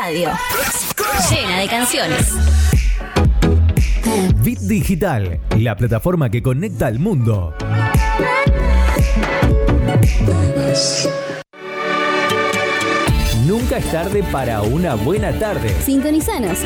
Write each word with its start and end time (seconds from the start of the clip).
radio. 0.00 0.30
Llena 1.30 1.60
de 1.60 1.68
canciones. 1.68 2.32
Bit 4.42 4.60
Digital, 4.60 5.40
la 5.58 5.76
plataforma 5.76 6.30
que 6.30 6.42
conecta 6.42 6.86
al 6.86 6.98
mundo. 6.98 7.54
Nunca 13.46 13.76
es 13.76 13.92
tarde 13.92 14.22
para 14.32 14.62
una 14.62 14.94
buena 14.94 15.38
tarde. 15.38 15.68
Sintonizanos. 15.84 16.60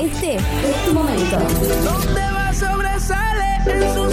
Este 0.00 0.36
es 0.36 0.84
tu 0.86 0.94
momento. 0.94 1.38
Donde 1.84 2.20
va 2.32 2.54
sobresale, 2.54 3.58
en 3.66 3.94
sus 3.94 4.07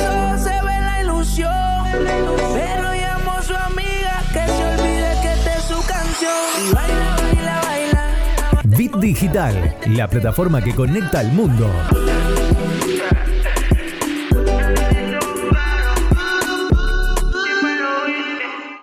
Digital, 9.06 9.76
la 9.90 10.08
plataforma 10.08 10.64
que 10.64 10.74
conecta 10.74 11.20
al 11.20 11.32
mundo. 11.32 11.72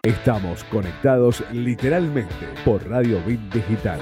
Estamos 0.04 0.62
conectados 0.62 1.42
literalmente 1.50 2.46
por 2.64 2.88
Radio 2.88 3.20
Bit 3.26 3.40
Digital. 3.52 3.98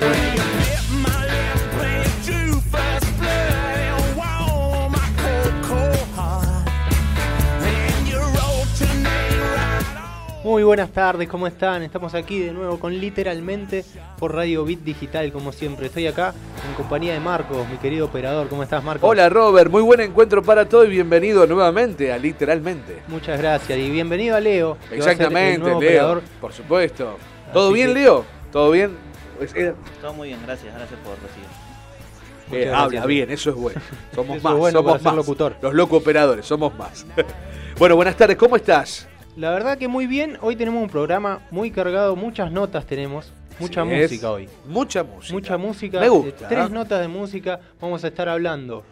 Muy 10.51 10.65
buenas 10.65 10.91
tardes, 10.91 11.29
¿cómo 11.29 11.47
están? 11.47 11.85
Estamos 11.85 12.13
aquí 12.13 12.41
de 12.41 12.51
nuevo 12.51 12.81
con 12.81 12.93
literalmente 12.99 13.85
por 14.19 14.35
Radio 14.35 14.65
Bit 14.65 14.81
Digital, 14.81 15.31
como 15.31 15.53
siempre. 15.53 15.87
Estoy 15.87 16.09
acá 16.09 16.35
en 16.69 16.75
compañía 16.75 17.13
de 17.13 17.21
Marcos, 17.21 17.69
mi 17.69 17.77
querido 17.77 18.07
operador. 18.07 18.49
¿Cómo 18.49 18.65
estás, 18.65 18.83
Marcos? 18.83 19.09
Hola 19.09 19.29
Robert, 19.29 19.71
muy 19.71 19.81
buen 19.81 20.01
encuentro 20.01 20.43
para 20.43 20.69
todos 20.69 20.89
y 20.89 20.91
bienvenido 20.91 21.47
nuevamente 21.47 22.13
a 22.13 22.19
Literalmente. 22.19 23.01
Muchas 23.07 23.39
gracias 23.41 23.79
y 23.79 23.91
bienvenido 23.91 24.35
a 24.35 24.41
Leo. 24.41 24.77
que 24.77 24.81
va 24.81 24.83
a 24.87 24.89
ser 24.89 24.95
el 24.97 24.99
Exactamente, 25.13 25.59
nuevo 25.61 25.81
Leo. 25.81 25.89
operador. 25.89 26.23
Por 26.41 26.53
supuesto. 26.53 27.17
¿Todo 27.53 27.67
Así 27.67 27.75
bien, 27.75 27.89
que- 27.89 27.95
Leo? 27.95 28.25
¿Todo 28.51 28.71
bien? 28.73 28.97
Pues, 29.39 29.55
eh, 29.55 29.73
Todo 30.03 30.15
muy 30.15 30.29
bien, 30.31 30.41
gracias, 30.45 30.75
gracias 30.75 30.99
por 31.05 31.13
recibir. 31.23 32.67
eh, 32.69 32.75
habla 32.75 33.07
bien, 33.07 33.31
eso 33.31 33.51
es 33.51 33.57
bueno. 33.57 33.81
Somos 34.17 34.39
Eso 34.39 34.43
más, 34.49 34.55
es 34.55 34.59
bueno 34.59 34.79
somos 34.81 34.91
para 34.95 34.99
ser 34.99 35.07
más. 35.13 35.17
locutor. 35.17 35.57
Los 35.63 35.75
loco 35.75 35.97
operadores, 35.99 36.45
somos 36.45 36.77
más. 36.77 37.07
bueno, 37.79 37.95
buenas 37.95 38.17
tardes, 38.17 38.37
¿cómo 38.37 38.57
estás? 38.57 39.07
La 39.41 39.51
verdad 39.53 39.79
que 39.79 39.89
muy 39.89 40.07
bien. 40.07 40.37
Hoy 40.43 40.55
tenemos 40.55 40.83
un 40.83 40.91
programa 40.91 41.41
muy 41.51 41.71
cargado, 41.71 42.15
muchas 42.15 42.53
notas 42.53 42.85
tenemos. 42.85 43.33
Mucha 43.59 43.81
Así 43.81 43.93
es. 43.93 44.11
música 44.11 44.31
hoy. 44.33 44.49
Mucha 44.67 45.03
música. 45.03 45.33
Mucha 45.33 45.57
música. 45.57 45.99
Me 45.99 46.11
gusta. 46.11 46.47
Tres 46.47 46.71
notas 46.71 47.01
de 47.01 47.09
música. 47.09 47.59
Vamos 47.81 48.05
a 48.05 48.09
estar 48.09 48.29
hablando 48.29 48.85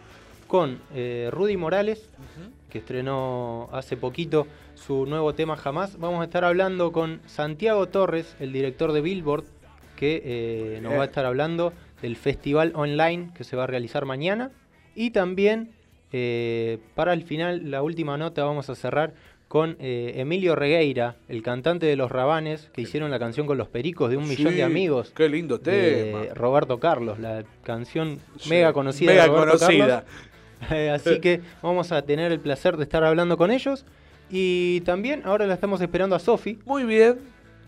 con 0.47 0.79
eh, 0.95 1.29
Rudy 1.31 1.55
Morales, 1.55 2.09
que 2.67 2.79
estrenó 2.79 3.69
hace 3.71 3.95
poquito 3.95 4.47
su 4.73 5.05
nuevo 5.05 5.35
tema 5.35 5.55
Jamás. 5.55 5.99
Vamos 5.99 6.19
a 6.21 6.23
estar 6.23 6.43
hablando 6.43 6.91
con 6.91 7.21
Santiago 7.27 7.87
Torres, 7.89 8.35
el 8.39 8.51
director 8.51 8.91
de 8.91 9.01
Billboard, 9.01 9.43
que 9.95 10.23
eh, 10.25 10.79
nos 10.81 10.93
va 10.93 11.03
a 11.03 11.05
estar 11.05 11.27
hablando 11.27 11.73
del 12.01 12.15
festival 12.15 12.71
online 12.73 13.29
que 13.35 13.43
se 13.43 13.55
va 13.55 13.65
a 13.65 13.67
realizar 13.67 14.05
mañana. 14.05 14.49
Y 14.95 15.11
también, 15.11 15.73
eh, 16.11 16.79
para 16.95 17.13
el 17.13 17.21
final, 17.21 17.69
la 17.69 17.83
última 17.83 18.17
nota, 18.17 18.43
vamos 18.45 18.67
a 18.71 18.73
cerrar 18.73 19.13
con 19.49 19.77
eh, 19.79 20.13
Emilio 20.17 20.55
Regueira, 20.55 21.15
el 21.27 21.41
cantante 21.41 21.87
de 21.87 21.95
Los 21.95 22.11
Rabanes, 22.11 22.69
que 22.71 22.81
hicieron 22.81 23.09
la 23.09 23.17
canción 23.17 23.47
con 23.47 23.57
los 23.57 23.67
pericos 23.67 24.11
de 24.11 24.15
un 24.15 24.27
millón 24.27 24.55
de 24.55 24.63
amigos 24.63 25.11
Qué 25.15 25.27
lindo 25.27 25.57
de 25.57 26.13
tema. 26.13 26.33
Roberto 26.35 26.79
Carlos, 26.79 27.19
la 27.19 27.43
canción 27.63 28.19
Sí, 28.37 28.47
mega 28.49 28.71
conocida 28.71 29.09
Mega 29.11 29.23
de 29.23 29.29
Roberto 29.29 29.57
conocida. 29.57 29.87
Carlos. 30.05 30.29
Eh, 30.71 30.89
así 30.89 31.21
que 31.21 31.39
vamos 31.61 31.93
a 31.93 32.01
tener 32.01 32.33
el 32.33 32.41
placer 32.41 32.75
de 32.75 32.83
estar 32.83 33.01
hablando 33.05 33.37
con 33.37 33.49
ellos. 33.49 33.85
Y 34.29 34.81
también 34.81 35.21
ahora 35.23 35.47
la 35.47 35.53
estamos 35.53 35.79
esperando 35.79 36.17
a 36.17 36.19
Sofi. 36.19 36.59
Muy 36.65 36.83
bien. 36.83 37.17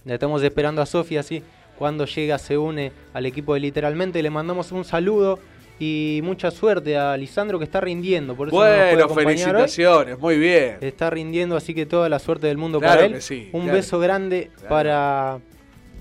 La 0.03 0.15
estamos 0.15 0.43
esperando 0.43 0.81
a 0.81 0.85
Sofi 0.85 1.15
así. 1.15 1.41
Cuando 1.77 2.05
llega 2.05 2.37
se 2.37 2.57
une 2.57 2.91
al 3.13 3.25
equipo 3.25 3.53
de 3.53 3.61
Literalmente. 3.61 4.21
Le 4.21 4.29
mandamos 4.29 4.73
un 4.73 4.83
saludo 4.83 5.39
y 5.83 6.21
mucha 6.23 6.51
suerte 6.51 6.95
a 6.95 7.17
Lisandro 7.17 7.57
que 7.57 7.65
está 7.65 7.81
rindiendo. 7.81 8.35
Por 8.35 8.49
eso 8.49 8.55
no 8.55 8.61
Bueno, 8.63 9.07
hoy. 9.07 9.25
felicitaciones, 9.25 10.19
muy 10.19 10.37
bien. 10.37 10.77
Está 10.79 11.09
rindiendo, 11.09 11.55
así 11.55 11.73
que 11.73 11.87
toda 11.87 12.07
la 12.07 12.19
suerte 12.19 12.45
del 12.45 12.57
mundo 12.57 12.79
Claro 12.79 13.01
para 13.01 13.15
él. 13.15 13.21
sí, 13.21 13.49
un 13.51 13.63
claro. 13.63 13.75
beso 13.77 13.99
grande 13.99 14.51
Claro. 14.53 14.69
para, 14.69 15.39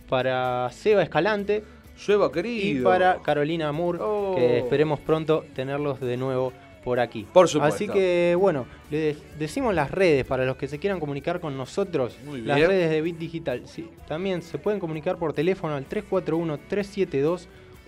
para 0.09 0.69
Seba 0.71 1.03
Escalante. 1.03 1.65
Sueva 1.97 2.31
querido. 2.31 2.81
Y 2.81 2.83
para 2.85 3.21
Carolina 3.23 3.73
Moore, 3.73 3.99
Oh. 4.03 4.35
que 4.37 4.59
esperemos 4.59 5.01
pronto 5.01 5.45
tenerlos 5.55 5.99
de 6.01 6.17
nuevo 6.19 6.53
por 6.85 6.99
aquí. 7.01 7.27
Por 7.33 7.49
supuesto. 7.49 7.75
Así 7.75 7.89
que 7.89 8.35
bueno, 8.39 8.67
les 8.91 9.17
decimos 9.39 9.75
las 9.75 9.91
redes 9.91 10.25
para 10.27 10.45
los 10.45 10.57
que 10.57 10.69
se 10.69 10.79
quieran 10.79 11.01
comunicar 11.01 11.41
con 11.41 11.57
nosotros. 11.57 12.19
Muy 12.27 12.43
Las 12.43 12.57
bien. 12.57 12.69
redes 12.69 12.91
de 12.91 13.01
Bit 13.03 13.17
Digital. 13.19 13.63
Sí, 13.67 13.87
también 14.09 14.43
se 14.43 14.59
pueden 14.59 14.79
comunicar 14.81 15.17
por 15.17 15.33
teléfono 15.33 15.75
al 15.75 15.87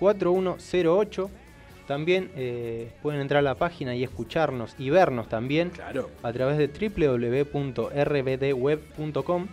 341-372-4108. 0.01 1.31
También 1.87 2.31
eh, 2.37 2.91
pueden 3.03 3.21
entrar 3.21 3.41
a 3.41 3.43
la 3.43 3.55
página 3.57 3.95
y 3.95 4.03
escucharnos 4.05 4.75
y 4.79 4.89
vernos 4.91 5.29
también 5.29 5.71
Claro. 5.71 6.11
a 6.23 6.33
través 6.33 6.57
de 6.59 6.69
www.rbdweb.com 6.69 9.47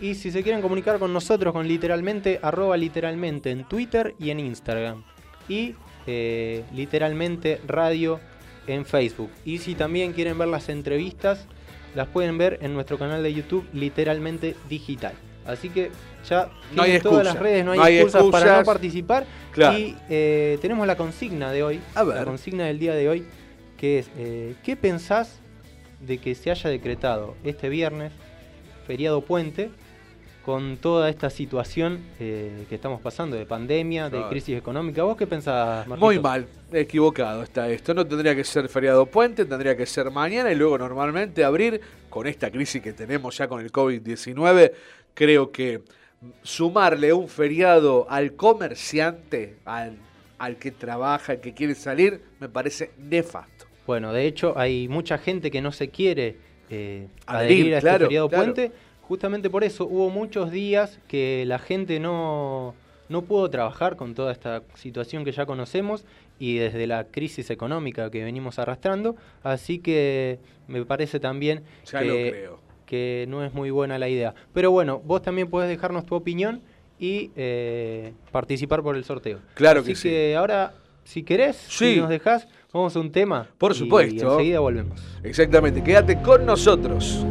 y 0.00 0.14
si 0.14 0.30
se 0.30 0.42
quieren 0.42 0.62
comunicar 0.62 0.98
con 0.98 1.12
nosotros 1.12 1.52
con 1.52 1.68
literalmente 1.68 2.40
arroba 2.42 2.76
literalmente 2.76 3.50
en 3.50 3.64
Twitter 3.64 4.14
y 4.18 4.30
en 4.30 4.40
Instagram. 4.40 5.04
Y 5.48 5.74
eh, 6.06 6.64
literalmente 6.72 7.60
radio 7.66 8.20
en 8.66 8.84
Facebook. 8.84 9.30
Y 9.44 9.58
si 9.58 9.74
también 9.74 10.12
quieren 10.12 10.38
ver 10.38 10.48
las 10.48 10.68
entrevistas 10.68 11.46
las 11.94 12.08
pueden 12.08 12.38
ver 12.38 12.58
en 12.62 12.74
nuestro 12.74 12.98
canal 12.98 13.22
de 13.22 13.32
YouTube 13.32 13.66
literalmente 13.72 14.56
digital. 14.68 15.12
Así 15.46 15.68
que 15.68 15.90
ya 16.28 16.48
No 16.74 16.82
hay 16.82 16.98
todas 17.00 17.24
las 17.24 17.38
redes 17.38 17.64
no 17.64 17.72
hay, 17.72 17.78
no 17.78 17.84
hay 17.84 17.98
excusas, 17.98 18.24
para 18.30 18.58
no 18.58 18.64
participar. 18.64 19.26
Claro. 19.52 19.78
y 19.78 19.96
eh, 20.08 20.58
tenemos 20.60 20.86
la 20.86 20.96
consigna 20.96 21.52
de 21.52 21.62
hoy 21.62 21.80
A 21.94 22.02
ver. 22.02 22.16
la 22.16 22.24
consigna 22.24 22.64
del 22.64 22.78
día 22.78 22.94
de 22.94 23.08
hoy 23.08 23.24
que 23.76 24.00
es 24.00 24.10
eh, 24.16 24.54
¿qué 24.64 24.74
pensás 24.74 25.38
de 26.00 26.18
que 26.18 26.34
se 26.34 26.50
haya 26.50 26.70
decretado 26.70 27.36
este 27.44 27.68
viernes 27.68 28.12
feriado 28.86 29.20
puente 29.20 29.70
con 30.44 30.76
toda 30.76 31.08
esta 31.08 31.30
situación 31.30 32.00
eh, 32.20 32.66
que 32.68 32.74
estamos 32.74 33.00
pasando 33.00 33.36
de 33.36 33.46
pandemia, 33.46 34.10
de 34.10 34.22
crisis 34.28 34.56
económica. 34.56 35.02
¿Vos 35.02 35.16
qué 35.16 35.26
pensás, 35.26 35.86
Marquitos? 35.86 36.00
Muy 36.00 36.18
mal, 36.18 36.46
equivocado 36.72 37.42
está 37.42 37.68
esto. 37.68 37.94
No 37.94 38.06
tendría 38.06 38.34
que 38.34 38.44
ser 38.44 38.68
feriado 38.68 39.06
puente, 39.06 39.46
tendría 39.46 39.76
que 39.76 39.86
ser 39.86 40.10
mañana 40.10 40.52
y 40.52 40.54
luego 40.54 40.76
normalmente 40.76 41.44
abrir 41.44 41.80
con 42.10 42.26
esta 42.26 42.50
crisis 42.50 42.82
que 42.82 42.92
tenemos 42.92 43.36
ya 43.36 43.48
con 43.48 43.60
el 43.60 43.72
COVID-19. 43.72 44.72
Creo 45.14 45.50
que 45.50 45.82
sumarle 46.42 47.12
un 47.12 47.28
feriado 47.28 48.06
al 48.10 48.34
comerciante, 48.34 49.56
al, 49.64 49.96
al 50.38 50.56
que 50.56 50.70
trabaja, 50.72 51.32
al 51.32 51.40
que 51.40 51.54
quiere 51.54 51.74
salir, 51.74 52.20
me 52.38 52.48
parece 52.50 52.90
nefasto. 52.98 53.64
Bueno, 53.86 54.12
de 54.12 54.26
hecho 54.26 54.58
hay 54.58 54.88
mucha 54.88 55.16
gente 55.18 55.50
que 55.50 55.62
no 55.62 55.72
se 55.72 55.88
quiere 55.88 56.36
eh, 56.70 57.08
Adherir, 57.26 57.26
adherir 57.26 57.74
a 57.74 57.78
este 57.78 57.88
claro, 57.88 58.06
feriado 58.06 58.28
claro. 58.28 58.44
puente. 58.44 58.72
Justamente 59.08 59.50
por 59.50 59.64
eso 59.64 59.86
hubo 59.86 60.08
muchos 60.10 60.50
días 60.50 60.98
que 61.08 61.44
la 61.46 61.58
gente 61.58 62.00
no, 62.00 62.74
no 63.08 63.22
pudo 63.22 63.50
trabajar 63.50 63.96
con 63.96 64.14
toda 64.14 64.32
esta 64.32 64.62
situación 64.74 65.24
que 65.24 65.32
ya 65.32 65.44
conocemos 65.46 66.04
y 66.38 66.56
desde 66.56 66.86
la 66.86 67.04
crisis 67.04 67.50
económica 67.50 68.10
que 68.10 68.24
venimos 68.24 68.58
arrastrando. 68.58 69.14
Así 69.42 69.78
que 69.78 70.38
me 70.68 70.84
parece 70.84 71.20
también 71.20 71.62
Ya 71.90 72.00
que, 72.00 72.30
creo. 72.30 72.58
que 72.86 73.26
no 73.28 73.44
es 73.44 73.52
muy 73.52 73.70
buena 73.70 73.98
la 73.98 74.08
idea. 74.08 74.34
Pero 74.54 74.70
bueno, 74.70 75.00
vos 75.04 75.20
también 75.22 75.48
podés 75.50 75.68
dejarnos 75.68 76.06
tu 76.06 76.14
opinión 76.14 76.62
y 76.98 77.30
eh, 77.36 78.14
participar 78.32 78.82
por 78.82 78.96
el 78.96 79.04
sorteo. 79.04 79.40
Claro 79.54 79.80
Así 79.80 79.90
que 79.90 79.96
sí. 79.96 80.08
que 80.08 80.36
ahora, 80.36 80.72
si 81.04 81.22
querés, 81.24 81.56
Sí. 81.56 81.94
si 81.94 82.00
nos 82.00 82.08
dejás, 82.08 82.48
vamos 82.72 82.96
a 82.96 83.00
un 83.00 83.12
tema. 83.12 83.48
Por 83.58 83.72
y 83.72 83.74
supuesto. 83.74 84.30
enseguida 84.32 84.60
volvemos. 84.60 84.98
Exactamente, 85.22 85.82
quédate 85.84 86.22
con 86.22 86.46
nosotros. 86.46 87.24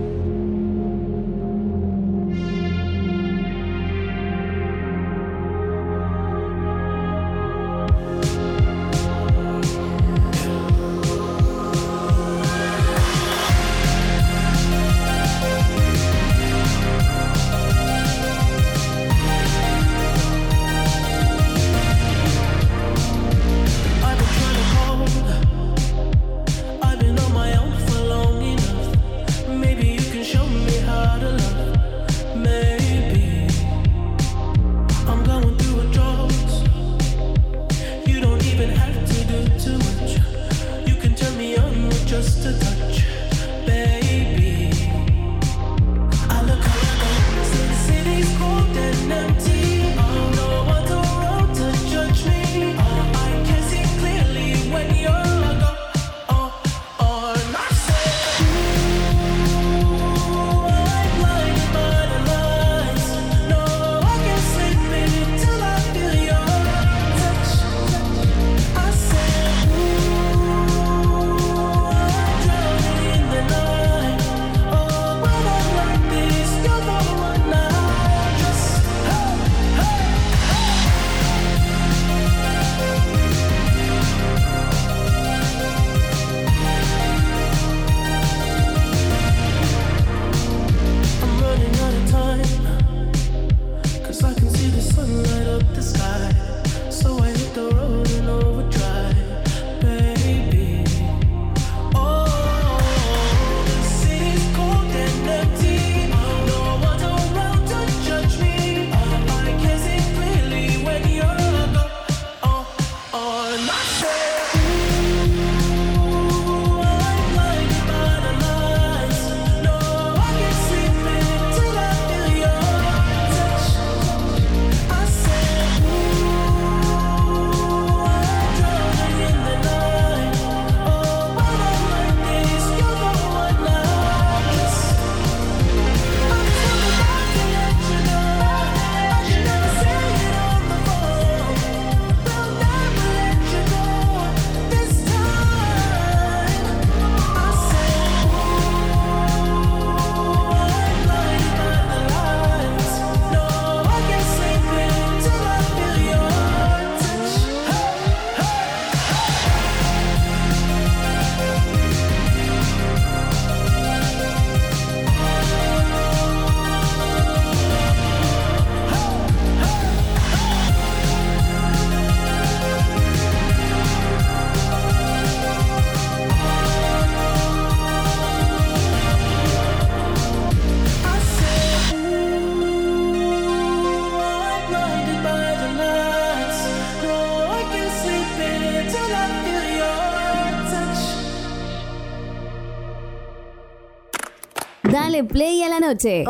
Noche. 195.87 196.23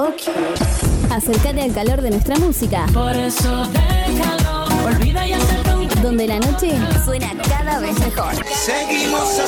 Acércate 1.11 1.61
al 1.61 1.73
calor 1.73 2.01
de 2.01 2.09
nuestra 2.09 2.37
música. 2.37 2.85
Por 2.93 3.15
eso 3.15 3.67
déjalo, 3.71 4.65
olvida 4.85 5.27
y 5.27 5.33
un 5.33 6.01
Donde 6.01 6.27
la 6.27 6.39
noche 6.39 6.71
suena 7.05 7.31
cada 7.47 7.79
vez 7.79 7.97
mejor. 7.99 8.33
Seguimos 8.51 9.41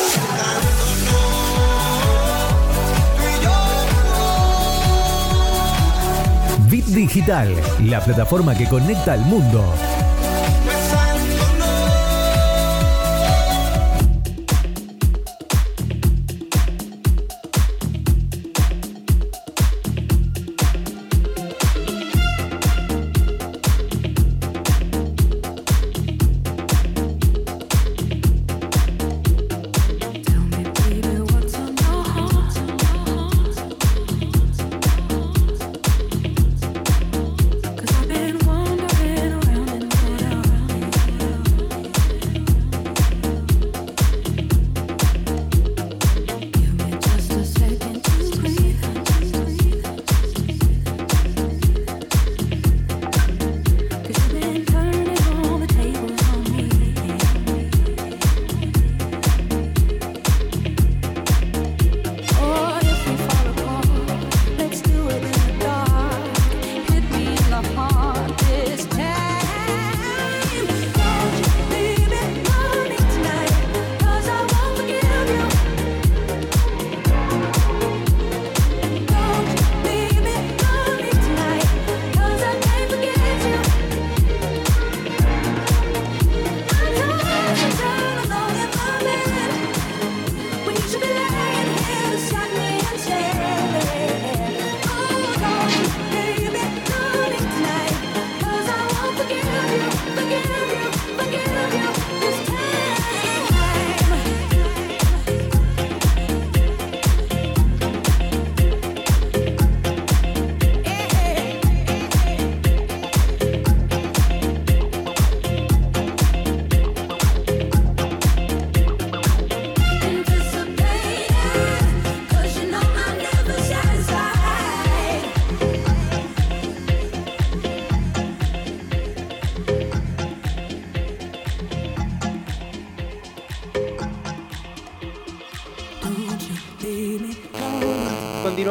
Bit 6.70 6.86
Digital, 6.86 7.56
la 7.86 8.02
plataforma 8.02 8.56
que 8.56 8.68
conecta 8.68 9.14
al 9.14 9.22
mundo. 9.22 9.64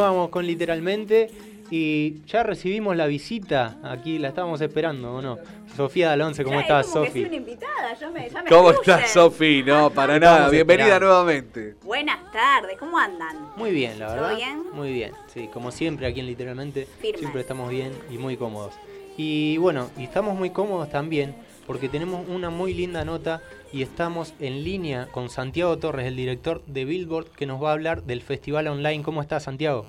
Continuamos 0.05 0.29
con 0.31 0.47
literalmente 0.47 1.31
y 1.71 2.23
ya 2.27 2.43
recibimos 2.43 2.95
la 2.95 3.07
visita. 3.07 3.79
Aquí 3.83 4.19
la 4.19 4.29
estábamos 4.29 4.61
esperando, 4.61 5.15
¿o 5.15 5.23
no? 5.23 5.39
Sofía 5.75 6.09
Dalonce, 6.11 6.45
¿cómo 6.45 6.61
estás, 6.61 6.87
como 6.89 7.07
que 7.07 7.11
soy 7.11 7.21
Sofi? 7.23 7.25
una 7.29 7.37
invitada, 7.37 7.95
ya 7.99 8.11
me, 8.11 8.29
ya 8.29 8.43
me 8.43 8.51
¿Cómo 8.51 8.71
estás, 8.71 9.11
Sofi? 9.11 9.63
No, 9.63 9.89
para 9.89 10.17
Estamos 10.17 10.39
nada. 10.41 10.51
Bienvenida 10.51 10.85
esperando. 10.89 11.07
nuevamente. 11.07 11.77
Buenas 11.83 12.31
tardes, 12.33 12.77
¿cómo 12.79 12.99
andan? 12.99 13.49
Muy 13.57 13.71
bien, 13.71 13.99
la 13.99 14.09
¿Todo 14.09 14.17
verdad. 14.17 14.37
bien? 14.37 14.63
Muy 14.75 14.93
bien, 14.93 15.13
sí, 15.33 15.49
como 15.51 15.71
siempre 15.71 16.07
aquí 16.07 16.21
en 16.21 16.27
Literalmente, 16.27 16.87
Firmes. 17.01 17.21
siempre 17.21 17.41
estamos 17.41 17.71
bien 17.71 17.93
y 18.11 18.19
muy 18.19 18.37
cómodos. 18.37 18.75
Y 19.17 19.57
bueno, 19.57 19.89
y 19.97 20.05
estamos 20.05 20.37
muy 20.37 20.51
cómodos 20.51 20.91
también 20.91 21.35
porque 21.67 21.89
tenemos 21.89 22.29
una 22.29 22.51
muy 22.51 22.75
linda 22.75 23.07
nota 23.07 23.41
y 23.75 23.83
estamos 23.83 24.35
en 24.39 24.63
línea 24.63 25.09
con 25.11 25.29
Santiago 25.29 25.77
Torres, 25.79 26.07
el 26.07 26.15
director 26.15 26.65
de 26.67 26.85
Billboard, 26.85 27.31
que 27.31 27.45
nos 27.45 27.61
va 27.61 27.71
a 27.71 27.73
hablar 27.73 28.05
del 28.05 28.23
festival 28.23 28.69
online. 28.69 29.03
¿Cómo 29.03 29.21
estás, 29.21 29.43
Santiago? 29.43 29.85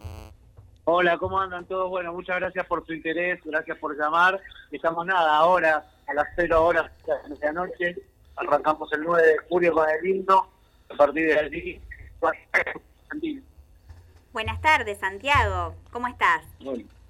Hola, 0.86 1.20
¿cómo 1.20 1.40
andan 1.40 1.66
todos? 1.66 1.92
Bueno, 1.92 2.12
muchas 2.12 2.38
gracias 2.38 2.66
por 2.66 2.84
su 2.88 2.94
interés, 2.94 3.40
gracias 3.46 3.78
por 3.78 3.96
llamar. 3.96 4.42
Estamos 4.72 5.06
nada, 5.06 5.38
ahora 5.38 5.86
a 6.08 6.14
las 6.16 6.26
0 6.36 6.66
horas 6.66 6.92
de 7.06 7.38
la 7.46 7.54
noche. 7.54 7.96
Arrancamos 8.38 8.92
el 8.92 9.04
9 9.04 9.28
de 9.28 9.38
julio 9.50 9.74
con 9.74 9.88
el 9.88 10.04
himno. 10.04 10.48
A 10.90 10.96
partir 10.96 11.28
de 11.28 11.40
allí. 11.40 11.82
Buenas 14.34 14.60
tardes, 14.62 14.98
Santiago. 14.98 15.76
¿Cómo 15.92 16.08
estás? 16.08 16.44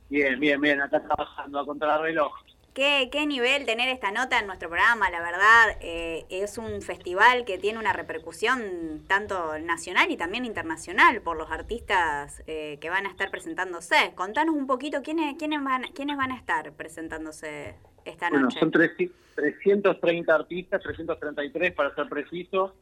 Bien, 0.09 0.39
bien, 0.41 0.59
bien. 0.59 0.81
Acá 0.81 1.01
trabajando 1.01 1.57
a 1.57 1.65
contrarreloj. 1.65 2.33
¿Qué, 2.75 3.07
qué 3.09 3.25
nivel 3.25 3.65
tener 3.65 3.87
esta 3.87 4.11
nota 4.11 4.37
en 4.37 4.47
nuestro 4.47 4.67
programa? 4.67 5.09
La 5.09 5.21
verdad, 5.21 5.77
eh, 5.79 6.25
es 6.29 6.57
un 6.57 6.81
festival 6.81 7.45
que 7.45 7.57
tiene 7.57 7.79
una 7.79 7.93
repercusión 7.93 9.05
tanto 9.07 9.57
nacional 9.59 10.11
y 10.11 10.17
también 10.17 10.43
internacional 10.43 11.21
por 11.21 11.37
los 11.37 11.49
artistas 11.49 12.43
eh, 12.47 12.77
que 12.81 12.89
van 12.89 13.05
a 13.05 13.09
estar 13.09 13.31
presentándose. 13.31 14.11
Contanos 14.15 14.55
un 14.55 14.67
poquito 14.67 15.01
quiénes, 15.03 15.37
quiénes, 15.37 15.63
van, 15.63 15.83
quiénes 15.93 16.17
van 16.17 16.33
a 16.33 16.35
estar 16.35 16.73
presentándose 16.73 17.75
esta 18.03 18.27
Bueno, 18.29 18.47
noche. 18.47 18.59
son 18.59 18.71
300 18.71 19.15
330 19.35 20.35
artistas, 20.35 20.81
333 20.83 21.71
para 21.73 21.95
ser 21.95 22.09
preciso. 22.09 22.75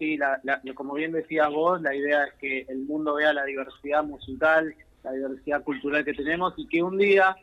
Sí, 0.00 0.16
la, 0.16 0.40
la- 0.42 0.60
como 0.74 0.94
bien 0.94 1.12
decías 1.12 1.48
vos, 1.50 1.80
la 1.82 1.94
idea 1.94 2.24
es 2.24 2.34
que 2.34 2.66
el 2.68 2.78
mundo 2.78 3.14
vea 3.14 3.32
la 3.32 3.44
diversidad 3.44 4.02
musical, 4.02 4.74
la 5.04 5.12
diversidad 5.12 5.62
cultural 5.62 6.04
que 6.04 6.14
tenemos 6.14 6.52
y 6.56 6.66
que 6.66 6.82
un 6.82 6.98
día 6.98 7.36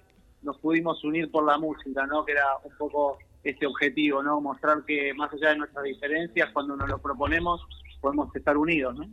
nos 0.44 0.58
pudimos 0.58 1.04
unir 1.04 1.30
por 1.32 1.46
la 1.46 1.58
música, 1.58 2.06
¿no? 2.06 2.26
Que 2.26 2.34
era 2.34 2.46
un 2.64 2.76
poco 2.78 3.18
este 3.44 3.66
objetivo, 3.66 4.22
¿no? 4.24 4.40
Mostrar 4.42 4.84
que 4.86 5.14
más 5.14 5.32
allá 5.34 5.50
de 5.50 5.58
nuestras 5.58 5.84
diferencias, 5.84 6.50
cuando 6.52 6.76
nos 6.76 6.88
lo 6.90 6.98
proponemos, 7.00 7.62
podemos 8.02 8.34
estar 8.36 8.58
unidos, 8.58 8.96
¿no? 8.96 9.06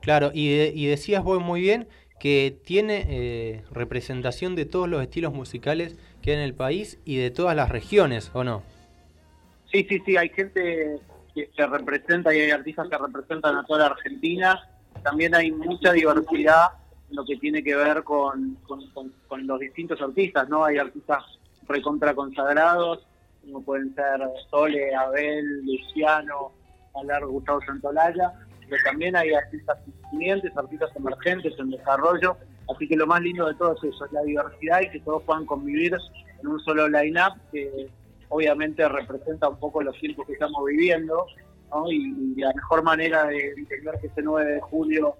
Claro, 0.00 0.30
y, 0.34 0.56
de- 0.56 0.72
y 0.74 0.86
decías 0.86 1.22
vos 1.24 1.40
muy 1.42 1.60
bien 1.60 1.88
que 2.20 2.56
tiene 2.64 3.06
eh, 3.08 3.64
representación 3.70 4.54
de 4.54 4.64
todos 4.66 4.88
los 4.88 5.02
estilos 5.02 5.32
musicales 5.32 5.96
que 6.22 6.30
hay 6.30 6.36
en 6.36 6.42
el 6.42 6.54
país 6.54 6.98
y 7.04 7.16
de 7.16 7.30
todas 7.30 7.56
las 7.56 7.68
regiones, 7.70 8.30
¿o 8.34 8.44
no? 8.44 8.62
Sí, 9.72 9.84
sí, 9.88 10.00
sí, 10.06 10.16
hay 10.16 10.28
gente 10.28 11.00
que, 11.34 11.48
que 11.48 11.66
representa 11.66 12.34
y 12.34 12.40
hay 12.40 12.50
artistas 12.50 12.88
que 12.88 12.96
representan 12.98 13.56
a 13.56 13.64
toda 13.64 13.80
la 13.80 13.86
Argentina. 13.94 14.60
También 15.02 15.34
hay 15.34 15.50
mucha 15.50 15.92
diversidad 15.92 16.68
lo 17.10 17.24
que 17.24 17.36
tiene 17.36 17.62
que 17.62 17.74
ver 17.76 18.02
con, 18.02 18.56
con- 18.66 19.46
los 19.46 19.60
distintos 19.60 20.00
artistas, 20.00 20.48
¿no? 20.48 20.64
Hay 20.64 20.78
artistas 20.78 21.22
recontra 21.66 22.14
consagrados, 22.14 23.04
como 23.44 23.62
pueden 23.62 23.94
ser 23.94 24.20
Sole, 24.50 24.94
Abel, 24.94 25.64
Luciano, 25.64 26.52
hablar 26.94 27.26
Gustavo 27.26 27.60
Santolaya, 27.66 28.32
pero 28.68 28.82
también 28.84 29.16
hay 29.16 29.32
artistas 29.34 29.78
incipientes, 29.86 30.56
artistas 30.56 30.90
emergentes 30.96 31.52
en 31.58 31.70
desarrollo, 31.70 32.36
así 32.74 32.88
que 32.88 32.96
lo 32.96 33.06
más 33.06 33.20
lindo 33.20 33.46
de 33.46 33.54
todo 33.54 33.74
es 33.76 33.84
eso, 33.84 34.04
es 34.06 34.12
la 34.12 34.22
diversidad 34.22 34.80
y 34.82 34.90
que 34.90 35.00
todos 35.00 35.22
puedan 35.24 35.44
convivir 35.46 35.94
en 36.40 36.46
un 36.46 36.60
solo 36.60 36.88
line-up 36.88 37.34
que 37.52 37.88
obviamente 38.28 38.88
representa 38.88 39.48
un 39.48 39.58
poco 39.58 39.82
los 39.82 39.98
tiempos 39.98 40.26
que 40.26 40.32
estamos 40.34 40.64
viviendo, 40.66 41.26
¿no? 41.70 41.90
y, 41.90 41.96
y 42.36 42.40
la 42.40 42.52
mejor 42.54 42.82
manera 42.82 43.24
de 43.26 43.50
entender 43.52 43.98
que 44.00 44.06
este 44.06 44.22
9 44.22 44.52
de 44.52 44.60
julio 44.60 45.16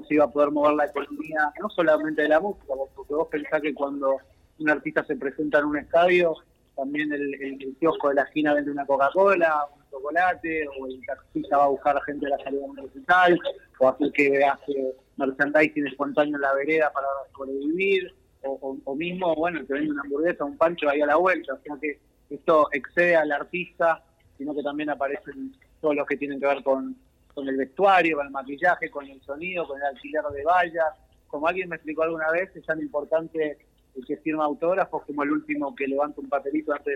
no 0.00 0.04
se 0.06 0.14
iba 0.14 0.24
a 0.24 0.30
poder 0.30 0.50
mover 0.50 0.74
la 0.74 0.86
economía, 0.86 1.52
no 1.60 1.68
solamente 1.70 2.22
de 2.22 2.28
la 2.28 2.40
música, 2.40 2.74
porque 2.94 3.14
vos 3.14 3.28
pensás 3.28 3.60
que 3.60 3.74
cuando 3.74 4.16
un 4.58 4.70
artista 4.70 5.04
se 5.04 5.16
presenta 5.16 5.58
en 5.58 5.66
un 5.66 5.78
estadio, 5.78 6.34
también 6.76 7.12
el, 7.12 7.34
el- 7.34 7.62
el 7.62 7.76
kiosco 7.78 8.08
de 8.08 8.14
la 8.16 8.22
esquina 8.22 8.54
vende 8.54 8.70
una 8.70 8.86
Coca-Cola, 8.86 9.64
un 9.76 9.90
chocolate, 9.90 10.66
o 10.68 10.86
el 10.86 11.00
taxista 11.06 11.56
va 11.58 11.64
a 11.64 11.68
buscar 11.68 12.00
gente 12.02 12.26
de 12.26 12.30
la 12.30 12.38
salida 12.44 12.64
universitaria, 12.64 13.38
o 13.78 13.88
hace 13.88 14.12
que 14.12 14.44
hace 14.44 14.94
merchandising 15.16 15.86
espontáneo 15.88 16.36
en 16.36 16.42
la 16.42 16.54
vereda 16.54 16.92
para 16.92 17.06
sobrevivir, 17.36 18.14
o, 18.42 18.52
o- 18.62 18.78
o 18.84 18.94
mismo, 18.94 19.34
bueno, 19.34 19.64
te 19.66 19.72
vende 19.74 19.90
una 19.90 20.02
hamburguesa, 20.02 20.44
un 20.44 20.56
pancho 20.56 20.88
ahí 20.88 21.00
a 21.00 21.06
la 21.06 21.16
vuelta, 21.16 21.54
o 21.54 21.58
sea 21.62 21.76
que 21.80 21.98
esto 22.30 22.68
excede 22.72 23.16
al 23.16 23.32
artista, 23.32 24.02
sino 24.36 24.54
que 24.54 24.62
también 24.62 24.90
aparecen 24.90 25.52
todos 25.80 25.96
los 25.96 26.06
que 26.06 26.16
tienen 26.16 26.38
que 26.38 26.46
ver 26.46 26.62
con, 26.62 26.96
con 27.38 27.48
el 27.48 27.56
vestuario, 27.56 28.16
con 28.16 28.26
el 28.26 28.32
maquillaje, 28.32 28.90
con 28.90 29.06
el 29.06 29.22
sonido, 29.22 29.64
con 29.68 29.78
el 29.80 29.84
alquiler 29.86 30.24
de 30.34 30.42
vallas. 30.42 30.86
Como 31.28 31.46
alguien 31.46 31.68
me 31.68 31.76
explicó 31.76 32.02
alguna 32.02 32.28
vez, 32.32 32.50
es 32.56 32.66
tan 32.66 32.80
importante 32.80 33.56
el 33.94 34.04
que 34.04 34.16
firma 34.16 34.44
autógrafos 34.44 35.04
como 35.04 35.22
el 35.22 35.30
último 35.30 35.72
que 35.76 35.86
levanta 35.86 36.20
un 36.20 36.28
papelito 36.28 36.72
antes 36.72 36.92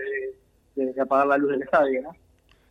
de, 0.75 0.83
de- 0.83 0.91
de 0.93 1.01
apagar 1.01 1.27
la 1.27 1.37
luz 1.37 1.51
del 1.51 1.61
estadio, 1.61 2.01
¿no? 2.01 2.11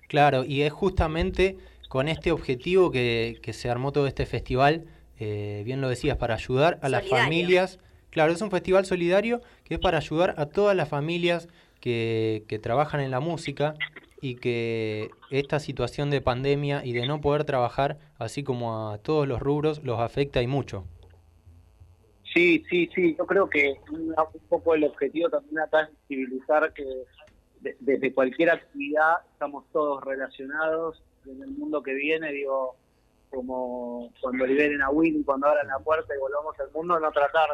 Claro, 0.06 0.44
y 0.44 0.60
es 0.62 0.70
justamente 0.72 1.56
con 1.88 2.08
este 2.08 2.30
objetivo 2.30 2.90
que, 2.90 3.38
que 3.40 3.54
se 3.54 3.70
armó 3.70 3.90
todo 3.90 4.06
este 4.06 4.26
festival, 4.26 4.84
eh, 5.18 5.62
bien 5.64 5.80
lo 5.80 5.88
decías, 5.88 6.18
para 6.18 6.34
ayudar 6.34 6.78
a 6.82 6.90
las 6.90 7.04
familias. 7.08 7.78
Claro, 8.10 8.32
es 8.32 8.42
un 8.42 8.50
festival 8.50 8.84
solidario 8.84 9.40
que 9.64 9.74
es 9.74 9.80
para 9.80 9.96
ayudar 9.96 10.34
a 10.36 10.44
todas 10.44 10.76
las 10.76 10.90
familias 10.90 11.48
que, 11.80 12.44
que 12.48 12.58
trabajan 12.58 13.00
en 13.00 13.10
la 13.10 13.20
música 13.20 13.74
y 14.22 14.36
que 14.36 15.10
esta 15.30 15.58
situación 15.58 16.08
de 16.10 16.20
pandemia 16.20 16.84
y 16.84 16.92
de 16.92 17.06
no 17.06 17.20
poder 17.20 17.42
trabajar, 17.44 17.98
así 18.18 18.44
como 18.44 18.88
a 18.90 18.98
todos 18.98 19.26
los 19.26 19.40
rubros, 19.40 19.82
los 19.82 19.98
afecta 20.00 20.40
y 20.40 20.46
mucho. 20.46 20.84
Sí, 22.32 22.64
sí, 22.70 22.88
sí. 22.94 23.14
Yo 23.18 23.26
creo 23.26 23.50
que 23.50 23.74
un, 23.90 24.14
poco 24.48 24.74
el 24.74 24.84
objetivo 24.84 25.28
también 25.28 25.58
acá 25.58 25.82
es 25.82 25.88
visibilizar 26.08 26.72
que 26.72 26.84
de- 27.60 27.76
desde 27.80 28.14
cualquier 28.14 28.50
actividad 28.50 29.16
estamos 29.32 29.64
todos 29.72 30.02
relacionados 30.04 31.02
en 31.26 31.42
el 31.42 31.50
mundo 31.50 31.82
que 31.82 31.92
viene, 31.94 32.30
digo, 32.32 32.76
como 33.28 34.12
cuando 34.20 34.46
liberen 34.46 34.82
a 34.82 34.90
Winnie, 34.90 35.24
cuando 35.24 35.48
abran 35.48 35.66
la 35.66 35.78
puerta 35.80 36.14
y 36.14 36.20
volvamos 36.20 36.58
al 36.60 36.70
mundo, 36.70 36.98
no 37.00 37.10
tratar 37.10 37.48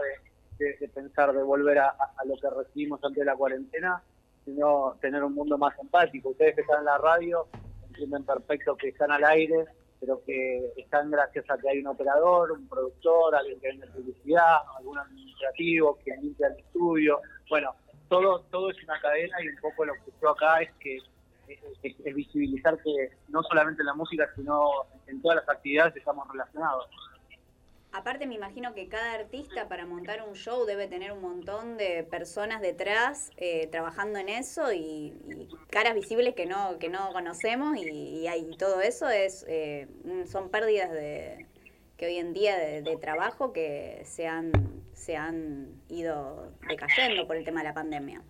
de, 0.58 0.64
de- 0.66 0.76
de 0.78 0.88
pensar 0.88 1.32
de 1.32 1.42
volver 1.42 1.78
a, 1.78 1.88
a 1.88 2.24
lo 2.26 2.36
que 2.36 2.48
recibimos 2.50 3.02
antes 3.02 3.20
de 3.20 3.24
la 3.24 3.36
cuarentena, 3.36 4.02
sino 4.48 4.96
tener 5.00 5.22
un 5.22 5.34
mundo 5.34 5.58
más 5.58 5.78
empático. 5.78 6.30
Ustedes 6.30 6.54
que 6.54 6.62
están 6.62 6.78
en 6.80 6.84
la 6.86 6.98
radio 6.98 7.46
entienden 7.88 8.24
perfecto 8.24 8.76
que 8.76 8.88
están 8.88 9.10
al 9.12 9.24
aire, 9.24 9.66
pero 10.00 10.22
que 10.24 10.72
están 10.76 11.10
gracias 11.10 11.44
a 11.50 11.58
que 11.58 11.68
hay 11.68 11.78
un 11.80 11.88
operador, 11.88 12.52
un 12.52 12.66
productor, 12.68 13.34
alguien 13.34 13.60
que 13.60 13.68
vende 13.68 13.86
publicidad, 13.88 14.58
algún 14.78 14.98
administrativo 14.98 15.98
que 16.04 16.16
limpia 16.22 16.46
el 16.48 16.58
estudio. 16.58 17.20
Bueno, 17.50 17.74
todo 18.08 18.40
todo 18.50 18.70
es 18.70 18.82
una 18.84 18.98
cadena 19.00 19.36
y 19.42 19.48
un 19.48 19.56
poco 19.60 19.84
lo 19.84 19.92
que 19.94 20.12
yo 20.22 20.30
acá 20.30 20.62
es 20.62 20.70
que 20.80 20.96
es, 21.48 21.58
es- 21.82 22.14
visibilizar 22.14 22.78
que 22.82 23.10
no 23.28 23.42
solamente 23.42 23.82
en 23.82 23.86
la 23.86 23.94
música, 23.94 24.28
sino 24.36 24.70
en 25.06 25.20
todas 25.20 25.36
las 25.36 25.48
actividades 25.48 25.94
estamos 25.96 26.26
relacionados. 26.30 26.86
Aparte 27.90 28.26
me 28.26 28.34
imagino 28.34 28.74
que 28.74 28.86
cada 28.86 29.14
artista 29.14 29.66
para 29.66 29.86
montar 29.86 30.22
un 30.28 30.34
show 30.34 30.66
debe 30.66 30.88
tener 30.88 31.10
un 31.10 31.22
montón 31.22 31.78
de 31.78 32.04
personas 32.04 32.60
detrás 32.60 33.30
eh, 33.38 33.66
trabajando 33.68 34.18
en 34.18 34.28
eso 34.28 34.72
y, 34.72 35.14
caras 35.70 35.94
visibles 35.94 36.34
que 36.34 36.44
no 36.44 36.78
que 36.78 36.90
no 36.90 37.12
conocemos 37.12 37.76
y, 37.78 38.28
y 38.28 38.56
todo 38.58 38.82
eso 38.82 39.08
es 39.08 39.44
eh, 39.48 39.88
son 40.26 40.50
pérdidas 40.50 40.92
de 40.92 41.46
que 41.96 42.06
hoy 42.06 42.16
en 42.16 42.34
día 42.34 42.56
de, 42.56 42.96
trabajo 42.98 43.52
que 43.52 44.02
se 44.04 44.26
han 44.26 44.52
se 44.92 45.16
han 45.16 45.68
ido 45.88 46.52
decayendo 46.68 47.26
por 47.26 47.36
el 47.36 47.44
tema 47.44 47.60
de 47.60 47.68
la 47.68 47.74
pandemia. 47.74 48.20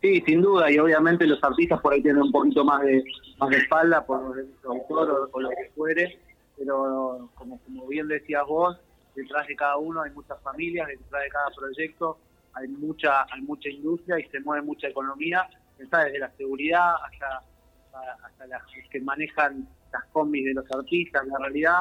Sí, 0.00 0.22
sin 0.26 0.42
duda, 0.42 0.70
y 0.70 0.78
obviamente 0.78 1.26
los 1.26 1.42
artistas 1.42 1.80
por 1.80 1.92
ahí 1.94 2.02
tienen 2.02 2.22
un 2.22 2.32
poquito 2.32 2.64
más 2.64 2.82
de 2.82 3.02
más 3.38 3.50
de 3.50 3.56
espalda 3.56 4.04
por 4.04 4.38
el 4.38 4.48
autor 4.64 5.30
o 5.32 5.40
lo 5.40 5.48
que 5.50 5.70
fuere, 5.74 6.18
pero 6.56 7.30
como, 7.34 7.60
como 7.60 7.86
bien 7.86 8.08
decías 8.08 8.44
vos, 8.46 8.78
detrás 9.14 9.46
de 9.46 9.56
cada 9.56 9.76
uno 9.76 10.02
hay 10.02 10.10
muchas 10.10 10.40
familias, 10.42 10.88
detrás 10.88 11.22
de 11.22 11.28
cada 11.28 11.50
proyecto 11.50 12.18
hay 12.54 12.68
mucha 12.68 13.26
hay 13.32 13.42
mucha 13.42 13.68
industria 13.68 14.18
y 14.18 14.28
se 14.28 14.40
mueve 14.40 14.62
mucha 14.62 14.88
economía, 14.88 15.48
está 15.78 16.04
desde 16.04 16.18
la 16.20 16.30
seguridad 16.32 16.94
hasta, 17.04 17.38
hasta, 17.38 18.26
hasta 18.26 18.46
las 18.46 18.62
que 18.90 19.00
manejan 19.00 19.68
las 19.92 20.04
combis 20.12 20.44
de 20.44 20.54
los 20.54 20.70
artistas, 20.70 21.26
la 21.26 21.38
realidad, 21.38 21.80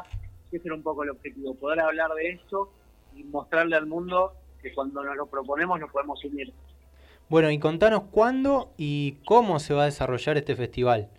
ese 0.52 0.68
era 0.68 0.76
un 0.76 0.84
poco 0.84 1.04
el 1.04 1.12
objetivo, 1.12 1.56
poder 1.56 1.80
hablar 1.80 2.12
de 2.14 2.30
esto 2.30 2.72
y 3.16 3.24
mostrarle 3.24 3.76
al 3.76 3.88
mundo 3.88 4.34
que 4.62 4.74
cuando 4.74 5.04
nos 5.04 5.16
lo 5.16 5.26
proponemos 5.28 5.80
nos 5.80 5.92
podemos 5.92 6.24
unir. 6.24 6.54
Bueno, 7.30 7.50
y 7.50 7.60
contanos 7.60 8.04
cuándo 8.12 8.74
y 8.78 9.18
cómo 9.26 9.60
se 9.60 9.74
va 9.74 9.84
a 9.84 9.86
desarrollar 9.86 10.38
este 10.38 10.56
festival. 10.56 11.10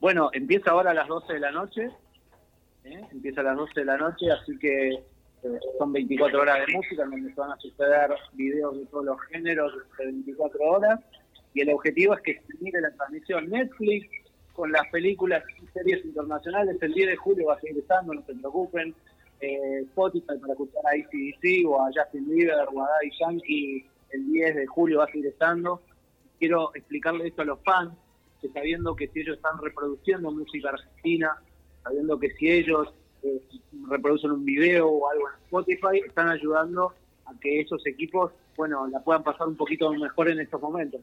Bueno, 0.00 0.30
empieza 0.32 0.70
ahora 0.70 0.92
a 0.92 0.94
las 0.94 1.08
12 1.08 1.34
de 1.34 1.40
la 1.40 1.50
noche, 1.50 1.90
¿eh? 2.84 3.00
empieza 3.12 3.40
a 3.40 3.44
las 3.44 3.56
12 3.56 3.80
de 3.80 3.86
la 3.86 3.96
noche, 3.96 4.30
así 4.30 4.58
que 4.58 4.88
eh, 4.90 5.58
son 5.78 5.92
24 5.92 6.40
horas 6.40 6.66
de 6.66 6.72
música 6.74 7.02
en 7.04 7.10
donde 7.10 7.34
se 7.34 7.40
van 7.40 7.52
a 7.52 7.56
suceder 7.56 8.10
videos 8.32 8.78
de 8.78 8.86
todos 8.86 9.04
los 9.04 9.20
géneros 9.30 9.72
de 9.98 10.04
24 10.06 10.60
horas, 10.62 11.00
y 11.54 11.62
el 11.62 11.70
objetivo 11.70 12.14
es 12.14 12.20
que 12.22 12.34
se 12.34 12.54
mire 12.60 12.80
la 12.80 12.90
transmisión 12.92 13.48
Netflix 13.48 14.08
con 14.52 14.70
las 14.72 14.86
películas 14.90 15.42
y 15.62 15.66
series 15.68 16.04
internacionales, 16.04 16.76
el 16.80 16.92
10 16.92 17.08
de 17.08 17.16
julio 17.16 17.46
va 17.46 17.54
a 17.54 17.60
seguir 17.60 17.78
estando, 17.78 18.14
no 18.14 18.24
se 18.26 18.34
preocupen, 18.34 18.94
eh, 19.40 19.80
Spotify 19.88 20.38
para 20.38 20.52
escuchar 20.52 20.82
a 20.86 20.90
ACDC 20.90 21.66
o 21.66 21.80
a 21.80 21.90
Justin 21.94 22.28
Bieber 22.28 22.66
o 22.72 22.82
a 22.82 22.88
Daddy 22.88 23.10
Yankee, 23.18 23.86
el 24.10 24.32
10 24.32 24.56
de 24.56 24.66
julio 24.66 24.98
va 24.98 25.04
a 25.04 25.06
seguir 25.06 25.26
estando. 25.26 25.80
Quiero 26.38 26.74
explicarle 26.74 27.28
esto 27.28 27.42
a 27.42 27.46
los 27.46 27.60
fans, 27.62 27.92
que 28.40 28.48
sabiendo 28.48 28.94
que 28.94 29.08
si 29.08 29.20
ellos 29.20 29.36
están 29.36 29.58
reproduciendo 29.62 30.30
música 30.30 30.70
argentina, 30.70 31.40
sabiendo 31.82 32.18
que 32.18 32.30
si 32.32 32.50
ellos 32.50 32.92
eh, 33.22 33.40
reproducen 33.88 34.30
un 34.32 34.44
video 34.44 34.88
o 34.88 35.10
algo 35.10 35.28
en 35.28 35.44
Spotify, 35.44 36.02
están 36.06 36.28
ayudando 36.28 36.92
a 37.26 37.38
que 37.40 37.60
esos 37.60 37.86
equipos, 37.86 38.32
bueno, 38.56 38.86
la 38.88 39.00
puedan 39.00 39.22
pasar 39.22 39.48
un 39.48 39.56
poquito 39.56 39.92
mejor 39.92 40.30
en 40.30 40.40
estos 40.40 40.60
momentos. 40.60 41.00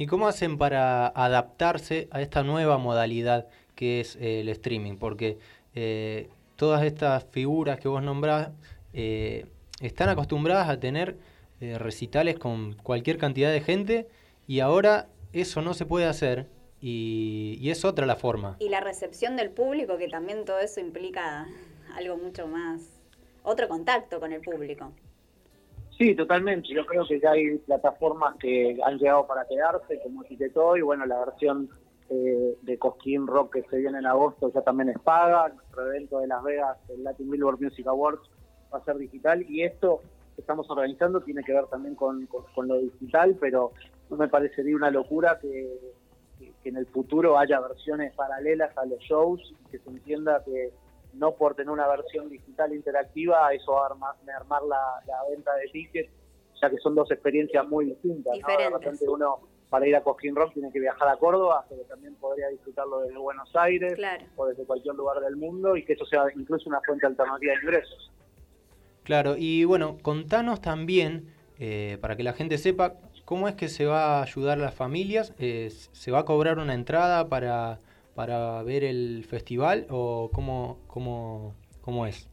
¿Y 0.00 0.06
cómo 0.06 0.28
hacen 0.28 0.56
para 0.56 1.08
adaptarse 1.08 2.08
a 2.10 2.22
esta 2.22 2.42
nueva 2.42 2.78
modalidad 2.78 3.48
que 3.74 4.00
es 4.00 4.16
eh, 4.16 4.40
el 4.40 4.48
streaming? 4.48 4.96
Porque 4.96 5.36
eh, 5.74 6.30
todas 6.56 6.84
estas 6.84 7.24
figuras 7.24 7.78
que 7.78 7.88
vos 7.88 8.02
nombrás 8.02 8.48
eh, 8.94 9.44
están 9.82 10.08
acostumbradas 10.08 10.70
a 10.70 10.80
tener 10.80 11.18
recitales 11.60 12.38
con 12.38 12.72
cualquier 12.76 13.18
cantidad 13.18 13.52
de 13.52 13.60
gente 13.60 14.08
y 14.46 14.60
ahora 14.60 15.08
eso 15.34 15.60
no 15.60 15.74
se 15.74 15.84
puede 15.84 16.06
hacer 16.06 16.46
y, 16.80 17.58
y 17.60 17.70
es 17.70 17.84
otra 17.84 18.06
la 18.06 18.16
forma. 18.16 18.56
Y 18.58 18.68
la 18.68 18.80
recepción 18.80 19.36
del 19.36 19.50
público, 19.50 19.96
que 19.98 20.08
también 20.08 20.44
todo 20.44 20.58
eso 20.60 20.80
implica 20.80 21.46
algo 21.94 22.16
mucho 22.16 22.46
más, 22.46 23.00
otro 23.42 23.68
contacto 23.68 24.20
con 24.20 24.32
el 24.32 24.40
público. 24.40 24.92
Sí, 25.98 26.14
totalmente. 26.14 26.68
Yo 26.74 26.86
creo 26.86 27.06
que 27.06 27.20
ya 27.20 27.32
hay 27.32 27.58
plataformas 27.58 28.36
que 28.38 28.78
han 28.84 28.98
llegado 28.98 29.26
para 29.26 29.44
quedarse, 29.46 30.00
como 30.02 30.24
Ticketoy, 30.24 30.80
bueno, 30.80 31.04
la 31.04 31.22
versión 31.26 31.68
eh, 32.08 32.56
de 32.62 32.78
Cosquín 32.78 33.26
Rock 33.26 33.52
que 33.54 33.62
se 33.68 33.76
viene 33.78 33.98
en 33.98 34.06
agosto 34.06 34.50
ya 34.52 34.62
también 34.62 34.88
es 34.88 34.98
paga, 35.00 35.50
nuestro 35.50 35.86
evento 35.88 36.18
de 36.20 36.26
Las 36.26 36.42
Vegas, 36.42 36.78
el 36.88 37.04
Latin 37.04 37.30
Billboard 37.30 37.60
Music 37.60 37.86
Awards, 37.86 38.22
va 38.72 38.78
a 38.78 38.84
ser 38.84 38.96
digital 38.96 39.44
y 39.48 39.62
esto 39.62 40.00
que 40.34 40.40
estamos 40.40 40.70
organizando 40.70 41.20
tiene 41.20 41.42
que 41.44 41.52
ver 41.52 41.66
también 41.66 41.94
con, 41.94 42.24
con- 42.26 42.44
con 42.54 42.66
lo 42.66 42.78
digital, 42.78 43.36
pero 43.38 43.72
no 44.08 44.16
me 44.16 44.28
parecería 44.28 44.74
una 44.74 44.90
locura 44.90 45.38
que, 45.38 45.68
que- 46.62 46.68
en 46.70 46.76
el 46.76 46.86
futuro 46.86 47.38
haya 47.38 47.60
versiones 47.60 48.12
paralelas 48.14 48.76
a 48.78 48.84
los 48.86 48.98
shows 49.00 49.40
y 49.66 49.70
que 49.70 49.78
se 49.78 49.90
entienda 49.90 50.42
que 50.44 50.72
no 51.14 51.32
por 51.32 51.54
tener 51.54 51.70
una 51.70 51.88
versión 51.88 52.28
digital 52.28 52.72
interactiva 52.74 53.52
eso 53.52 53.72
va 53.72 53.82
a 53.82 53.86
armar, 53.86 54.62
la, 54.62 54.78
la 55.06 55.16
venta 55.30 55.54
de 55.56 55.66
tickets, 55.72 56.10
ya 56.62 56.70
que 56.70 56.76
son 56.78 56.94
dos 56.94 57.10
experiencias 57.10 57.66
muy 57.68 57.86
distintas. 57.86 58.26
¿no? 58.26 58.32
De 58.32 58.36
Diferentes. 58.52 58.72
repente 58.80 59.08
uno 59.08 59.40
para 59.70 59.86
ir 59.86 59.94
a 59.96 60.02
Cosquín 60.02 60.34
Rock 60.34 60.52
tiene 60.54 60.70
que 60.72 60.80
viajar 60.80 61.08
a 61.08 61.16
Córdoba, 61.16 61.64
pero 61.68 61.82
también 61.82 62.14
podría 62.16 62.48
disfrutarlo 62.48 63.00
desde 63.02 63.16
Buenos 63.18 63.54
Aires 63.54 63.94
Claro. 63.94 64.24
o 64.36 64.46
desde 64.46 64.64
cualquier 64.64 64.94
lugar 64.96 65.20
del 65.20 65.36
mundo 65.36 65.76
y 65.76 65.84
que 65.84 65.92
eso 65.92 66.04
sea 66.06 66.24
incluso 66.36 66.68
una 66.68 66.80
fuente 66.80 67.06
alternativa 67.06 67.52
de 67.54 67.60
ingresos. 67.60 68.10
Claro, 69.04 69.34
y 69.36 69.64
bueno, 69.64 69.96
contanos 70.02 70.60
también, 70.60 71.32
eh, 71.58 71.98
para 72.00 72.16
que 72.16 72.22
la 72.22 72.32
gente 72.32 72.58
sepa, 72.58 72.94
cómo 73.30 73.46
es 73.46 73.54
que 73.54 73.68
se 73.68 73.86
va 73.86 74.18
a 74.18 74.22
ayudar 74.24 74.58
a 74.58 74.62
las 74.62 74.74
familias. 74.74 75.32
Eh, 75.38 75.70
¿Se 75.70 76.10
va 76.10 76.18
a 76.18 76.24
cobrar 76.24 76.58
una 76.58 76.74
entrada 76.74 77.28
para, 77.28 77.78
para 78.16 78.60
ver 78.64 78.82
el 78.82 79.24
festival 79.24 79.86
o 79.88 80.30
cómo, 80.34 80.78
cómo, 80.88 81.54
cómo 81.80 82.06
es? 82.06 82.28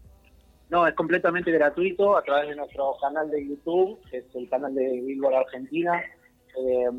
No, 0.72 0.88
es 0.88 0.96
completamente 0.96 1.52
gratuito 1.52 2.18
a 2.18 2.24
través 2.24 2.50
de 2.50 2.56
nuestro 2.56 2.96
canal 3.00 3.30
de 3.30 3.48
YouTube, 3.48 4.00
que 4.10 4.18
es 4.18 4.26
el 4.34 4.50
canal 4.50 4.74
de 4.74 5.02
Billboard 5.02 5.36
Argentina. 5.36 6.02
Eh, 6.58 6.90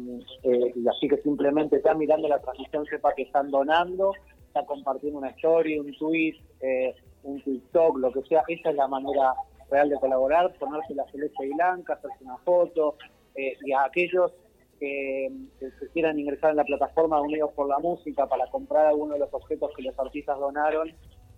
eh, 0.45 0.75
así 0.95 1.09
que 1.09 1.17
simplemente 1.17 1.79
está 1.79 1.93
mirando 1.93 2.29
la 2.29 2.39
transmisión, 2.39 2.87
sepa 2.87 3.13
que 3.17 3.23
están 3.23 3.51
donando, 3.51 4.13
está 4.47 4.65
compartiendo 4.65 5.19
una 5.19 5.31
story, 5.31 5.77
un 5.77 5.93
tweet, 5.99 6.37
eh, 6.61 6.95
un 7.25 7.43
TikTok, 7.43 7.99
lo 7.99 8.13
que 8.13 8.23
sea. 8.29 8.45
Esa 8.47 8.71
es 8.71 8.77
la 8.77 8.87
manera 8.87 9.35
real 9.73 9.89
de 9.89 9.97
colaborar, 9.97 10.55
ponerse 10.55 10.95
la 10.95 11.05
celeste 11.11 11.47
y 11.47 11.53
blanca, 11.53 11.95
hacerse 11.95 12.23
una 12.23 12.37
foto. 12.39 12.95
Eh, 13.38 13.57
y 13.64 13.72
a 13.72 13.85
aquellos 13.85 14.33
que, 14.81 15.31
que 15.61 15.70
quieran 15.92 16.18
ingresar 16.18 16.51
en 16.51 16.57
la 16.57 16.64
plataforma 16.64 17.20
Unidos 17.20 17.53
por 17.55 17.68
la 17.68 17.79
Música 17.79 18.27
para 18.27 18.46
comprar 18.51 18.87
alguno 18.87 19.14
de 19.14 19.20
los 19.20 19.33
objetos 19.33 19.70
que 19.77 19.83
los 19.83 19.96
artistas 19.98 20.38
donaron, 20.38 20.92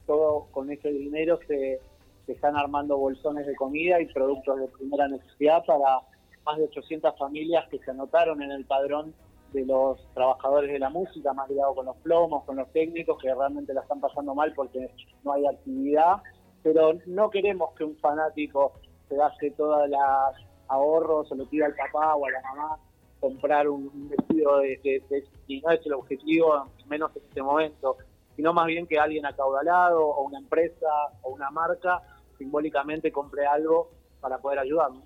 todo 0.07 0.47
con 0.51 0.71
ese 0.71 0.91
dinero 0.91 1.39
se, 1.47 1.79
se 2.25 2.33
están 2.33 2.57
armando 2.57 2.97
bolsones 2.97 3.47
de 3.47 3.55
comida 3.55 4.01
y 4.01 4.07
productos 4.07 4.61
de 4.61 4.69
primera 4.69 5.09
necesidad 5.09 5.63
para 5.67 6.01
más 6.47 6.57
de 6.57 6.65
800 6.65 7.19
familias 7.19 7.69
que 7.69 7.79
se 7.81 7.91
anotaron 7.91 8.43
en 8.43 8.51
el 8.51 8.65
padrón 8.65 9.15
de 9.53 9.67
los 9.67 10.01
trabajadores 10.15 10.73
de 10.73 10.79
la 10.79 10.89
música, 10.89 11.35
más 11.35 11.51
ligado 11.51 11.75
con 11.75 11.87
los 11.87 11.97
plomos, 11.99 12.45
con 12.45 12.57
los 12.57 12.73
técnicos, 12.73 13.19
que 13.21 13.35
realmente 13.35 13.75
la 13.75 13.83
están 13.83 14.01
pasando 14.01 14.35
mal 14.35 14.55
porque 14.55 14.89
no 15.23 15.33
hay 15.33 15.47
actividad. 15.47 16.23
Pero 16.63 16.95
no 17.07 17.29
queremos 17.31 17.75
que 17.75 17.85
un 17.85 17.97
fanático 17.97 18.73
se 19.09 19.17
gaste 19.17 19.51
todas 19.53 19.89
las 19.91 20.50
ahorros 20.71 21.31
o 21.31 21.35
le 21.35 21.45
pida 21.47 21.67
al 21.67 21.75
papá 21.75 22.15
o 22.15 22.27
a 22.27 22.31
la 22.31 22.41
mamá 22.43 22.79
comprar 23.21 23.69
un 23.69 24.09
vestido 24.09 24.59
de, 24.61 24.81
de, 24.83 25.03
de- 25.11 25.25
y 25.47 25.61
no 25.61 25.71
es 25.71 25.85
el 25.85 25.93
objetivo, 25.93 26.71
menos 26.87 27.15
en 27.17 27.23
este 27.23 27.43
momento, 27.43 27.99
sino 28.35 28.53
más 28.55 28.67
bien 28.67 28.87
que 28.87 28.99
alguien 28.99 29.27
acaudalado 29.27 30.07
o 30.07 30.23
una 30.23 30.39
empresa 30.39 30.87
o 31.23 31.31
una 31.31 31.51
marca 31.51 32.01
simbólicamente 32.39 33.13
compre 33.13 33.47
algo 33.47 33.91
para 34.21 34.39
poder 34.39 34.61
ayudarnos. 34.61 35.03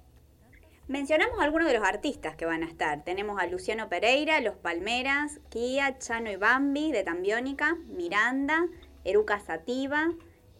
Mencionamos 0.87 1.40
algunos 1.40 1.66
de 1.66 1.79
los 1.79 1.88
artistas 1.88 2.37
que 2.37 2.44
van 2.46 2.62
a 2.62 2.66
estar. 2.66 3.03
Tenemos 3.05 3.40
a 3.40 3.46
Luciano 3.46 3.88
Pereira, 3.88 4.40
Los 4.40 4.55
Palmeras, 4.57 5.40
Kia, 5.48 5.98
Chano 5.98 6.31
y 6.31 6.37
Bambi 6.37 6.92
de 6.92 7.03
Tambiónica, 7.03 7.74
Miranda, 7.88 8.66
Eruca 9.03 9.40
Sativa, 9.40 10.11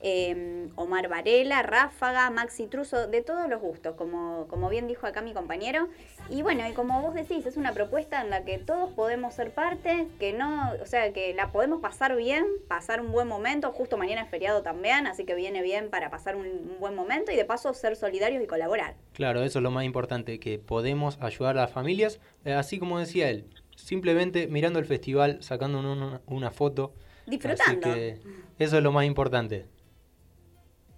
eh, 0.07 0.69
Omar 0.77 1.09
Varela, 1.09 1.62
Ráfaga, 1.62 2.29
Maxi 2.29 2.67
Truso, 2.67 3.09
de 3.09 3.23
todos 3.23 3.49
los 3.49 3.59
gustos, 3.61 3.95
como, 3.97 4.47
como 4.49 4.69
bien 4.69 4.87
dijo 4.87 5.07
acá 5.07 5.23
mi 5.23 5.33
compañero. 5.33 5.88
Y 6.29 6.43
bueno, 6.43 6.69
y 6.69 6.73
como 6.73 7.01
vos 7.01 7.14
decís, 7.14 7.47
es 7.47 7.57
una 7.57 7.73
propuesta 7.73 8.21
en 8.21 8.29
la 8.29 8.45
que 8.45 8.59
todos 8.59 8.93
podemos 8.93 9.33
ser 9.33 9.53
parte, 9.53 10.07
que 10.21 10.35
no, 10.35 10.73
o 10.83 10.85
sea, 10.85 11.11
que 11.14 11.33
la 11.33 11.53
podemos 11.53 11.81
pasar 11.81 12.14
bien, 12.17 12.45
pasar 12.69 13.01
un 13.01 13.12
buen 13.12 13.27
momento, 13.27 13.73
justo 13.73 13.97
mañana 13.97 14.21
es 14.21 14.29
feriado 14.29 14.62
también, 14.62 15.07
así 15.07 15.25
que 15.25 15.35
viene 15.35 15.62
bien 15.62 15.88
para 15.88 16.11
pasar 16.11 16.37
un, 16.37 16.47
un 16.47 16.77
buen 16.79 16.95
momento 16.95 17.33
y 17.33 17.37
de 17.37 17.47
paso 17.47 17.73
ser 17.73 17.97
solidarios 17.97 18.45
y 18.45 18.47
colaborar. 18.47 18.97
Claro, 19.14 19.43
eso 19.43 19.59
es 19.59 19.62
lo 19.62 19.71
más 19.71 19.85
importante, 19.85 20.38
que 20.38 20.59
podemos 20.59 21.17
ayudar 21.23 21.57
a 21.57 21.62
las 21.62 21.73
familias, 21.73 22.21
eh, 22.45 22.53
así 22.53 22.79
como 22.79 22.99
decía 22.99 23.31
él, 23.31 23.47
simplemente 23.75 24.49
mirando 24.49 24.79
el 24.79 24.85
festival, 24.85 25.43
sacando 25.43 25.79
una, 25.79 26.21
una 26.27 26.51
foto. 26.51 26.93
Disfrutando. 27.27 27.88
Así 27.88 27.95
que 27.97 28.19
eso 28.59 28.77
es 28.77 28.83
lo 28.83 28.93
más 28.93 29.07
importante. 29.07 29.64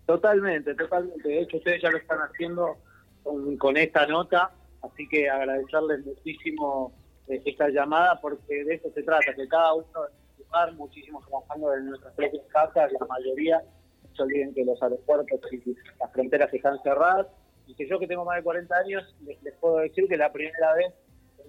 Totalmente, 0.07 0.75
totalmente. 0.75 1.29
De 1.29 1.41
hecho, 1.41 1.57
ustedes 1.57 1.83
ya 1.83 1.91
lo 1.91 1.99
están 1.99 2.19
haciendo 2.21 2.77
con, 3.59 3.77
esta 3.77 4.07
nota, 4.07 4.53
así 4.83 5.09
que 5.09 5.29
agradecerles 5.29 6.07
muchísimo 6.07 6.93
eh, 7.27 7.43
esta 7.45 7.69
llamada 7.69 8.21
porque 8.21 8.65
de 8.65 8.75
eso 8.77 8.89
se 8.95 9.03
trata, 9.03 9.35
que 9.35 9.49
cada 9.49 9.75
uno 9.75 9.87
en 10.07 10.45
lugar, 10.45 10.73
muchísimos 10.75 11.27
trabajando 11.27 11.75
en 11.75 11.87
nuestras 11.87 12.15
propias 12.15 12.47
casas, 12.47 12.93
la 12.93 13.07
mayoría, 13.07 13.59
no 14.05 14.15
se 14.15 14.23
olviden 14.23 14.55
que 14.55 14.65
los 14.65 14.81
aeropuertos 14.81 15.41
y 15.53 15.77
las 15.99 16.13
fronteras 16.13 16.55
están 16.55 16.81
cerradas, 16.85 17.27
y 17.67 17.75
que 17.75 17.89
yo 17.89 17.99
que 17.99 18.07
tengo 18.07 18.25
más 18.25 18.37
de 18.37 18.45
40 18.45 18.77
años, 18.77 19.17
les, 19.25 19.55
puedo 19.55 19.79
decir 19.79 20.07
que 20.07 20.15
es 20.15 20.21
la 20.21 20.31
primera 20.31 20.73
vez 20.75 20.95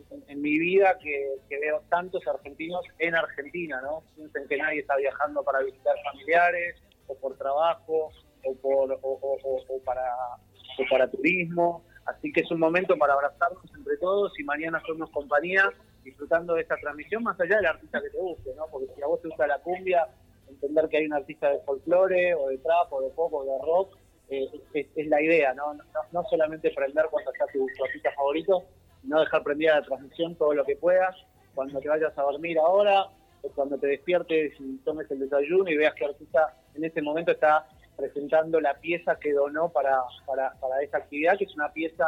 en, 0.10 0.24
en 0.28 0.42
mi 0.42 0.58
vida 0.58 0.98
que, 0.98 1.36
que 1.48 1.60
veo 1.60 1.84
tantos 1.90 2.26
argentinos 2.26 2.84
en 2.98 3.14
Argentina, 3.14 3.80
¿no? 3.82 4.02
Piensen 4.16 4.48
que 4.48 4.58
nadie 4.58 4.80
está 4.80 4.96
viajando 4.96 5.44
para 5.44 5.60
visitar 5.60 5.96
familiares 6.12 6.82
o 7.06 7.16
por 7.16 7.38
trabajo 7.38 8.12
o, 8.46 8.56
por, 8.56 8.92
o, 8.92 8.98
o- 9.02 9.38
o- 9.44 9.80
para, 9.84 11.08
turismo. 11.12 11.84
Así 12.06 12.32
que 12.32 12.42
es 12.42 12.52
un 12.52 12.60
momento 12.60 12.98
para 12.98 13.14
abrazarnos 13.14 13.64
entre 13.76 13.98
todos 13.98 14.32
y 14.40 14.44
mañana 14.44 14.82
somos 14.86 15.10
compañía 15.12 15.70
disfrutando 16.04 16.54
de 16.54 16.62
esta 16.62 16.78
transmisión, 16.78 17.24
más 17.24 17.40
allá 17.40 17.58
del 17.58 17.66
artista 17.66 18.02
que 18.02 18.10
te 18.10 18.18
guste, 18.18 18.54
¿no? 18.56 18.66
Porque 18.72 18.88
si 18.96 19.02
a 19.02 19.08
vos 19.08 19.22
te 19.22 19.28
gusta 19.28 19.46
la 19.48 19.60
cumbia, 19.60 20.08
entender 20.48 20.88
que 20.88 20.98
hay 20.98 21.06
un 21.06 21.14
artista 21.14 21.50
de 21.52 21.60
folclore 21.60 22.34
o 22.36 22.48
de 22.48 22.58
trap 22.60 22.94
o 22.94 23.02
de 23.02 23.10
pop 23.10 23.34
o 23.34 23.44
de 23.44 23.58
rock, 23.66 23.98
eh, 24.30 24.48
es, 24.74 24.88
es 24.96 25.08
la 25.08 25.22
idea, 25.22 25.54
¿no? 25.54 25.74
No, 25.74 25.84
no 26.14 26.24
solamente 26.30 26.72
prender 26.72 27.08
cuando 27.12 27.32
está 27.34 27.46
tu, 27.48 27.68
artista 27.84 28.12
favorito, 28.16 28.64
sino 29.02 29.20
dejar 29.20 29.44
prendida 29.44 29.76
la 29.80 29.86
transmisión 29.86 30.36
todo 30.36 30.54
lo 30.54 30.64
que 30.64 30.78
puedas, 30.78 31.14
cuando 31.54 31.80
te 31.82 31.90
vayas 31.90 32.18
a 32.18 32.22
dormir 32.22 32.58
ahora, 32.60 33.08
o 33.42 33.50
cuando 33.54 33.78
te 33.78 33.88
despiertes 33.88 34.54
y 34.60 34.78
tomes 34.80 35.12
el 35.12 35.20
desayuno 35.20 35.70
y 35.70 35.76
veas 35.78 35.94
que 35.94 36.06
artista 36.06 36.56
en 36.74 36.86
este 36.86 37.02
momento 37.02 37.32
está 37.32 37.68
presentando 37.98 38.62
la 38.62 38.76
pieza 38.76 39.18
que 39.20 39.34
donó 39.34 39.70
para, 39.70 39.98
para, 40.26 40.54
para 40.60 40.82
esta 40.82 41.00
actividad, 41.00 41.38
que 41.38 41.46
es 41.46 41.56
una 41.56 41.74
pieza 41.74 42.06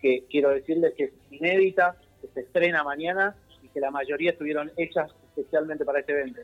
que 0.00 0.24
quiero 0.30 0.50
decirles 0.50 0.94
que 0.96 1.04
es 1.04 1.12
inédita, 1.30 1.96
que 2.22 2.28
se 2.28 2.40
estrena 2.40 2.82
mañana 2.84 3.36
y 3.62 3.68
que 3.68 3.80
la 3.80 3.90
mayoría 3.90 4.30
estuvieron 4.30 4.70
hechas 4.76 5.10
especialmente 5.36 5.84
para 5.84 6.00
este 6.00 6.12
evento. 6.12 6.40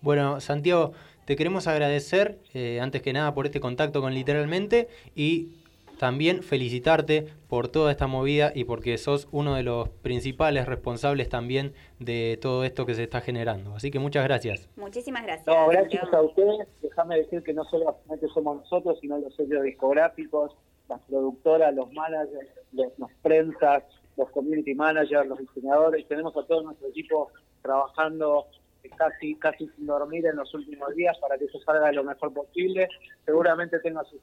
Bueno, 0.00 0.40
Santiago, 0.40 0.92
te 1.26 1.36
queremos 1.36 1.66
agradecer, 1.66 2.38
eh, 2.54 2.80
antes 2.80 3.02
que 3.02 3.12
nada, 3.12 3.34
por 3.34 3.46
este 3.46 3.60
contacto 3.60 4.00
con 4.00 4.14
Literalmente 4.14 4.88
y 5.14 5.59
también 6.00 6.42
felicitarte 6.42 7.26
por 7.46 7.68
toda 7.68 7.90
esta 7.90 8.06
movida 8.06 8.52
y 8.54 8.64
porque 8.64 8.96
sos 8.96 9.28
uno 9.32 9.56
de 9.56 9.62
los 9.62 9.90
principales 9.90 10.64
responsables 10.64 11.28
también 11.28 11.74
de 11.98 12.38
todo 12.40 12.64
esto 12.64 12.86
que 12.86 12.94
se 12.94 13.02
está 13.02 13.20
generando. 13.20 13.74
Así 13.74 13.90
que 13.90 13.98
muchas 13.98 14.24
gracias. 14.24 14.70
Muchísimas 14.76 15.24
gracias. 15.24 15.46
No, 15.46 15.68
gracias 15.68 16.10
a 16.10 16.22
ustedes. 16.22 16.66
Déjame 16.80 17.18
decir 17.18 17.42
que 17.42 17.52
no 17.52 17.64
solamente 17.64 18.26
somos 18.32 18.60
nosotros, 18.60 18.98
sino 19.02 19.18
los 19.18 19.36
sellos 19.36 19.62
discográficos, 19.62 20.56
las 20.88 21.00
productoras, 21.02 21.74
los 21.74 21.92
managers, 21.92 22.48
los, 22.72 22.98
los 22.98 23.10
prensas, 23.20 23.84
los 24.16 24.30
community 24.30 24.74
managers, 24.74 25.28
los 25.28 25.38
diseñadores. 25.38 26.08
Tenemos 26.08 26.34
a 26.34 26.46
todo 26.46 26.62
nuestro 26.62 26.88
equipo 26.88 27.30
trabajando 27.60 28.46
casi 28.88 29.36
casi 29.36 29.68
sin 29.68 29.86
dormir 29.86 30.26
en 30.26 30.36
los 30.36 30.52
últimos 30.54 30.94
días 30.94 31.16
para 31.18 31.36
que 31.38 31.44
eso 31.44 31.60
salga 31.60 31.92
lo 31.92 32.04
mejor 32.04 32.32
posible. 32.32 32.88
Seguramente 33.24 33.78
tenga 33.80 34.02
sus, 34.04 34.20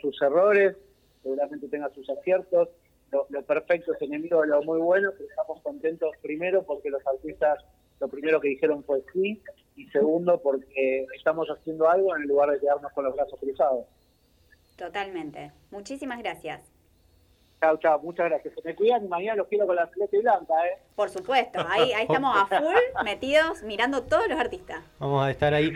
sus 0.00 0.22
errores, 0.22 0.76
seguramente 1.22 1.68
tenga 1.68 1.90
sus 1.90 2.08
aciertos. 2.08 2.68
Lo, 3.10 3.26
lo 3.30 3.42
perfecto 3.42 3.94
es 3.94 4.02
enemigo 4.02 4.42
de 4.42 4.48
lo 4.48 4.62
muy 4.62 4.78
bueno, 4.78 5.10
pero 5.16 5.28
estamos 5.28 5.60
contentos 5.62 6.10
primero 6.22 6.62
porque 6.62 6.90
los 6.90 7.04
artistas 7.06 7.64
lo 8.00 8.08
primero 8.08 8.40
que 8.40 8.48
dijeron 8.48 8.84
fue 8.84 9.02
sí 9.12 9.42
y 9.76 9.86
segundo 9.88 10.40
porque 10.40 11.06
estamos 11.16 11.48
haciendo 11.48 11.88
algo 11.88 12.16
en 12.16 12.22
lugar 12.28 12.50
de 12.50 12.60
quedarnos 12.60 12.92
con 12.92 13.04
los 13.04 13.14
brazos 13.14 13.38
cruzados. 13.40 13.86
Totalmente. 14.76 15.52
Muchísimas 15.70 16.18
gracias. 16.20 16.77
Chao, 17.60 17.76
chao, 17.78 18.00
muchas 18.00 18.26
gracias. 18.26 18.54
Se 18.54 18.60
me 18.62 18.74
cuidan 18.74 19.04
y 19.04 19.08
mañana 19.08 19.36
los 19.36 19.48
quiero 19.48 19.66
con 19.66 19.74
la 19.74 19.88
celeste 19.88 20.20
blanca, 20.20 20.54
¿eh? 20.64 20.78
Por 20.94 21.10
supuesto, 21.10 21.64
ahí, 21.68 21.92
ahí 21.92 22.04
estamos 22.04 22.36
a 22.36 22.46
full 22.46 22.76
metidos 23.04 23.62
mirando 23.64 24.04
todos 24.04 24.28
los 24.28 24.38
artistas. 24.38 24.80
Vamos 25.00 25.26
a 25.26 25.30
estar 25.30 25.52
ahí 25.54 25.72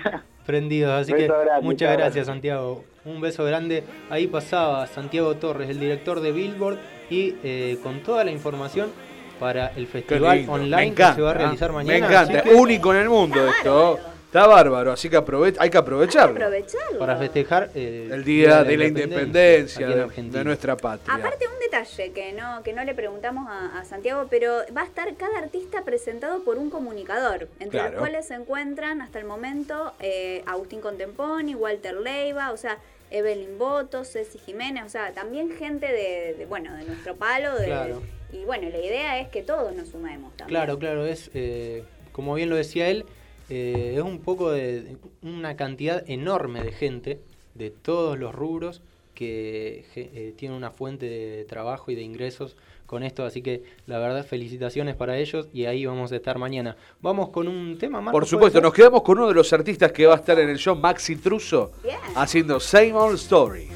prendidos. 0.47 1.03
Así 1.03 1.13
que 1.13 1.27
grande, 1.27 1.63
muchas 1.63 1.89
chao. 1.89 1.99
gracias, 1.99 2.27
Santiago. 2.27 2.85
Un 3.05 3.21
beso 3.21 3.45
grande. 3.45 3.83
Ahí 4.11 4.29
pasaba 4.29 4.87
Santiago 4.87 5.35
Torres, 5.37 5.69
el 5.71 5.81
director 5.81 6.21
de 6.21 6.31
Billboard, 6.31 6.79
y 7.11 7.35
eh, 7.43 7.79
con 7.83 8.01
toda 8.05 8.23
la 8.25 8.31
información 8.31 8.93
para 9.41 9.69
el 9.75 9.89
festival 9.89 10.47
online 10.49 10.85
encanta, 10.85 11.11
que 11.11 11.17
se 11.17 11.23
va 11.23 11.31
a 11.33 11.35
realizar 11.35 11.71
¿eh? 11.71 11.73
mañana. 11.73 11.99
Me 11.99 12.07
encanta, 12.07 12.43
que, 12.43 12.51
único 12.51 12.95
en 12.95 13.01
el 13.01 13.09
mundo 13.09 13.49
esto. 13.49 13.99
Está 14.33 14.47
bárbaro, 14.47 14.93
así 14.93 15.11
que 15.11 15.19
aprove- 15.19 15.57
hay 15.59 15.69
que 15.69 15.77
aprovecharlo. 15.77 16.35
Aprovecharlo. 16.37 16.99
para 16.99 17.19
festejar 17.19 17.69
eh, 17.75 18.09
El 18.11 18.25
día 18.25 18.65
de 18.65 18.79
la 18.79 18.87
independencia 18.87 19.87
de, 19.87 20.45
nuestra 20.45 20.75
patria. 20.75 21.15
Aparte 21.15 21.47
un 21.47 21.59
detalle 21.61 22.13
que 22.13 22.33
no 22.33 22.63
que 22.63 22.73
no 22.73 22.83
le 22.83 22.95
preguntamos 22.95 23.47
a, 23.51 23.79
a 23.79 23.85
Santiago, 23.85 24.29
pero 24.31 24.61
va 24.75 24.81
a 24.81 24.85
estar 24.87 25.15
cada 25.17 25.37
artista 25.39 25.85
presentado 25.85 26.45
por 26.45 26.57
un 26.57 26.71
comunicador, 26.71 27.47
entre 27.61 27.79
Claro. 27.81 27.91
los 27.93 27.99
cuales 28.01 28.27
se 28.27 28.33
encuentran 28.33 29.03
hasta 29.03 29.19
el 29.19 29.27
momento 29.27 29.93
eh, 30.01 30.43
Agustín 30.47 30.81
Contemponi, 30.81 31.55
Walter 31.55 31.95
Leiva, 31.97 32.53
o 32.53 32.57
sea, 32.57 32.79
Evelyn 33.11 33.59
Boto, 33.59 34.03
Ceci 34.07 34.39
Jiménez, 34.39 34.85
o 34.87 34.89
sea, 34.89 35.13
también 35.13 35.51
gente 35.59 35.85
de, 35.93 36.37
de, 36.39 36.47
bueno 36.47 36.75
de 36.75 36.85
nuestro 36.85 37.17
palo, 37.17 37.55
de, 37.59 37.67
Claro. 37.67 38.01
y 38.33 38.47
bueno, 38.47 38.71
la 38.71 38.79
idea 38.79 39.21
es 39.21 39.29
que 39.29 39.43
todos 39.43 39.75
nos 39.75 39.89
sumemos 39.89 40.35
también. 40.39 40.59
Claro, 40.59 40.79
claro, 40.79 41.05
es 41.05 41.31
eh, 41.35 41.85
como 42.13 42.33
bien 42.35 42.49
lo 42.49 42.57
decía 42.57 42.89
él, 42.89 43.05
eh, 43.49 43.95
es 43.97 44.03
un 44.03 44.21
poco 44.21 44.51
de 44.51 44.97
una 45.23 45.57
cantidad 45.57 46.03
enorme 46.09 46.63
de 46.63 46.73
gente 46.73 47.21
de 47.55 47.71
todos 47.71 48.19
los 48.19 48.35
rubros 48.35 48.83
que 49.15 49.85
eh, 49.95 50.35
tiene 50.37 50.57
una 50.57 50.71
fuente 50.71 51.07
de 51.07 51.45
trabajo 51.45 51.91
y 51.91 51.95
de 51.95 52.03
ingresos 52.03 52.57
con 52.87 53.03
esto, 53.03 53.25
así 53.25 53.41
que 53.41 53.63
la 53.87 53.99
verdad 53.99 54.25
felicitaciones 54.27 54.97
para 54.97 55.17
ellos 55.17 55.49
y 55.53 55.65
ahí 55.65 55.87
vamos 55.87 56.13
a 56.13 56.17
estar 56.17 56.39
mañana. 56.39 56.77
Vamos 57.01 57.31
con 57.31 57.49
un 57.49 57.79
tema 57.79 58.01
más. 58.01 58.13
Por 58.13 58.27
supuesto, 58.27 58.61
nos 58.61 58.75
quedamos 58.75 59.03
con 59.03 59.19
uno 59.19 59.29
de 59.29 59.35
los 59.35 59.51
artistas 59.53 59.93
que 59.93 60.07
va 60.07 60.15
a 60.15 60.19
estar 60.19 60.39
en 60.39 60.51
el 60.51 60.59
show, 60.59 60.77
Maxi 60.77 61.17
Truso, 61.17 61.73
haciendo 62.15 62.61
Same 62.61 62.93
Old 62.93 63.17
Story. 63.17 63.69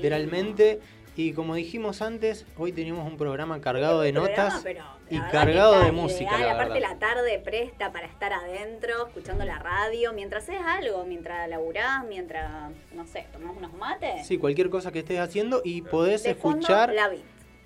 Literalmente. 0.00 0.80
Y 1.16 1.32
como 1.34 1.54
dijimos 1.54 2.00
antes, 2.00 2.46
hoy 2.56 2.72
tenemos 2.72 3.06
un 3.06 3.18
programa 3.18 3.60
cargado 3.60 4.00
de 4.00 4.12
Programa, 4.12 4.54
notas 4.54 4.64
y 5.10 5.18
cargado 5.20 5.80
de 5.80 5.92
música. 5.92 6.30
ideal. 6.36 6.40
la 6.40 6.52
Aparte 6.54 6.72
verdad. 6.74 6.90
la 6.92 6.98
tarde 6.98 7.38
presta 7.44 7.92
para 7.92 8.06
estar 8.06 8.32
adentro, 8.32 9.08
escuchando 9.08 9.44
la 9.44 9.58
radio, 9.58 10.12
mientras 10.14 10.44
haces 10.44 10.60
algo, 10.64 11.04
mientras 11.04 11.46
laburás, 11.50 12.04
mientras, 12.08 12.70
no 12.94 13.06
sé, 13.06 13.26
tomás 13.32 13.54
unos 13.56 13.72
mates. 13.74 14.26
Sí, 14.26 14.38
cualquier 14.38 14.70
cosa 14.70 14.92
que 14.92 15.00
estés 15.00 15.18
haciendo 15.18 15.60
y 15.64 15.82
podés 15.82 16.22
De 16.22 16.34
fondo, 16.34 16.60
escuchar 16.60 16.94
la 16.94 17.10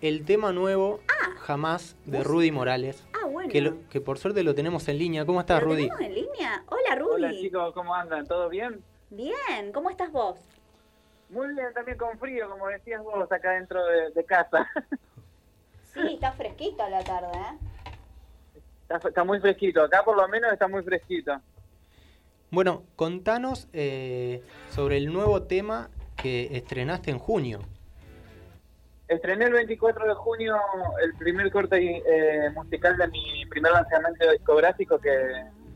el 0.01 0.25
tema 0.25 0.53
nuevo 0.53 1.01
Jamás 1.39 1.97
de 2.07 2.19
¿vos? 2.19 2.27
Rudy 2.27 2.51
Morales. 2.51 3.05
Ah, 3.13 3.27
bueno. 3.27 3.51
Que, 3.51 3.61
lo- 3.61 3.89
que 3.89 4.01
por 4.01 4.19
suerte 4.19 4.43
lo 4.43 4.55
tenemos 4.55 4.89
en 4.89 4.99
línea. 4.99 5.25
¿Cómo 5.27 5.41
estás, 5.41 5.61
¿Lo 5.63 5.69
Rudy? 5.69 5.83
tenemos 5.83 6.01
en 6.01 6.15
línea? 6.15 6.65
Hola, 6.69 6.97
Rudy. 6.97 7.13
Hola 7.25 7.31
chicos, 7.33 7.73
¿cómo 7.75 7.95
andan? 7.95 8.27
¿Todo 8.27 8.49
bien? 8.49 8.83
Bien, 9.11 9.71
¿cómo 9.73 9.91
estás 9.91 10.11
vos? 10.11 10.39
Muy 11.31 11.49
bien, 11.55 11.73
también 11.75 11.99
con 11.99 12.19
frío, 12.19 12.49
como 12.51 12.69
decías 12.69 13.03
vos, 13.03 13.31
acá 13.31 13.53
dentro 13.53 13.85
de, 13.85 14.11
de 14.11 14.25
casa. 14.25 14.69
Sí, 15.95 16.15
está 16.15 16.33
fresquita 16.33 16.91
la 16.91 17.05
tarde, 17.05 17.29
¿eh? 17.33 18.63
Está, 18.83 19.09
está 19.09 19.23
muy 19.23 19.39
fresquito, 19.39 19.81
acá 19.81 20.03
por 20.05 20.17
lo 20.17 20.27
menos 20.27 20.53
está 20.53 20.67
muy 20.67 20.83
fresquito. 20.83 21.41
Bueno, 22.51 22.85
contanos 22.97 23.69
eh, 23.73 24.43
sobre 24.71 24.97
el 24.97 25.13
nuevo 25.13 25.43
tema 25.45 25.91
que 26.17 26.57
estrenaste 26.57 27.11
en 27.11 27.19
junio. 27.19 27.61
Estrené 29.09 29.47
el 29.47 29.53
24 29.53 30.07
de 30.07 30.15
junio 30.15 30.57
el 31.03 31.15
primer 31.15 31.51
corte 31.51 32.03
eh, 32.07 32.51
musical 32.51 32.97
de 32.97 33.09
mi 33.09 33.45
primer 33.47 33.73
lanzamiento 33.73 34.31
discográfico 34.31 34.99
que, 34.99 35.11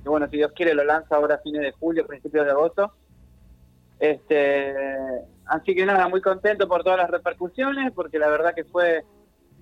que, 0.03 0.09
bueno, 0.09 0.29
si 0.29 0.37
Dios 0.37 0.53
quiere 0.53 0.75
lo 0.75 0.85
lanza 0.85 1.17
ahora 1.17 1.35
a 1.35 1.39
fines 1.39 1.63
de 1.63 1.73
julio, 1.73 2.07
principios 2.07 2.45
de 2.45 2.53
agosto. 2.53 2.93
Este, 3.99 4.73
así 5.49 5.75
que 5.75 5.85
nada, 5.87 6.09
muy 6.09 6.21
contento 6.21 6.69
por 6.69 6.83
todas 6.85 6.99
las 6.99 7.11
repercusiones, 7.11 7.93
porque 7.93 8.19
la 8.19 8.29
verdad 8.29 8.55
que 8.55 8.65
fue, 8.65 9.05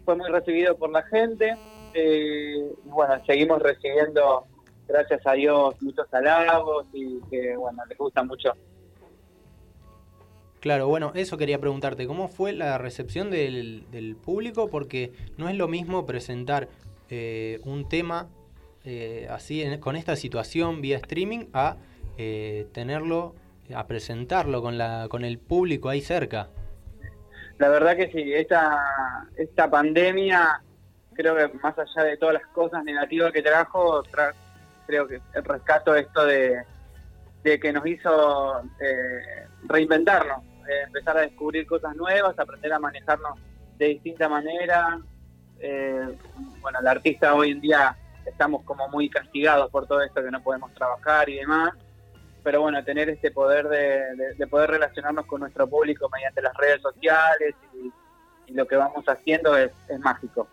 fue 0.05 0.17
muy 0.17 0.29
recibido 0.31 0.77
por 0.77 0.91
la 0.91 1.03
gente. 1.05 1.57
Eh, 1.95 2.63
bueno, 2.85 3.15
seguimos 3.27 3.61
recibiendo, 3.63 4.45
gracias 4.87 5.21
a 5.27 5.33
Dios, 5.33 5.75
muchos 5.81 6.13
halagos 6.13 6.87
y 6.93 7.21
que, 7.31 7.57
bueno, 7.57 7.83
les 7.89 7.97
gusta 7.97 8.23
mucho. 8.23 8.53
Claro, 10.61 10.89
bueno, 10.89 11.13
eso 11.15 11.37
quería 11.37 11.61
preguntarte, 11.61 12.07
¿cómo 12.07 12.29
fue 12.29 12.53
la 12.53 12.77
recepción 12.77 13.31
del, 13.31 13.85
del 13.93 14.17
público? 14.17 14.69
Porque 14.69 15.13
no 15.37 15.49
es 15.49 15.57
lo 15.57 15.69
mismo 15.69 16.07
presentar 16.07 16.69
eh, 17.09 17.61
un 17.65 17.89
tema 17.89 18.29
eh, 18.85 19.29
así 19.31 19.63
en- 19.63 19.79
con 19.81 19.95
esta 19.97 20.17
situación 20.17 20.81
vía 20.81 20.97
streaming 20.97 21.47
a 21.53 21.77
eh, 22.19 22.67
tenerlo, 22.73 23.35
a 23.75 23.87
presentarlo 23.87 24.63
con, 24.63 24.79
la, 24.79 25.07
con 25.09 25.25
el 25.25 25.39
público 25.39 25.89
ahí 25.89 26.01
cerca. 26.01 26.49
La 27.59 27.69
verdad 27.69 27.97
que 27.97 28.11
sí, 28.11 28.35
esta, 28.35 29.29
esta 29.37 29.71
pandemia, 29.71 30.63
creo 31.15 31.35
que 31.37 31.49
más 31.59 31.79
allá 31.79 32.03
de 32.05 32.17
todas 32.19 32.35
las 32.35 32.47
cosas 32.49 32.85
negativas 32.85 33.33
que 33.33 33.43
trajo, 33.43 34.03
tra- 34.05 34.35
creo 34.87 35.09
que 35.09 35.21
rescato 35.43 35.95
esto 35.95 36.27
de, 36.27 36.63
de 37.43 37.59
que 37.59 37.73
nos 37.73 37.87
hizo 37.87 38.61
eh, 38.81 39.47
reinventarnos, 39.65 40.45
eh, 40.69 40.83
empezar 40.87 41.17
a 41.17 41.23
descubrir 41.23 41.67
cosas 41.67 41.97
nuevas, 41.97 42.39
aprender 42.39 42.73
a 42.73 42.79
manejarnos 42.79 43.39
de 43.79 43.87
distinta 43.87 44.29
manera. 44.29 45.01
Eh, 45.59 46.15
bueno, 46.61 46.81
el 46.81 46.87
artista 46.87 47.35
hoy 47.35 47.53
en 47.53 47.61
día 47.63 47.97
estamos 48.27 48.63
como 48.65 48.89
muy 48.89 49.09
castigados 49.09 49.71
por 49.71 49.87
todo 49.87 50.03
esto 50.03 50.23
que 50.23 50.31
no 50.31 50.43
podemos 50.43 50.75
trabajar 50.75 51.29
y 51.31 51.37
demás 51.37 51.73
pero 52.47 52.61
bueno, 52.61 52.85
tener 52.85 53.09
este 53.11 53.33
poder 53.33 53.67
de, 53.67 54.15
de- 54.15 54.35
de 54.35 54.47
poder 54.47 54.71
relacionarnos 54.71 55.27
con 55.27 55.41
nuestro 55.41 55.67
público 55.67 56.09
mediante 56.15 56.41
las 56.41 56.55
redes 56.57 56.81
sociales 56.81 57.57
y, 57.75 57.91
y 58.47 58.55
lo 58.55 58.69
que 58.69 58.77
vamos 58.77 59.05
haciendo 59.09 59.57
es, 59.57 59.73
es 59.89 59.99
mágico. 59.99 60.47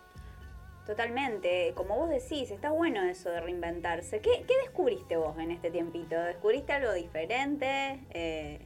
Totalmente, 0.88 1.72
como 1.76 1.96
vos 1.96 2.10
decís, 2.10 2.50
está 2.50 2.72
bueno 2.72 3.04
eso 3.04 3.30
de 3.30 3.42
reinventarse. 3.42 4.22
¿Qué, 4.22 4.44
qué 4.48 4.56
descubriste 4.64 5.18
vos 5.18 5.38
en 5.38 5.52
este 5.52 5.70
tiempito? 5.70 6.16
¿Descubriste 6.20 6.74
algo 6.74 6.94
diferente? 6.94 8.00
Eh, 8.10 8.60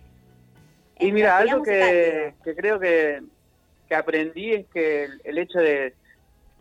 Y 1.02 1.12
mira, 1.12 1.38
algo 1.38 1.62
que, 1.64 2.34
que 2.46 2.56
creo 2.56 2.80
que, 2.80 3.24
que 3.90 3.96
aprendí 3.96 4.54
es 4.54 4.68
que 4.70 5.04
el, 5.04 5.22
el 5.26 5.38
hecho 5.38 5.60
de, 5.60 5.96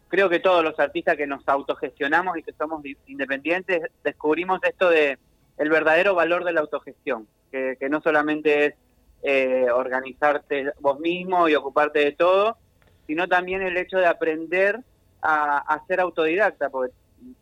creo 0.09 0.29
que 0.29 0.41
todos 0.41 0.65
los 0.65 0.77
artistas 0.81 1.17
que 1.17 1.29
nos 1.29 1.47
autogestionamos 1.49 2.37
y 2.39 2.43
que 2.43 2.53
somos 2.55 2.83
di- 2.83 2.99
independientes, 3.07 3.83
descubrimos 4.03 4.59
esto 4.65 4.91
de 4.91 5.17
el 5.59 5.71
verdadero 5.71 6.15
valor 6.15 6.45
de 6.45 6.53
la 6.53 6.61
autogestión, 6.61 7.27
que, 7.51 7.77
no 7.89 8.01
solamente 8.01 8.67
es 8.67 8.75
eh, 9.23 9.67
organizarte 9.71 10.73
vos 10.81 11.01
mismo 11.01 11.49
y 11.49 11.55
ocuparte 11.55 12.01
de 12.01 12.13
todo, 12.13 12.59
sino 13.07 13.27
también 13.29 13.63
el 13.63 13.77
hecho 13.77 13.99
de 13.99 14.07
aprender 14.07 14.81
a, 15.23 15.59
a 15.59 15.87
ser 15.87 16.01
autodidacta, 16.01 16.69
porque 16.71 16.93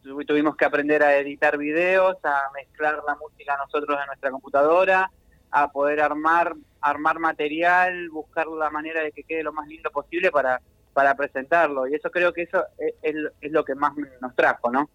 tu- 0.02 0.24
tuvimos 0.24 0.56
que 0.56 0.64
aprender 0.64 1.02
a 1.02 1.16
editar 1.16 1.58
videos, 1.58 2.16
a 2.22 2.42
mezclar 2.54 3.02
la 3.06 3.16
música 3.16 3.56
nosotros 3.56 3.98
en 4.00 4.06
nuestra 4.06 4.30
computadora, 4.30 5.10
a 5.50 5.68
poder 5.70 6.00
armar 6.00 6.54
armar 6.80 7.18
material, 7.18 8.10
buscar 8.10 8.46
la 8.46 8.68
manera 8.68 9.02
de 9.02 9.10
que 9.10 9.24
quede 9.24 9.42
lo 9.42 9.52
más 9.54 9.66
lindo 9.66 9.90
posible 9.90 10.30
para 10.30 10.60
para 10.92 11.14
presentarlo 11.16 11.88
y 11.88 11.94
eso 11.94 12.10
creo 12.10 12.32
que 12.32 12.42
eso 12.42 12.62
es, 12.78 12.94
es 13.02 13.16
es 13.40 13.50
lo 13.52 13.64
que 13.64 13.74
más 13.74 13.92
nos 14.20 14.34
trajo, 14.36 14.70
¿no? 14.70 14.88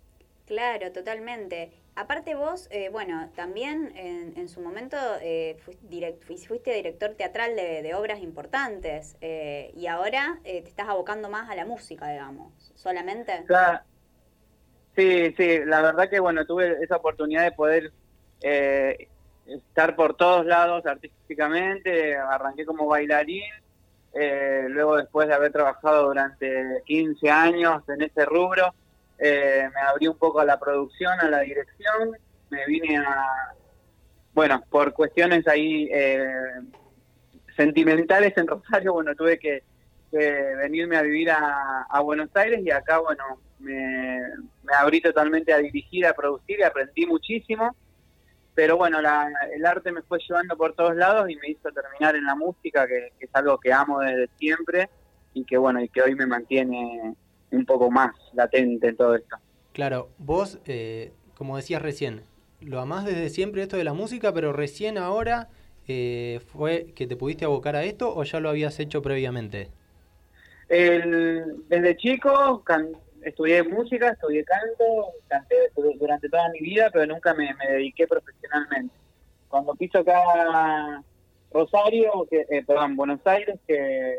Claro, 0.45 0.91
totalmente. 0.91 1.71
Aparte 1.99 2.33
vos, 2.33 2.69
eh, 2.71 2.87
bueno, 2.87 3.29
también 3.35 3.91
en, 3.97 4.31
en 4.37 4.47
su 4.47 4.61
momento 4.61 4.95
eh, 5.21 5.57
fuiste, 5.65 6.17
fuiste 6.47 6.73
director 6.73 7.09
teatral 7.15 7.57
de, 7.57 7.81
de 7.81 7.93
obras 7.93 8.21
importantes 8.21 9.17
eh, 9.19 9.73
y 9.75 9.87
ahora 9.87 10.39
eh, 10.45 10.61
te 10.61 10.69
estás 10.69 10.87
abocando 10.87 11.29
más 11.29 11.49
a 11.49 11.55
la 11.55 11.65
música, 11.65 12.09
digamos, 12.09 12.71
solamente. 12.75 13.43
Claro. 13.47 13.81
Sí, 14.95 15.33
sí, 15.35 15.59
la 15.65 15.81
verdad 15.81 16.09
que 16.09 16.21
bueno, 16.21 16.45
tuve 16.45 16.81
esa 16.81 16.95
oportunidad 16.95 17.43
de 17.43 17.51
poder 17.51 17.91
eh, 18.43 19.09
estar 19.45 19.97
por 19.97 20.15
todos 20.15 20.45
lados 20.45 20.85
artísticamente, 20.85 22.15
arranqué 22.15 22.65
como 22.65 22.87
bailarín, 22.87 23.43
eh, 24.13 24.67
luego 24.69 24.95
después 24.95 25.27
de 25.27 25.33
haber 25.33 25.51
trabajado 25.51 26.07
durante 26.07 26.81
15 26.85 27.29
años 27.29 27.83
en 27.89 28.03
ese 28.03 28.23
rubro, 28.23 28.73
eh, 29.19 29.69
me 29.73 29.81
abrí 29.81 30.07
un 30.07 30.17
poco 30.17 30.39
a 30.39 30.45
la 30.45 30.59
producción, 30.59 31.19
a 31.19 31.29
la 31.29 31.41
dirección, 31.41 32.11
me 32.49 32.65
vine 32.65 32.97
a, 32.97 33.53
bueno, 34.33 34.63
por 34.69 34.93
cuestiones 34.93 35.47
ahí 35.47 35.89
eh, 35.91 36.25
sentimentales 37.55 38.37
en 38.37 38.47
Rosario, 38.47 38.93
bueno, 38.93 39.13
tuve 39.15 39.37
que, 39.37 39.63
venirme 40.11 40.97
a 40.97 41.03
vivir 41.03 41.29
a, 41.29 42.01
Buenos 42.01 42.29
Aires 42.33 42.61
y 42.63 42.71
acá, 42.71 42.97
bueno, 42.99 43.23
me, 43.59 44.19
me 44.63 44.73
abrí 44.73 45.01
totalmente 45.01 45.53
a 45.53 45.57
dirigir, 45.57 46.07
a 46.07 46.13
producir 46.13 46.59
y 46.59 46.63
aprendí 46.63 47.05
muchísimo. 47.05 47.75
Pero 48.55 48.75
bueno, 48.75 49.01
la- 49.01 49.31
el 49.53 49.65
arte 49.65 49.91
me 49.91 50.01
fue 50.01 50.19
llevando 50.27 50.57
por 50.57 50.73
todos 50.73 50.95
lados 50.95 51.29
y 51.29 51.35
me 51.35 51.49
hizo 51.49 51.69
terminar 51.71 52.15
en 52.15 52.25
la 52.25 52.35
música, 52.35 52.87
que, 52.87 53.11
que 53.19 53.25
es 53.25 53.31
algo 53.33 53.57
que 53.59 53.71
amo 53.71 53.99
desde 53.99 54.29
siempre 54.37 54.89
y 55.33 55.45
que 55.45 55.57
bueno, 55.57 55.79
y 55.81 55.89
que 55.89 56.01
hoy 56.01 56.15
me 56.15 56.25
mantiene 56.25 57.15
un 57.51 57.65
poco 57.65 57.89
más 57.91 58.11
latente 58.33 58.89
en 58.89 58.97
todo 58.97 59.15
esto. 59.15 59.37
Claro, 59.73 60.09
vos, 60.17 60.59
eh, 60.65 61.11
como 61.35 61.57
decías 61.57 61.81
recién, 61.81 62.23
lo 62.61 62.79
amás 62.79 63.05
desde 63.05 63.29
siempre 63.29 63.61
esto 63.61 63.77
de 63.77 63.83
la 63.83 63.93
música, 63.93 64.33
pero 64.33 64.51
recién 64.53 64.97
ahora 64.97 65.47
eh, 65.87 66.39
fue 66.51 66.87
que 66.95 67.07
te 67.07 67.15
pudiste 67.15 67.45
abocar 67.45 67.75
a 67.75 67.83
esto 67.83 68.13
o 68.15 68.23
ya 68.23 68.39
lo 68.39 68.49
habías 68.49 68.79
hecho 68.79 69.01
previamente. 69.01 69.69
El- 70.67 71.67
desde 71.67 71.97
chico 71.97 72.63
can- 72.63 72.91
estudié 73.23 73.63
música, 73.63 74.09
estudié 74.11 74.43
canto, 74.45 75.13
canté 75.27 75.55
du- 75.75 75.93
durante 75.99 76.29
toda 76.29 76.49
mi 76.49 76.59
vida, 76.59 76.89
pero 76.91 77.05
nunca 77.07 77.33
me, 77.33 77.53
me 77.55 77.67
dediqué 77.73 78.07
profesionalmente. 78.07 78.93
Cuando 79.47 79.73
piso 79.75 79.99
acá 79.99 81.03
Rosario, 81.51 82.27
que, 82.29 82.45
eh, 82.49 82.63
perdón, 82.65 82.95
Buenos 82.95 83.25
Aires, 83.25 83.59
que, 83.67 84.15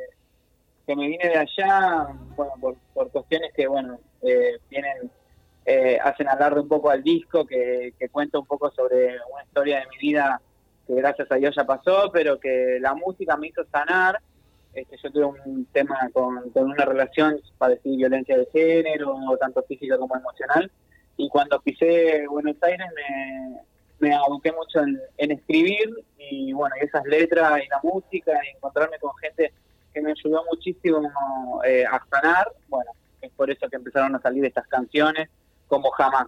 que 0.91 0.97
me 0.97 1.07
vine 1.07 1.29
de 1.29 1.37
allá, 1.37 2.09
bueno, 2.35 2.53
por, 2.61 2.77
por 2.93 3.13
cuestiones 3.13 3.53
que, 3.55 3.69
bueno, 3.69 4.01
eh, 4.23 4.59
vienen, 4.69 5.09
eh, 5.65 6.01
hacen 6.03 6.27
alarde 6.27 6.59
un 6.59 6.67
poco 6.67 6.91
al 6.91 7.01
disco, 7.01 7.47
que, 7.47 7.95
que 7.97 8.09
cuenta 8.09 8.41
un 8.41 8.47
poco 8.47 8.73
sobre 8.73 9.07
una 9.33 9.45
historia 9.45 9.79
de 9.79 9.87
mi 9.87 9.99
vida 9.99 10.41
que 10.89 10.95
gracias 10.97 11.31
a 11.31 11.37
Dios 11.37 11.55
ya 11.55 11.65
pasó, 11.65 12.11
pero 12.13 12.41
que 12.41 12.79
la 12.81 12.95
música 12.95 13.37
me 13.37 13.47
hizo 13.47 13.65
sanar. 13.71 14.19
Este, 14.75 14.97
yo 15.01 15.13
tuve 15.13 15.27
un 15.47 15.65
tema 15.67 15.97
con, 16.13 16.51
con 16.51 16.65
una 16.65 16.85
relación, 16.85 17.41
padecí 17.57 17.97
violencia 17.97 18.37
de 18.37 18.47
género, 18.47 19.17
tanto 19.39 19.63
física 19.63 19.97
como 19.97 20.17
emocional, 20.17 20.73
y 21.17 21.29
cuando 21.29 21.61
pisé 21.61 22.27
Buenos 22.27 22.57
Aires 22.63 22.89
me, 22.97 23.61
me 24.09 24.15
aboqué 24.17 24.51
mucho 24.51 24.81
en 25.19 25.31
escribir, 25.31 25.89
y 26.19 26.53
bueno, 26.53 26.75
y 26.81 26.85
esas 26.85 27.05
letras 27.05 27.63
y 27.65 27.69
la 27.69 27.79
música, 27.81 28.33
y 28.45 28.57
encontrarme 28.57 28.99
con 28.99 29.15
gente 29.19 29.53
que 29.93 30.01
me 30.01 30.13
ayudó 30.13 30.45
muchísimo 30.51 31.61
eh, 31.65 31.85
a 31.85 32.01
sanar, 32.11 32.53
bueno, 32.69 32.91
es 33.21 33.31
por 33.33 33.51
eso 33.51 33.69
que 33.69 33.77
empezaron 33.77 34.15
a 34.15 34.21
salir 34.21 34.45
estas 34.45 34.67
canciones, 34.69 35.29
como 35.67 35.91
jamás. 35.91 36.27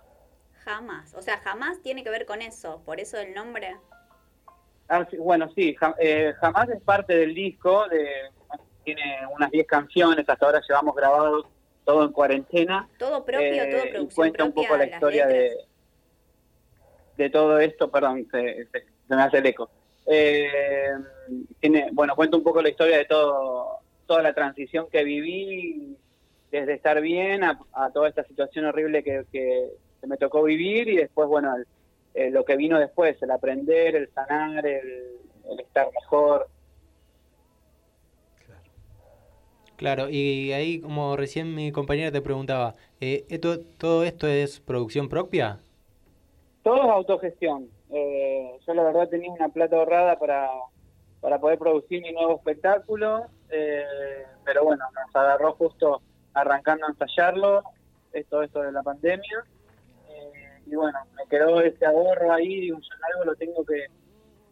Jamás, 0.64 1.14
o 1.14 1.22
sea, 1.22 1.38
jamás 1.38 1.80
tiene 1.82 2.04
que 2.04 2.10
ver 2.10 2.26
con 2.26 2.42
eso, 2.42 2.82
por 2.84 3.00
eso 3.00 3.18
el 3.18 3.34
nombre. 3.34 3.76
Ah, 4.88 5.06
sí, 5.10 5.16
bueno, 5.16 5.48
sí, 5.54 5.74
eh, 5.98 6.34
Jamás 6.40 6.68
es 6.68 6.82
parte 6.82 7.14
del 7.16 7.34
disco, 7.34 7.88
de, 7.88 8.06
tiene 8.84 9.20
unas 9.34 9.50
10 9.50 9.66
canciones, 9.66 10.28
hasta 10.28 10.46
ahora 10.46 10.60
llevamos 10.66 10.94
grabados 10.94 11.46
todo 11.84 12.04
en 12.04 12.12
cuarentena. 12.12 12.88
Todo 12.98 13.24
propio, 13.24 13.46
eh, 13.64 13.70
todo 13.70 13.86
y 13.86 13.90
producción 13.90 14.14
cuenta 14.14 14.44
un 14.44 14.52
poco 14.52 14.76
la 14.76 14.84
historia 14.86 15.26
de, 15.26 15.56
de 17.16 17.30
todo 17.30 17.58
esto, 17.58 17.90
perdón, 17.90 18.26
se, 18.30 18.66
se- 18.70 18.84
se 19.08 19.16
me 19.16 19.22
hace 19.22 19.38
el 19.38 19.46
eco. 19.46 19.70
Eh, 20.06 20.90
tiene, 21.60 21.88
bueno, 21.92 22.14
cuenta 22.16 22.36
un 22.36 22.42
poco 22.42 22.62
la 22.62 22.68
historia 22.70 22.98
de 22.98 23.04
todo, 23.04 23.78
toda 24.06 24.22
la 24.22 24.34
transición 24.34 24.88
que 24.90 25.04
viví, 25.04 25.96
desde 26.50 26.74
estar 26.74 27.00
bien 27.00 27.44
a, 27.44 27.58
a 27.72 27.90
toda 27.92 28.08
esta 28.08 28.24
situación 28.24 28.66
horrible 28.66 29.02
que, 29.02 29.24
que, 29.32 29.70
que 30.00 30.06
me 30.06 30.16
tocó 30.18 30.42
vivir 30.42 30.88
y 30.88 30.96
después, 30.96 31.28
bueno, 31.28 31.54
el- 31.56 31.66
eh, 32.14 32.30
lo 32.30 32.44
que 32.44 32.56
vino 32.56 32.78
después, 32.78 33.16
el 33.22 33.30
aprender, 33.30 33.96
el 33.96 34.10
sanar, 34.12 34.66
el, 34.66 35.18
el 35.50 35.60
estar 35.60 35.88
mejor. 35.94 36.46
Claro, 39.76 40.08
y 40.08 40.52
ahí 40.52 40.80
como 40.80 41.16
recién 41.16 41.54
mi 41.54 41.72
compañera 41.72 42.12
te 42.12 42.22
preguntaba, 42.22 42.76
eh, 43.00 43.26
¿esto, 43.28 43.60
¿todo 43.78 44.04
esto 44.04 44.28
es 44.28 44.60
producción 44.60 45.08
propia? 45.08 45.60
Todo 46.62 46.76
es 46.82 46.90
autogestión. 46.90 47.68
Eh, 47.92 48.58
yo 48.66 48.74
la 48.74 48.84
verdad 48.84 49.08
tenía 49.08 49.30
una 49.30 49.48
plata 49.50 49.76
ahorrada 49.76 50.18
para, 50.18 50.48
para 51.20 51.38
poder 51.38 51.58
producir 51.58 52.02
mi 52.02 52.12
nuevo 52.12 52.36
espectáculo, 52.36 53.26
eh, 53.50 54.24
pero 54.44 54.64
bueno, 54.64 54.84
nos 54.94 55.14
agarró 55.14 55.52
justo 55.54 56.00
arrancando 56.32 56.86
a 56.86 56.90
ensayarlo, 56.90 57.62
es 58.12 58.26
todo 58.28 58.42
esto 58.42 58.62
de 58.62 58.72
la 58.72 58.82
pandemia, 58.82 59.44
eh, 60.08 60.60
y 60.66 60.74
bueno, 60.74 60.98
me 61.16 61.26
quedó 61.28 61.60
ese 61.60 61.84
ahorro 61.84 62.32
ahí, 62.32 62.60
digo, 62.60 62.78
yo 62.78 63.06
algo 63.12 63.24
lo 63.26 63.36
tengo 63.36 63.64
que, 63.64 63.86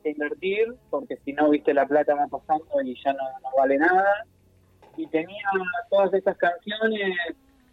que 0.03 0.11
invertir, 0.11 0.75
porque 0.91 1.17
si 1.25 1.33
no, 1.33 1.49
viste, 1.49 1.73
la 1.73 1.87
plata 1.87 2.15
va 2.15 2.27
pasando 2.27 2.83
y 2.83 2.95
ya 3.03 3.13
no, 3.15 3.25
no 3.43 3.49
vale 3.57 3.79
nada. 3.79 4.27
Y 4.97 5.07
tenía 5.07 5.47
todas 5.89 6.13
estas 6.13 6.37
canciones 6.37 7.17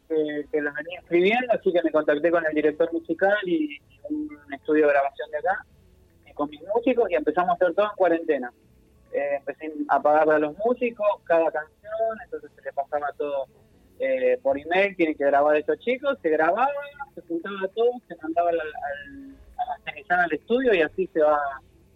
que, 0.08 0.46
que 0.52 0.62
las 0.62 0.74
venía 0.74 1.00
escribiendo, 1.00 1.54
así 1.54 1.72
que 1.72 1.84
me 1.84 1.92
contacté 1.92 2.32
con 2.32 2.46
el 2.46 2.54
director 2.54 2.92
musical 2.94 3.38
y, 3.46 3.80
un 4.10 4.54
estudio 4.54 4.88
de 4.88 4.94
grabación 4.94 5.30
de 5.32 5.38
acá, 5.38 5.66
y 6.26 6.34
con 6.34 6.50
mis 6.50 6.62
músicos, 6.74 7.10
y 7.12 7.16
empezamos 7.16 7.52
a 7.52 7.54
hacer 7.56 7.74
todo 7.76 7.88
en 7.88 7.98
cuarentena. 7.98 8.54
Eh, 9.12 9.36
empecé 9.38 9.74
a 9.90 10.02
pagarle 10.02 10.36
a 10.36 10.40
los 10.40 10.58
músicos 10.58 11.08
cada 11.26 11.52
canción, 11.52 12.18
entonces 12.24 12.52
se 12.56 12.62
le 12.62 12.74
pasaba 12.74 13.08
todo 13.18 13.48
eh, 14.00 14.38
por 14.42 14.58
email, 14.58 14.96
tienen 14.96 15.16
que 15.16 15.26
grabar 15.26 15.58
estos 15.58 15.80
chicos, 15.80 16.18
se 16.22 16.30
grababa, 16.30 16.70
se 17.16 17.22
juntaba 17.22 17.68
todo, 17.76 17.92
se 18.08 18.16
mandaba 18.22 18.50
al, 18.50 18.60
al, 18.60 19.36
a 19.58 19.66
masterizar 19.70 20.20
al 20.20 20.34
estudio 20.34 20.74
y 20.74 20.82
así 20.82 21.10
se 21.14 21.22
va 21.22 21.40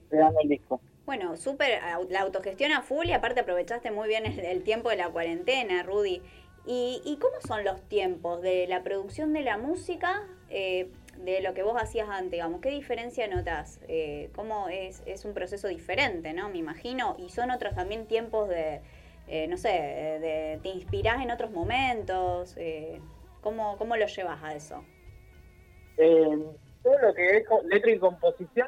creando 0.09 0.39
el 0.41 0.49
disco. 0.49 0.81
Bueno, 1.05 1.35
súper, 1.35 1.81
la 2.09 2.21
autogestión 2.21 2.71
a 2.71 2.81
full 2.81 3.07
y 3.07 3.11
aparte 3.11 3.41
aprovechaste 3.41 3.91
muy 3.91 4.07
bien 4.07 4.25
el 4.25 4.63
tiempo 4.63 4.89
de 4.89 4.97
la 4.97 5.09
cuarentena, 5.09 5.83
Rudy. 5.83 6.21
¿Y, 6.65 7.01
y 7.05 7.17
cómo 7.17 7.35
son 7.45 7.63
los 7.63 7.81
tiempos 7.89 8.41
de 8.41 8.67
la 8.67 8.83
producción 8.83 9.33
de 9.33 9.41
la 9.41 9.57
música 9.57 10.23
eh, 10.49 10.91
de 11.17 11.41
lo 11.41 11.53
que 11.53 11.63
vos 11.63 11.81
hacías 11.81 12.09
antes, 12.09 12.31
digamos? 12.31 12.61
¿Qué 12.61 12.69
diferencia 12.69 13.27
notas? 13.27 13.79
Eh, 13.87 14.29
¿Cómo 14.35 14.69
es, 14.69 15.03
es 15.05 15.25
un 15.25 15.33
proceso 15.33 15.67
diferente, 15.67 16.33
no? 16.33 16.49
Me 16.49 16.57
imagino. 16.57 17.15
Y 17.17 17.29
son 17.29 17.51
otros 17.51 17.75
también 17.75 18.05
tiempos 18.05 18.47
de, 18.49 18.81
eh, 19.27 19.47
no 19.47 19.57
sé, 19.57 19.69
de, 19.69 20.59
te 20.61 20.69
inspirás 20.69 21.21
en 21.21 21.31
otros 21.31 21.51
momentos. 21.51 22.55
Eh, 22.57 22.99
¿cómo, 23.41 23.77
¿Cómo 23.77 23.95
lo 23.95 24.05
llevas 24.05 24.43
a 24.43 24.53
eso? 24.53 24.83
Eh, 25.97 26.45
todo 26.83 26.99
lo 26.99 27.13
que 27.13 27.37
es 27.37 27.45
letra 27.65 27.91
y 27.91 27.99
composición, 27.99 28.67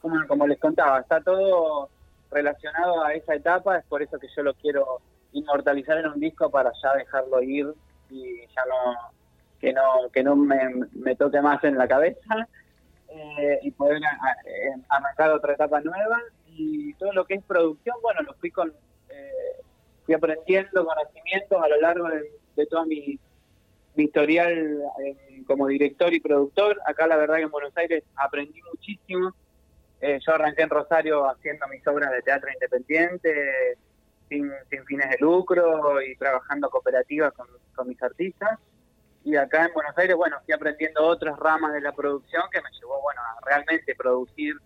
como 0.00 0.46
les 0.46 0.58
contaba, 0.58 1.00
está 1.00 1.20
todo 1.20 1.88
relacionado 2.30 3.04
a 3.04 3.14
esa 3.14 3.34
etapa, 3.34 3.78
es 3.78 3.84
por 3.84 4.02
eso 4.02 4.18
que 4.18 4.26
yo 4.34 4.42
lo 4.42 4.54
quiero 4.54 5.00
inmortalizar 5.32 5.98
en 5.98 6.06
un 6.08 6.20
disco 6.20 6.50
para 6.50 6.72
ya 6.82 6.94
dejarlo 6.94 7.42
ir 7.42 7.72
y 8.10 8.40
ya 8.46 8.64
no 8.68 9.12
que 9.60 9.72
no 9.72 10.10
que 10.12 10.22
no 10.22 10.36
me, 10.36 10.58
me 10.92 11.14
toque 11.16 11.40
más 11.40 11.62
en 11.64 11.78
la 11.78 11.86
cabeza 11.88 12.48
eh, 13.08 13.58
y 13.62 13.70
poder 13.72 14.00
a- 14.04 14.48
eh, 14.48 14.74
arrancar 14.88 15.30
otra 15.30 15.54
etapa 15.54 15.80
nueva 15.80 16.20
y 16.48 16.92
todo 16.94 17.12
lo 17.12 17.24
que 17.24 17.34
es 17.34 17.44
producción, 17.44 17.96
bueno, 18.02 18.20
lo 18.22 18.34
fui 18.34 18.50
con 18.50 18.72
eh, 19.08 19.62
fui 20.04 20.14
aprendiendo 20.14 20.84
conocimientos 20.84 21.62
a 21.62 21.68
lo 21.68 21.80
largo 21.80 22.08
de, 22.08 22.22
de 22.56 22.66
toda 22.66 22.84
mi, 22.84 23.18
mi 23.94 24.04
historial 24.04 24.82
eh, 25.04 25.42
como 25.46 25.66
director 25.68 26.12
y 26.12 26.20
productor. 26.20 26.80
Acá 26.86 27.06
la 27.06 27.16
verdad 27.16 27.36
que 27.36 27.42
en 27.42 27.50
Buenos 27.50 27.76
Aires 27.76 28.02
aprendí 28.16 28.60
muchísimo. 28.70 29.34
Eh, 30.00 30.18
yo 30.26 30.34
arranqué 30.34 30.62
en 30.62 30.70
Rosario 30.70 31.28
haciendo 31.30 31.66
mis 31.68 31.86
obras 31.86 32.10
de 32.10 32.22
teatro 32.22 32.50
independiente, 32.52 33.78
sin, 34.28 34.50
sin 34.70 34.84
fines 34.84 35.10
de 35.10 35.16
lucro 35.20 36.00
y 36.02 36.16
trabajando 36.16 36.70
cooperativas 36.70 37.32
con, 37.32 37.46
mis 37.88 38.02
artistas. 38.02 38.58
Y 39.24 39.36
acá 39.36 39.66
en 39.66 39.74
Buenos 39.74 39.96
Aires, 39.96 40.16
bueno, 40.16 40.36
fui 40.44 40.54
aprendiendo 40.54 41.04
otras 41.04 41.38
ramas 41.38 41.72
de 41.72 41.80
la 41.80 41.92
producción 41.92 42.42
que 42.52 42.60
me 42.60 42.70
llevó, 42.78 43.00
bueno, 43.02 43.20
a 43.20 43.46
realmente 43.46 43.94
producir, 43.94 44.56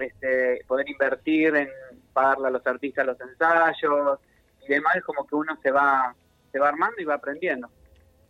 este, 0.00 0.64
poder 0.66 0.88
invertir 0.88 1.54
en 1.56 1.68
pagarle 2.12 2.48
a 2.48 2.50
los 2.50 2.66
artistas 2.66 3.06
los 3.06 3.20
ensayos 3.20 4.18
y 4.64 4.68
demás, 4.68 4.96
como 5.04 5.26
que 5.26 5.34
uno 5.34 5.58
se 5.62 5.70
va, 5.70 6.14
se 6.50 6.58
va 6.58 6.68
armando 6.68 7.00
y 7.00 7.04
va 7.04 7.14
aprendiendo. 7.14 7.68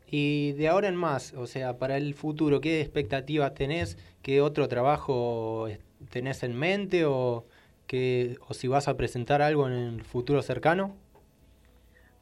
Y 0.08 0.52
de 0.52 0.68
ahora 0.68 0.88
en 0.88 0.96
más, 0.96 1.32
o 1.34 1.46
sea, 1.46 1.78
para 1.78 1.96
el 1.96 2.14
futuro, 2.14 2.60
¿qué 2.60 2.80
expectativas 2.80 3.54
tenés? 3.54 3.98
¿Qué 4.22 4.40
otro 4.40 4.68
trabajo 4.68 5.68
tenés 6.10 6.42
en 6.42 6.56
mente? 6.56 7.04
¿O, 7.04 7.44
qué, 7.86 8.36
o 8.48 8.54
si 8.54 8.68
vas 8.68 8.88
a 8.88 8.96
presentar 8.96 9.42
algo 9.42 9.66
en 9.66 9.72
el 9.72 10.02
futuro 10.04 10.42
cercano? 10.42 10.96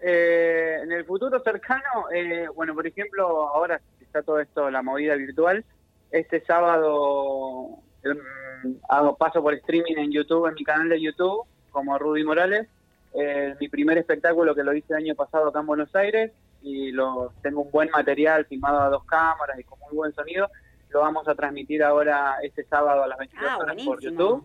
Eh, 0.00 0.78
en 0.82 0.92
el 0.92 1.04
futuro 1.04 1.40
cercano, 1.40 2.10
eh, 2.14 2.46
bueno, 2.54 2.74
por 2.74 2.86
ejemplo, 2.86 3.48
ahora 3.48 3.80
está 4.00 4.22
todo 4.22 4.40
esto, 4.40 4.70
la 4.70 4.82
movida 4.82 5.14
virtual. 5.16 5.64
Este 6.10 6.40
sábado 6.44 7.78
em, 8.02 8.18
hago 8.88 9.16
paso 9.16 9.42
por 9.42 9.54
streaming 9.54 9.96
en 9.96 10.12
YouTube, 10.12 10.46
en 10.46 10.54
mi 10.54 10.64
canal 10.64 10.88
de 10.88 11.00
YouTube, 11.00 11.44
como 11.70 11.98
Rudy 11.98 12.22
Morales. 12.24 12.68
Eh, 13.14 13.54
mi 13.60 13.68
primer 13.68 13.96
espectáculo 13.98 14.54
que 14.54 14.62
lo 14.64 14.74
hice 14.74 14.92
el 14.92 15.04
año 15.04 15.14
pasado 15.14 15.48
acá 15.48 15.60
en 15.60 15.66
Buenos 15.66 15.94
Aires 15.94 16.32
y 16.62 16.90
lo 16.92 17.32
tengo 17.42 17.62
un 17.62 17.70
buen 17.70 17.88
material 17.90 18.44
filmado 18.46 18.80
a 18.80 18.88
dos 18.90 19.04
cámaras 19.04 19.58
y 19.58 19.64
con 19.64 19.78
muy 19.80 19.92
buen 19.94 20.12
sonido. 20.12 20.50
Lo 20.90 21.00
vamos 21.00 21.26
a 21.28 21.34
transmitir 21.34 21.82
ahora 21.82 22.36
este 22.42 22.64
sábado 22.64 23.02
a 23.04 23.08
las 23.08 23.18
22 23.18 23.46
Ah, 23.50 23.58
horas 23.58 23.76
por. 23.84 24.00
YouTube. 24.00 24.44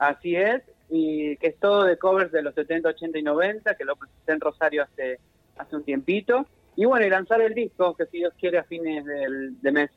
Así 0.00 0.34
es, 0.34 0.62
y 0.88 1.36
que 1.36 1.48
es 1.48 1.56
todo 1.60 1.84
de 1.84 1.98
covers 1.98 2.32
de 2.32 2.40
los 2.42 2.54
70, 2.54 2.88
80 2.88 3.18
y 3.18 3.22
90, 3.22 3.74
que 3.76 3.84
lo 3.84 3.96
presenté 3.96 4.32
en 4.32 4.40
Rosario 4.40 4.82
hace, 4.82 5.20
hace 5.58 5.76
un 5.76 5.84
tiempito. 5.84 6.46
Y 6.74 6.86
bueno, 6.86 7.04
y 7.06 7.10
lanzar 7.10 7.40
el 7.42 7.52
disco, 7.54 7.94
que 7.94 8.06
si 8.06 8.16
Dios 8.18 8.32
quiere 8.40 8.56
a 8.58 8.64
fines 8.64 9.04
del, 9.04 9.60
de 9.60 9.72
mes. 9.72 9.90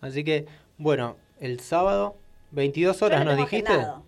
Así 0.00 0.24
que, 0.24 0.46
bueno, 0.78 1.16
el 1.40 1.60
sábado, 1.60 2.16
22 2.52 2.98
Yo 3.00 3.06
horas, 3.06 3.24
¿nos 3.24 3.36
dijiste? 3.36 3.70
agendado. 3.70 4.02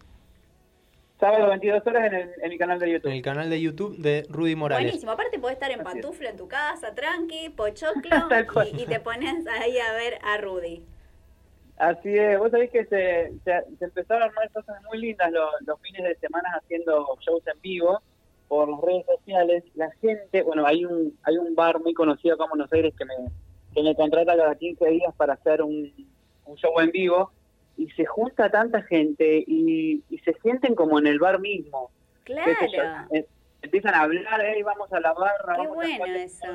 Sábado 1.20 1.48
22 1.48 1.86
horas 1.86 2.06
en, 2.06 2.14
el- 2.14 2.30
en 2.42 2.48
mi 2.48 2.56
canal 2.58 2.78
de 2.78 2.86
En 2.86 2.92
YouTube. 2.92 3.10
el 3.12 3.22
canal 3.22 3.50
de 3.50 3.60
YouTube 3.60 3.96
de 3.98 4.24
Rudy 4.30 4.54
Morales. 4.54 4.84
Buenísimo, 4.86 5.12
aparte 5.12 5.38
podés 5.38 5.54
estar 5.54 5.70
en 5.70 5.82
pantufla 5.82 6.30
en 6.30 6.36
tu 6.36 6.46
casa, 6.48 6.94
tranqui, 6.94 7.48
pochoclo, 7.56 8.28
y, 8.72 8.82
y 8.82 8.86
te 8.86 9.00
pones 9.00 9.46
ahí 9.48 9.78
a 9.78 9.92
ver 9.92 10.18
a 10.22 10.38
Rudy. 10.38 10.82
Así 11.78 12.16
es, 12.16 12.38
vos 12.38 12.50
sabés 12.50 12.70
que 12.70 12.84
se, 12.86 13.32
se, 13.44 13.76
se 13.78 13.84
empezaron 13.84 14.22
a 14.22 14.26
armar 14.26 14.50
cosas 14.50 14.82
muy 14.84 14.98
lindas 14.98 15.30
los, 15.30 15.48
los 15.64 15.80
fines 15.80 16.02
de 16.02 16.16
semana 16.16 16.48
haciendo 16.60 17.06
shows 17.20 17.46
en 17.46 17.60
vivo 17.60 18.00
por 18.48 18.68
las 18.68 18.80
redes 18.80 19.06
sociales. 19.06 19.62
La 19.74 19.90
gente, 20.00 20.42
bueno, 20.42 20.66
hay 20.66 20.84
un 20.84 21.16
hay 21.22 21.36
un 21.38 21.54
bar 21.54 21.78
muy 21.80 21.94
conocido 21.94 22.34
acá 22.34 22.44
en 22.44 22.50
Buenos 22.50 22.72
Aires 22.72 22.94
que 22.98 23.04
me, 23.04 23.14
que 23.74 23.82
me 23.82 23.94
contrata 23.94 24.36
cada 24.36 24.54
15 24.56 24.88
días 24.90 25.14
para 25.16 25.34
hacer 25.34 25.62
un, 25.62 25.92
un 26.46 26.56
show 26.56 26.72
en 26.80 26.90
vivo 26.90 27.30
y 27.76 27.88
se 27.90 28.04
junta 28.06 28.50
tanta 28.50 28.82
gente 28.82 29.44
y, 29.46 30.02
y 30.10 30.18
se 30.18 30.32
sienten 30.42 30.74
como 30.74 30.98
en 30.98 31.06
el 31.06 31.20
bar 31.20 31.38
mismo. 31.38 31.90
yo, 32.26 32.68
Claro. 32.72 33.08
eh, 33.12 33.24
empiezan 33.62 33.94
a 33.94 34.00
hablar, 34.02 34.40
"Ey, 34.44 34.62
vamos 34.64 34.92
a 34.92 34.98
la 35.00 35.12
barra, 35.12 35.54
Qué 35.54 35.58
vamos 35.60 35.74
bueno 35.76 36.04
a 36.04 36.16
eso. 36.16 36.46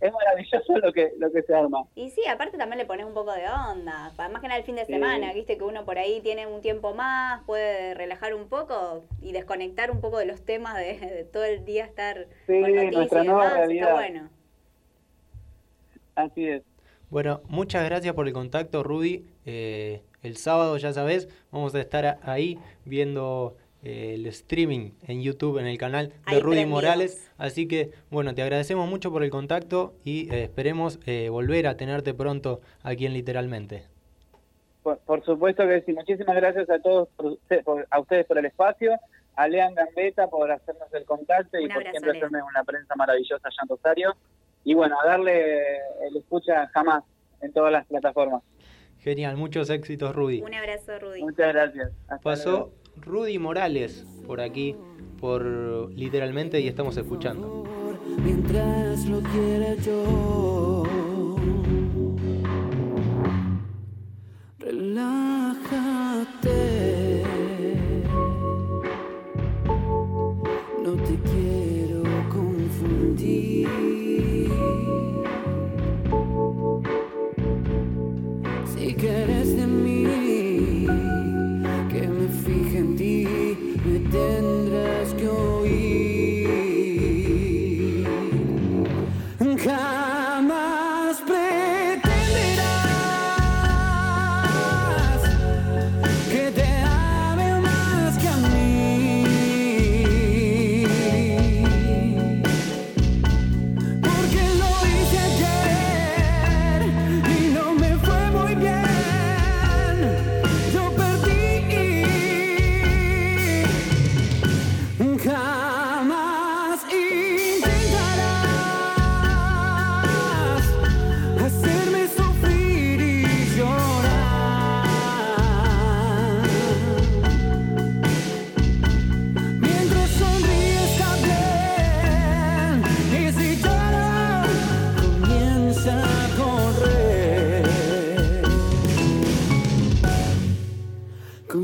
Un 0.00 0.06
cigarrillo". 0.08 0.08
Es 0.08 0.12
maravilloso 0.12 0.78
lo 0.78 0.92
que 0.92 1.12
lo 1.18 1.32
que 1.32 1.42
se 1.42 1.54
arma. 1.54 1.84
Y 1.94 2.10
sí, 2.10 2.26
aparte 2.26 2.58
también 2.58 2.78
le 2.78 2.86
pones 2.86 3.06
un 3.06 3.14
poco 3.14 3.32
de 3.32 3.48
onda. 3.48 4.12
Más 4.16 4.40
que 4.40 4.48
nada 4.48 4.56
el 4.58 4.64
fin 4.64 4.76
de 4.76 4.86
Sí. 4.86 4.92
semana, 4.92 5.32
viste 5.32 5.56
que 5.58 5.64
uno 5.64 5.84
por 5.84 5.98
ahí 5.98 6.20
tiene 6.20 6.46
un 6.46 6.60
tiempo 6.60 6.94
más, 6.94 7.42
puede 7.44 7.94
relajar 7.94 8.34
un 8.34 8.48
poco 8.48 9.04
y 9.22 9.32
desconectar 9.32 9.90
un 9.90 10.00
poco 10.00 10.18
de 10.18 10.26
los 10.26 10.42
temas 10.44 10.76
de, 10.76 10.98
de 10.98 11.24
todo 11.24 11.44
el 11.44 11.64
día 11.64 11.84
estar 11.84 12.26
Sí, 12.46 12.52
con 12.60 12.76
noticias 12.76 12.92
nuestra 12.92 13.22
y 13.22 13.26
nueva 13.26 13.44
demás. 13.44 13.58
realidad. 13.58 13.82
Está 13.88 13.94
bueno. 13.94 14.30
Así 16.14 16.48
es. 16.48 16.62
Bueno, 17.10 17.42
muchas 17.48 17.84
gracias 17.84 18.14
por 18.14 18.26
el 18.26 18.32
contacto, 18.32 18.82
Rudy. 18.82 19.24
Eh, 19.46 20.02
el 20.22 20.36
sábado, 20.36 20.76
ya 20.78 20.92
sabes, 20.92 21.28
vamos 21.50 21.74
a 21.74 21.80
estar 21.80 22.18
ahí 22.22 22.58
viendo 22.84 23.56
el 23.84 24.26
streaming 24.26 24.92
en 25.06 25.22
YouTube, 25.22 25.58
en 25.58 25.66
el 25.66 25.78
canal 25.78 26.08
de 26.08 26.14
Ahí 26.26 26.40
Rudy 26.40 26.56
prendidos. 26.56 26.70
Morales. 26.70 27.32
Así 27.38 27.68
que, 27.68 27.90
bueno, 28.10 28.34
te 28.34 28.42
agradecemos 28.42 28.88
mucho 28.88 29.10
por 29.12 29.22
el 29.22 29.30
contacto 29.30 29.94
y 30.04 30.32
eh, 30.34 30.44
esperemos 30.44 30.98
eh, 31.06 31.28
volver 31.28 31.66
a 31.66 31.76
tenerte 31.76 32.14
pronto 32.14 32.60
aquí 32.82 33.06
en 33.06 33.12
Literalmente. 33.12 33.84
Por, 34.82 34.98
por 34.98 35.24
supuesto 35.24 35.66
que 35.66 35.82
sí. 35.82 35.92
Muchísimas 35.92 36.36
gracias 36.36 36.68
a 36.70 36.78
todos, 36.78 37.08
por 37.16 37.38
por- 37.64 37.86
a 37.90 38.00
ustedes 38.00 38.26
por 38.26 38.38
el 38.38 38.44
espacio, 38.46 38.92
a 39.36 39.48
Lean 39.48 39.74
Gambetta 39.74 40.28
por 40.28 40.50
hacernos 40.50 40.92
el 40.92 41.04
contacto 41.04 41.58
y 41.58 41.68
por 41.68 41.82
siempre 41.82 42.10
hacerme 42.18 42.42
una 42.42 42.62
prensa 42.64 42.94
maravillosa 42.94 43.48
allá 43.48 43.56
en 43.62 43.68
Rosario. 43.68 44.16
Y 44.64 44.74
bueno, 44.74 44.96
a 45.02 45.06
darle 45.06 45.78
el 46.06 46.16
escucha 46.16 46.66
jamás 46.68 47.02
en 47.40 47.52
todas 47.52 47.72
las 47.72 47.86
plataformas. 47.86 48.42
Genial, 48.98 49.36
muchos 49.36 49.68
éxitos, 49.68 50.14
Rudy. 50.14 50.40
Un 50.40 50.54
abrazo, 50.54 50.98
Rudy. 50.98 51.22
Muchas 51.22 51.52
gracias. 51.52 51.90
Hasta 52.08 52.18
Pasó 52.22 52.50
luego. 52.50 52.72
Rudy 52.96 53.38
Morales 53.38 54.04
por 54.26 54.40
aquí, 54.40 54.76
por 55.20 55.90
Literalmente, 55.94 56.60
y 56.60 56.68
estamos 56.68 56.96
escuchando. 56.96 57.64
mientras 58.22 59.06
lo 59.06 59.20
quiera 59.20 59.74
yo. 59.76 60.82
Relájate. 64.58 66.03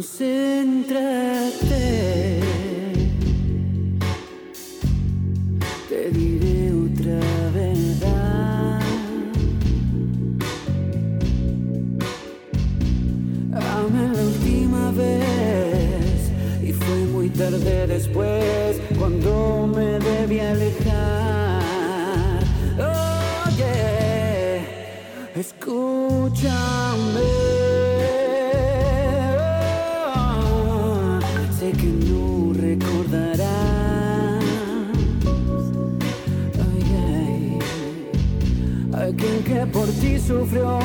Concéntrate. 0.00 0.96
Te 5.90 6.10
diré 6.10 6.72
otra 6.72 7.20
verdad. 7.52 8.80
Amé 13.52 14.04
la 14.16 14.22
última 14.22 14.90
vez 14.92 16.32
y 16.62 16.72
fue 16.72 16.96
muy 17.12 17.28
tarde 17.28 17.86
después 17.86 18.80
cuando 18.98 19.66
me 19.66 19.98
debí 19.98 20.40
alejar. 20.40 21.60
Oye, 23.48 24.64
escúchame. 25.34 26.40
Ti 40.00 40.18
sufrió 40.18 40.78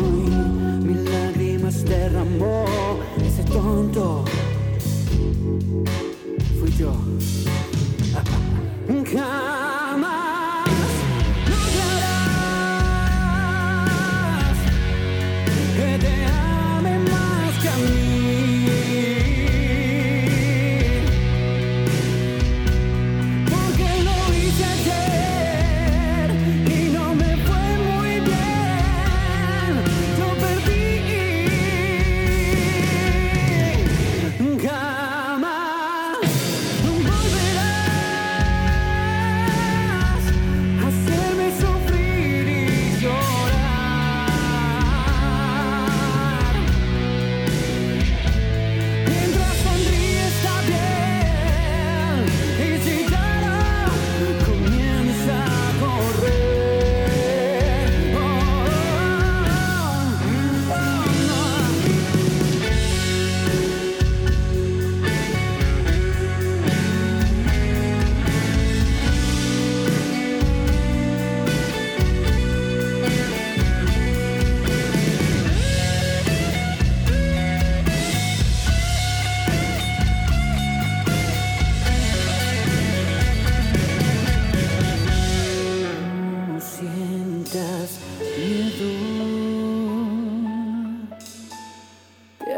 y 0.00 0.84
mil 0.84 1.04
lágrimas 1.04 1.84
derramó. 1.84 2.64
Ese 3.24 3.44
tonto 3.44 4.24
fui 6.58 6.70
yo. 6.72 6.92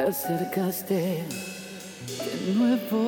Acercaste 0.08 1.22
de 2.24 2.54
nuevo. 2.54 3.02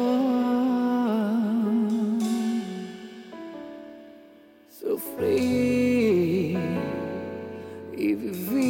Sufrí 4.69 6.59
y 7.97 8.15
viví 8.15 8.70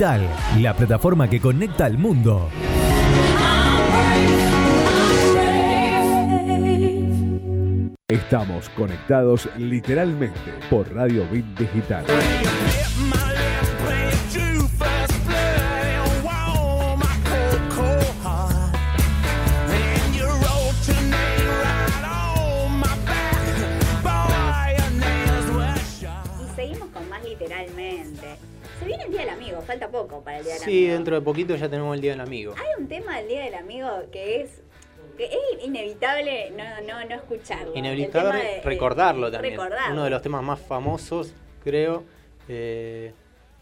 La 0.00 0.72
plataforma 0.74 1.28
que 1.28 1.38
conecta 1.40 1.84
al 1.84 1.98
mundo. 1.98 2.48
Estamos 8.08 8.70
conectados 8.70 9.46
literalmente 9.58 10.54
por 10.70 10.90
Radio 10.94 11.28
Bit 11.30 11.44
Digital. 11.58 12.06
Poco 30.06 30.22
para 30.22 30.38
el 30.38 30.44
Día 30.44 30.54
del 30.54 30.62
Sí, 30.62 30.78
Amigo. 30.78 30.92
dentro 30.94 31.14
de 31.16 31.20
poquito 31.22 31.56
ya 31.56 31.68
tenemos 31.68 31.94
el 31.94 32.00
Día 32.00 32.12
del 32.12 32.20
Amigo. 32.20 32.54
Hay 32.56 32.82
un 32.82 32.88
tema 32.88 33.16
del 33.18 33.28
Día 33.28 33.44
del 33.44 33.54
Amigo 33.54 33.88
que 34.12 34.42
es 34.42 34.62
que 35.16 35.26
es 35.26 35.64
inevitable 35.64 36.50
no, 36.56 36.64
no, 36.86 37.04
no 37.06 37.14
escucharlo. 37.14 37.76
Inevitable 37.76 38.38
de- 38.42 38.60
recordarlo 38.62 39.30
también. 39.30 39.52
recordarlo. 39.54 39.92
Uno 39.92 40.04
de 40.04 40.10
los 40.10 40.22
temas 40.22 40.42
más 40.42 40.60
famosos, 40.60 41.34
creo. 41.62 42.04
eh, 42.48 43.12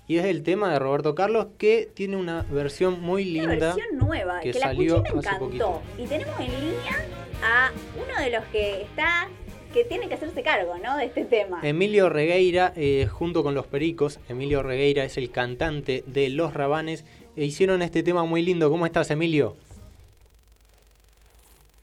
y 0.07 0.17
es 0.19 0.25
el 0.25 0.43
tema 0.43 0.73
de 0.73 0.79
Roberto 0.79 1.15
Carlos 1.15 1.49
que 1.59 1.91
tiene 1.93 2.17
una 2.17 2.43
versión 2.49 3.01
muy 3.03 3.39
Una 3.41 3.51
linda. 3.51 3.75
versión 3.75 3.99
nueva, 3.99 4.41
que, 4.41 4.53
que 4.53 4.59
la 4.59 4.67
salió 4.69 4.97
escuché 5.05 5.11
y 5.11 5.15
me 5.15 5.47
encantó. 5.57 5.83
Y 5.99 6.07
tenemos 6.07 6.41
en 6.41 6.47
línea 6.47 7.07
a 7.45 7.71
uno 7.97 8.21
de 8.25 8.31
los 8.31 8.45
que 8.47 8.83
está, 8.83 9.29
que 9.73 9.85
tiene 9.85 10.09
que 10.09 10.15
hacerse 10.15 10.43
cargo, 10.43 10.77
¿no? 10.83 10.97
De 10.97 11.05
este 11.05 11.25
tema. 11.25 11.61
Emilio 11.63 12.09
Regueira, 12.09 12.73
eh, 12.77 13.07
junto 13.11 13.43
con 13.43 13.55
los 13.55 13.67
Pericos, 13.67 14.19
Emilio 14.29 14.63
Regueira 14.63 15.05
es 15.05 15.17
el 15.17 15.31
cantante 15.31 16.05
de 16.07 16.29
Los 16.31 16.55
Rabanes, 16.55 17.05
e 17.37 17.45
hicieron 17.45 17.83
este 17.83 18.03
tema 18.03 18.25
muy 18.25 18.43
lindo. 18.43 18.71
¿Cómo 18.71 18.87
estás, 18.87 19.11
Emilio? 19.11 19.57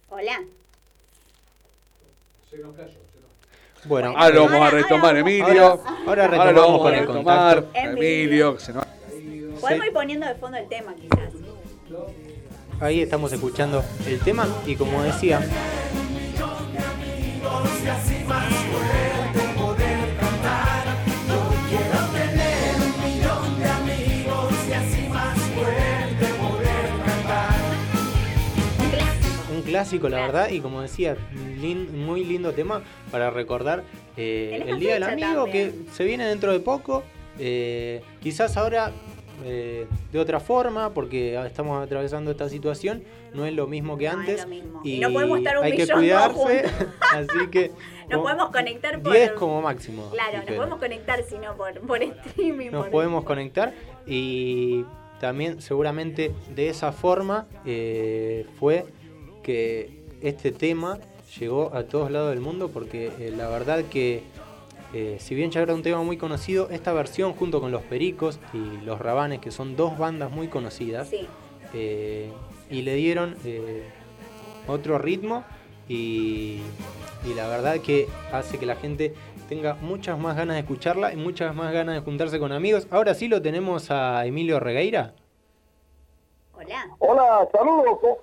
Hola. 0.10 0.42
Bueno, 3.86 4.14
Ahora 4.18 4.30
lo 4.36 4.44
vamos 4.46 4.68
a 4.68 4.72
retomar, 4.72 5.16
Emilio. 5.18 5.80
Ahora, 6.08 6.26
ahora 6.26 6.28
retomamos 6.28 6.54
lo 6.56 6.62
vamos 6.62 6.82
con 6.82 6.94
a 6.94 6.98
el 6.98 7.08
retomar. 7.08 7.64
contacto. 7.64 7.90
Emilio, 7.90 8.56
que 8.56 8.60
se 8.64 8.74
nos 8.74 8.86
Podemos 9.62 9.86
ir 9.88 9.94
poniendo 9.94 10.26
de 10.28 10.36
fondo 10.36 10.58
el 10.58 10.68
tema, 10.68 10.96
quizás. 10.96 11.34
Ahí 12.80 13.02
estamos 13.02 13.32
escuchando 13.32 13.84
el 14.08 14.20
tema 14.20 14.48
y 14.66 14.76
como 14.76 15.02
decía, 15.04 15.40
clásico 29.66 30.08
la 30.10 30.22
verdad 30.22 30.50
y 30.52 30.60
como 30.62 30.82
decía, 30.82 31.18
lin- 31.60 31.92
muy 31.92 32.24
lindo 32.24 32.54
tema 32.54 32.82
para 33.12 33.30
recordar 33.30 33.84
eh, 34.16 34.64
el 34.68 34.80
Día 34.80 34.94
del 34.94 35.04
Amigo 35.04 35.44
también. 35.44 35.86
que 35.86 35.92
se 35.92 36.04
viene 36.06 36.26
dentro 36.26 36.52
de 36.54 36.60
poco, 36.60 37.04
eh, 37.40 38.02
quizás 38.22 38.56
ahora 38.58 38.92
eh, 39.44 39.86
de 40.12 40.20
otra 40.20 40.40
forma 40.40 40.92
porque 40.94 41.36
estamos 41.46 41.84
atravesando 41.84 42.32
esta 42.32 42.48
situación, 42.50 43.04
no 43.34 43.46
es 43.46 43.54
lo 43.54 43.68
mismo 43.68 43.98
que 43.98 44.06
No 44.06 44.12
es 44.12 44.18
antes 44.18 44.42
lo 44.44 44.48
mismo. 44.48 44.82
y 44.84 44.96
Y 44.96 45.00
no 45.00 45.12
podemos 45.12 45.38
estar 45.40 45.58
un 45.58 45.64
hay 45.66 45.76
que 45.76 45.88
cuidarse, 45.88 46.66
así 47.14 47.48
que 47.52 47.72
Nos 48.10 48.22
podemos 48.22 48.52
conectar 48.52 49.02
por... 49.02 49.14
10 49.14 49.32
como 49.32 49.62
máximo. 49.64 50.10
Claro, 50.12 50.38
nos 50.46 50.56
podemos 50.56 50.80
conectar, 50.80 51.24
si 51.24 51.38
no 51.40 51.56
por, 51.58 51.80
por 51.82 52.04
streaming. 52.04 52.70
nos 52.70 52.84
por- 52.84 52.92
podemos 52.92 53.24
conectar 53.24 53.74
y 54.06 54.86
también 55.20 55.60
seguramente 55.62 56.32
de 56.54 56.70
esa 56.70 56.92
forma 56.92 57.48
eh, 57.66 58.46
fue 58.60 58.86
que 59.42 60.04
este 60.22 60.52
tema 60.52 61.00
llegó 61.40 61.74
a 61.74 61.84
todos 61.84 62.12
lados 62.12 62.30
del 62.30 62.42
mundo 62.42 62.70
porque 62.70 63.08
eh, 63.20 63.34
la 63.36 63.50
verdad 63.50 63.84
que 63.90 64.22
eh, 64.98 65.18
si 65.20 65.36
bien 65.36 65.52
ya 65.52 65.62
era 65.62 65.74
un 65.74 65.84
tema 65.84 66.02
muy 66.04 66.16
conocido, 66.18 66.70
esta 66.72 66.94
versión 66.94 67.34
junto 67.34 67.60
con 67.60 67.70
los 67.70 67.82
Pericos 67.82 68.40
y 68.54 68.78
los 68.86 68.98
Rabanes, 69.00 69.40
que 69.40 69.52
son 69.52 69.76
dos 69.76 69.98
bandas 69.98 70.32
muy 70.32 70.48
conocidas, 70.48 71.10
Sí. 71.10 71.28
eh, 71.74 72.32
y 72.70 72.82
le 72.82 72.96
dieron 72.96 73.36
eh, 73.44 73.84
otro 74.68 74.98
ritmo 74.98 75.44
y, 75.90 76.62
y 77.26 77.34
la 77.36 77.48
verdad 77.48 77.80
que 77.82 78.08
hace 78.32 78.58
que 78.58 78.66
la 78.66 78.76
gente 78.78 79.14
tenga 79.50 79.74
muchas 79.76 80.18
más 80.18 80.36
ganas 80.38 80.56
de 80.56 80.62
escucharla 80.62 81.12
y 81.14 81.18
muchas 81.18 81.54
más 81.54 81.74
ganas 81.74 81.96
de 81.96 82.02
juntarse 82.02 82.40
con 82.40 82.52
amigos. 82.54 82.88
Ahora 82.90 83.14
sí 83.14 83.28
lo 83.28 83.42
tenemos 83.42 83.92
a 83.92 84.26
Emilio 84.26 84.60
Regueira. 84.62 85.14
Hola. 86.54 86.88
Hola, 87.00 87.48
saludos. 87.52 88.00
¿cómo- 88.02 88.18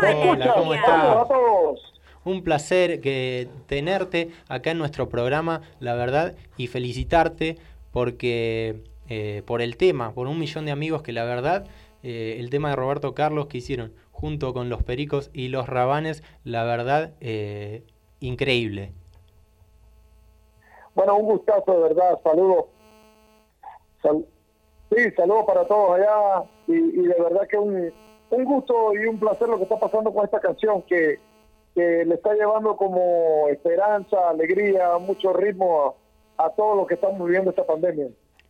¿Me 0.00 0.08
Hola, 0.08 0.10
escuchan? 0.46 0.52
¿cómo 0.56 0.74
estás? 0.74 1.93
Un 2.24 2.42
placer 2.42 3.00
que 3.00 3.48
tenerte 3.66 4.30
acá 4.48 4.70
en 4.70 4.78
nuestro 4.78 5.08
programa, 5.08 5.60
la 5.80 5.94
verdad, 5.94 6.34
y 6.56 6.68
felicitarte 6.68 7.56
porque 7.92 8.82
eh, 9.08 9.42
por 9.46 9.60
el 9.60 9.76
tema, 9.76 10.12
por 10.12 10.26
un 10.26 10.38
millón 10.38 10.64
de 10.64 10.72
amigos 10.72 11.02
que 11.02 11.12
la 11.12 11.24
verdad, 11.24 11.66
eh, 12.02 12.36
el 12.38 12.48
tema 12.50 12.70
de 12.70 12.76
Roberto 12.76 13.14
Carlos 13.14 13.46
que 13.46 13.58
hicieron 13.58 13.92
junto 14.10 14.54
con 14.54 14.68
los 14.70 14.82
Pericos 14.82 15.30
y 15.34 15.48
los 15.48 15.68
Rabanes, 15.68 16.22
la 16.44 16.64
verdad, 16.64 17.12
eh, 17.20 17.82
increíble. 18.20 18.92
Bueno, 20.94 21.16
un 21.16 21.26
gustazo, 21.26 21.72
de 21.72 21.82
verdad. 21.88 22.18
Saludos. 22.22 22.66
Sal- 24.00 24.24
sí, 24.90 25.10
saludos 25.16 25.44
para 25.46 25.66
todos 25.66 25.98
allá. 25.98 26.44
Y, 26.68 26.74
y 26.74 27.02
de 27.02 27.20
verdad 27.20 27.46
que 27.50 27.58
un, 27.58 27.92
un 28.30 28.44
gusto 28.44 28.94
y 28.94 29.04
un 29.06 29.18
placer 29.18 29.48
lo 29.48 29.58
que 29.58 29.64
está 29.64 29.78
pasando 29.78 30.14
con 30.14 30.24
esta 30.24 30.40
canción 30.40 30.82
que, 30.82 31.18
que 31.74 32.04
le 32.04 32.14
está 32.14 32.34
llevando 32.34 32.76
como 32.76 33.48
esperanza, 33.48 34.28
alegría, 34.28 34.96
mucho 34.98 35.32
ritmo 35.32 35.96
a, 36.38 36.46
a 36.46 36.50
todo 36.50 36.76
lo 36.76 36.86
que 36.86 36.94
estamos 36.94 37.24
viviendo 37.24 37.50
esta 37.50 37.66
pandemia. 37.66 38.08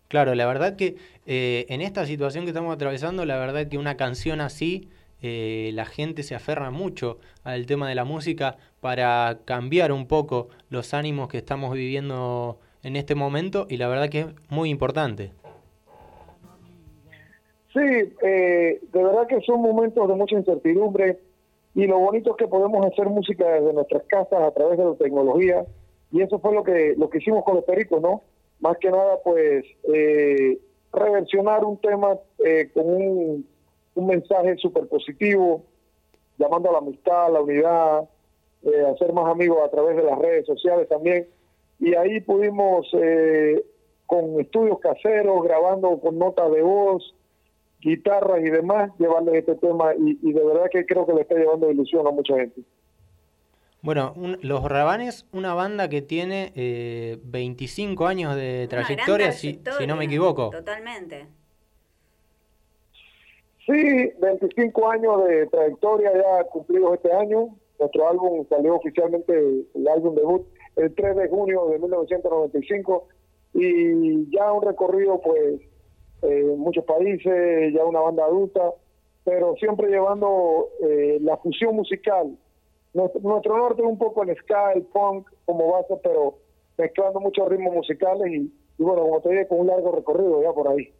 Claro, 0.08 0.34
la 0.34 0.46
verdad 0.46 0.76
que 0.76 0.96
eh, 1.26 1.66
en 1.68 1.80
esta 1.80 2.06
situación 2.06 2.44
que 2.44 2.50
estamos 2.50 2.74
atravesando, 2.74 3.24
la 3.24 3.38
verdad 3.38 3.66
que 3.66 3.78
una 3.78 3.96
canción 3.96 4.40
así, 4.40 4.88
eh, 5.22 5.70
la 5.74 5.86
gente 5.86 6.22
se 6.22 6.34
aferra 6.34 6.70
mucho 6.70 7.18
al 7.42 7.66
tema 7.66 7.88
de 7.88 7.94
la 7.94 8.04
música 8.04 8.56
para 8.80 9.38
cambiar 9.44 9.90
un 9.90 10.06
poco 10.06 10.48
los 10.68 10.92
ánimos 10.92 11.28
que 11.28 11.38
estamos 11.38 11.74
viviendo 11.74 12.58
en 12.82 12.96
este 12.96 13.14
momento 13.14 13.66
y 13.68 13.78
la 13.78 13.88
verdad 13.88 14.10
que 14.10 14.20
es 14.20 14.26
muy 14.50 14.68
importante. 14.68 15.32
Sí, 17.72 17.80
eh, 17.80 18.80
de 18.92 19.02
verdad 19.02 19.26
que 19.26 19.40
son 19.40 19.62
momentos 19.62 20.06
de 20.06 20.14
mucha 20.14 20.36
incertidumbre 20.36 21.18
y 21.74 21.86
lo 21.86 21.98
bonito 21.98 22.30
es 22.30 22.36
que 22.36 22.48
podemos 22.48 22.86
hacer 22.86 23.06
música 23.08 23.48
desde 23.48 23.72
nuestras 23.72 24.04
casas 24.04 24.42
a 24.42 24.50
través 24.52 24.78
de 24.78 24.84
la 24.84 24.94
tecnología 24.94 25.64
y 26.12 26.22
eso 26.22 26.38
fue 26.38 26.54
lo 26.54 26.62
que 26.62 26.94
lo 26.96 27.10
que 27.10 27.18
hicimos 27.18 27.44
con 27.44 27.56
los 27.56 27.64
pericos, 27.64 28.00
¿no? 28.00 28.22
Más 28.60 28.78
que 28.78 28.90
nada, 28.90 29.18
pues 29.24 29.64
eh, 29.92 30.58
reversionar 30.94 31.64
un 31.64 31.76
tema 31.78 32.16
eh, 32.44 32.70
con 32.72 32.86
un, 32.86 33.46
mensaje 33.96 34.56
súper 34.56 34.88
positivo, 34.88 35.62
llamando 36.38 36.68
a 36.68 36.72
la 36.72 36.78
amistad, 36.78 37.26
a 37.26 37.30
la 37.30 37.40
unidad, 37.40 38.08
eh, 38.62 38.86
hacer 38.92 39.12
más 39.12 39.26
amigos 39.26 39.58
a 39.64 39.70
través 39.70 39.96
de 39.96 40.02
las 40.02 40.18
redes 40.18 40.46
sociales 40.46 40.88
también. 40.88 41.28
Y 41.78 41.94
ahí 41.94 42.20
pudimos, 42.20 42.88
eh, 42.94 43.64
con 44.06 44.40
estudios 44.40 44.78
caseros, 44.80 45.42
grabando 45.44 45.98
con 46.00 46.18
notas 46.18 46.50
de 46.50 46.62
voz, 46.62 47.14
guitarras 47.84 48.40
y 48.40 48.50
demás, 48.50 48.90
llevarles 48.98 49.34
este 49.36 49.54
tema 49.56 49.94
y, 49.94 50.18
y 50.22 50.32
de 50.32 50.44
verdad 50.44 50.66
que 50.72 50.84
creo 50.86 51.06
que 51.06 51.12
le 51.12 51.20
está 51.22 51.34
llevando 51.36 51.70
ilusión 51.70 52.06
a 52.06 52.10
mucha 52.10 52.34
gente. 52.36 52.62
Bueno, 53.82 54.14
un- 54.16 54.38
Los 54.42 54.64
Rabanes, 54.64 55.26
una 55.32 55.52
banda 55.54 55.88
que 55.90 56.00
tiene 56.00 56.52
eh, 56.56 57.18
25 57.24 58.06
años 58.06 58.34
de 58.34 58.66
trayectoria, 58.68 59.32
si, 59.32 59.60
si 59.78 59.86
no 59.86 59.94
me 59.96 60.06
equivoco. 60.06 60.50
Totalmente. 60.50 61.26
Sí, 63.66 64.10
25 64.20 64.90
años 64.90 65.24
de 65.26 65.46
trayectoria 65.46 66.12
ya 66.14 66.44
cumplidos 66.44 66.94
este 66.94 67.12
año. 67.12 67.48
Nuestro 67.78 68.08
álbum 68.08 68.46
salió 68.48 68.76
oficialmente, 68.76 69.32
el 69.74 69.88
álbum 69.88 70.14
debut, 70.14 70.46
el 70.76 70.94
3 70.94 71.16
de 71.16 71.28
junio 71.28 71.66
de 71.70 71.78
1995 71.78 73.08
y 73.54 74.30
ya 74.36 74.52
un 74.52 74.62
recorrido 74.62 75.20
pues 75.20 75.60
en 76.24 76.58
muchos 76.58 76.84
países, 76.84 77.72
ya 77.72 77.84
una 77.84 78.00
banda 78.00 78.24
adulta, 78.24 78.72
pero 79.24 79.54
siempre 79.56 79.88
llevando 79.88 80.68
eh, 80.82 81.18
la 81.20 81.36
fusión 81.38 81.76
musical. 81.76 82.36
Nuestro, 82.92 83.20
nuestro 83.22 83.56
norte 83.56 83.82
es 83.82 83.88
un 83.88 83.98
poco 83.98 84.22
el 84.22 84.36
ska, 84.36 84.72
el 84.72 84.82
punk 84.82 85.28
como 85.44 85.72
base, 85.72 85.94
pero 86.02 86.38
mezclando 86.76 87.20
muchos 87.20 87.48
ritmos 87.48 87.74
musicales 87.74 88.32
y, 88.32 88.52
bueno, 88.78 89.02
como 89.02 89.20
te 89.20 89.30
dije, 89.30 89.48
con 89.48 89.60
un 89.60 89.66
largo 89.68 89.92
recorrido 89.92 90.42
ya 90.42 90.52
por 90.52 90.68
ahí. 90.68 90.92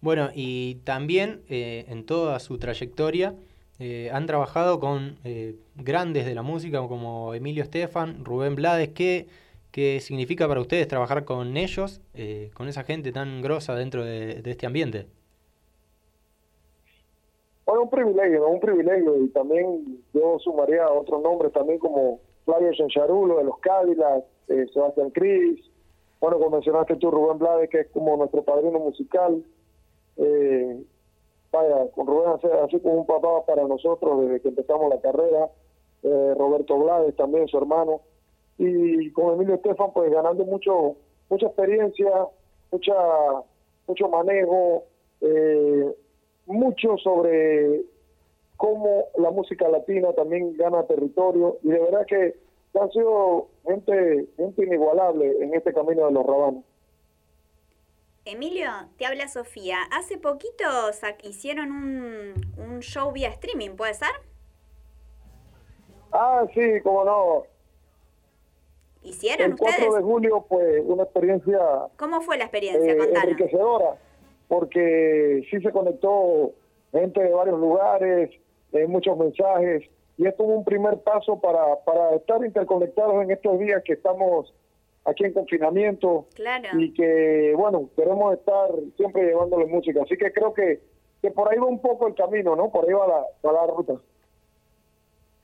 Bueno, 0.00 0.30
y 0.34 0.76
también 0.84 1.40
eh, 1.48 1.84
en 1.88 2.06
toda 2.06 2.38
su 2.38 2.58
trayectoria 2.58 3.34
eh, 3.80 4.10
han 4.12 4.26
trabajado 4.26 4.80
con 4.80 5.16
eh, 5.24 5.54
grandes 5.76 6.26
de 6.26 6.34
la 6.34 6.42
música 6.42 6.78
como 6.86 7.34
Emilio 7.34 7.62
Estefan, 7.62 8.24
Rubén 8.24 8.54
Blades. 8.54 8.90
¿Qué, 8.90 9.26
qué 9.72 10.00
significa 10.00 10.48
para 10.48 10.60
ustedes 10.60 10.88
trabajar 10.88 11.24
con 11.24 11.56
ellos, 11.56 12.00
eh, 12.14 12.50
con 12.54 12.68
esa 12.68 12.84
gente 12.84 13.12
tan 13.12 13.42
grosa 13.42 13.74
dentro 13.74 14.04
de, 14.04 14.42
este 14.44 14.66
ambiente? 14.66 15.06
Bueno, 17.66 17.82
un 17.82 17.90
privilegio, 17.90 18.48
un 18.48 18.60
privilegio. 18.60 19.24
Y 19.24 19.28
también 19.28 20.02
yo 20.14 20.38
sumaría 20.38 20.90
otros 20.90 21.22
nombres 21.22 21.52
también 21.52 21.78
como 21.78 22.20
Flavio 22.44 22.74
Sancharulo 22.74 23.38
de 23.38 23.44
los 23.44 23.58
Cádilas, 23.58 24.24
eh, 24.48 24.66
Sebastián 24.72 25.10
Cris. 25.10 25.60
Bueno, 26.20 26.38
como 26.38 26.50
mencionaste 26.50 26.96
tú, 26.96 27.10
Rubén 27.10 27.38
Blades, 27.38 27.70
que 27.70 27.80
es 27.80 27.88
como 27.88 28.16
nuestro 28.16 28.42
padrino 28.42 28.78
musical. 28.78 29.44
Eh, 30.16 30.82
vaya, 31.52 31.90
con 31.94 32.06
Rubén 32.06 32.32
así 32.64 32.80
como 32.80 32.94
un 32.94 33.06
papá 33.06 33.44
para 33.46 33.64
nosotros 33.64 34.22
desde 34.22 34.40
que 34.40 34.48
empezamos 34.48 34.88
la 34.88 35.00
carrera. 35.00 35.50
Eh, 36.02 36.34
Roberto 36.36 36.78
Blades 36.78 37.14
también, 37.16 37.46
su 37.48 37.58
hermano. 37.58 38.00
Y 38.58 39.10
con 39.12 39.34
Emilio 39.34 39.54
Estefan, 39.54 39.92
pues 39.92 40.10
ganando 40.10 40.44
mucho 40.44 40.96
mucha 41.28 41.46
experiencia, 41.46 42.10
mucha 42.70 42.94
mucho 43.86 44.08
manejo, 44.08 44.84
eh, 45.20 45.94
mucho 46.46 46.96
sobre 46.98 47.82
cómo 48.56 49.04
la 49.16 49.30
música 49.30 49.68
latina 49.68 50.12
también 50.12 50.56
gana 50.56 50.86
territorio 50.86 51.58
y 51.62 51.68
de 51.68 51.78
verdad 51.78 52.06
que 52.06 52.34
han 52.78 52.90
sido 52.90 53.48
gente, 53.66 54.26
gente 54.36 54.64
inigualable 54.64 55.36
en 55.40 55.54
este 55.54 55.72
camino 55.72 56.06
de 56.06 56.12
los 56.12 56.26
rabanos. 56.26 56.64
Emilio, 58.24 58.68
te 58.98 59.06
habla 59.06 59.26
Sofía. 59.26 59.78
Hace 59.90 60.18
poquito 60.18 60.64
hicieron 61.22 61.72
un, 61.72 62.34
un 62.58 62.80
show 62.80 63.10
vía 63.10 63.30
streaming, 63.30 63.70
¿puede 63.70 63.94
ser? 63.94 64.10
Ah, 66.12 66.44
sí, 66.52 66.80
cómo 66.82 67.04
no. 67.04 67.44
¿Hicieron 69.02 69.52
El 69.52 69.56
4 69.58 69.76
ustedes? 69.76 69.94
de 69.96 70.02
julio, 70.02 70.44
pues 70.48 70.82
una 70.86 71.04
experiencia 71.04 71.58
¿Cómo 71.96 72.20
fue 72.20 72.36
la 72.38 72.44
experiencia? 72.44 72.92
eh, 72.92 73.12
enriquecedora, 73.24 73.96
porque 74.48 75.46
sí 75.50 75.60
se 75.60 75.70
conectó 75.72 76.52
gente 76.92 77.22
de 77.22 77.30
varios 77.32 77.58
lugares, 77.58 78.30
eh, 78.72 78.86
muchos 78.86 79.16
mensajes, 79.16 79.84
y 80.16 80.26
esto 80.26 80.42
es 80.44 80.50
un 80.50 80.64
primer 80.64 80.98
paso 81.00 81.40
para, 81.40 81.76
para 81.84 82.16
estar 82.16 82.44
interconectados 82.44 83.22
en 83.22 83.30
estos 83.30 83.58
días 83.60 83.82
que 83.84 83.92
estamos 83.92 84.52
aquí 85.04 85.24
en 85.24 85.32
confinamiento 85.32 86.26
Claro. 86.34 86.68
y 86.78 86.92
que, 86.92 87.54
bueno, 87.56 87.88
queremos 87.96 88.34
estar 88.34 88.68
siempre 88.96 89.26
llevándole 89.26 89.66
música. 89.66 90.02
Así 90.02 90.16
que 90.16 90.32
creo 90.32 90.52
que, 90.52 90.80
que 91.22 91.30
por 91.30 91.50
ahí 91.50 91.58
va 91.58 91.66
un 91.66 91.80
poco 91.80 92.08
el 92.08 92.14
camino, 92.14 92.56
¿no? 92.56 92.70
Por 92.70 92.84
ahí 92.86 92.92
va 92.92 93.06
la, 93.06 93.24
va 93.46 93.52
la 93.52 93.66
ruta. 93.72 93.94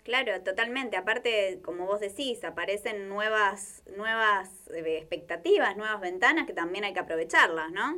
Claro, 0.05 0.33
totalmente. 0.43 0.99
Aparte, 0.99 1.61
como 1.65 1.87
vos 1.87 1.99
decís, 1.99 2.45
aparecen 2.45 3.09
nuevas, 3.09 3.83
nuevas 3.97 4.69
eh, 4.71 4.99
expectativas, 4.99 5.79
nuevas 5.79 5.99
ventanas 6.01 6.47
que 6.47 6.53
también 6.53 6.85
hay 6.85 6.93
que 6.93 7.01
aprovecharlas, 7.01 7.73
¿no? 7.73 7.97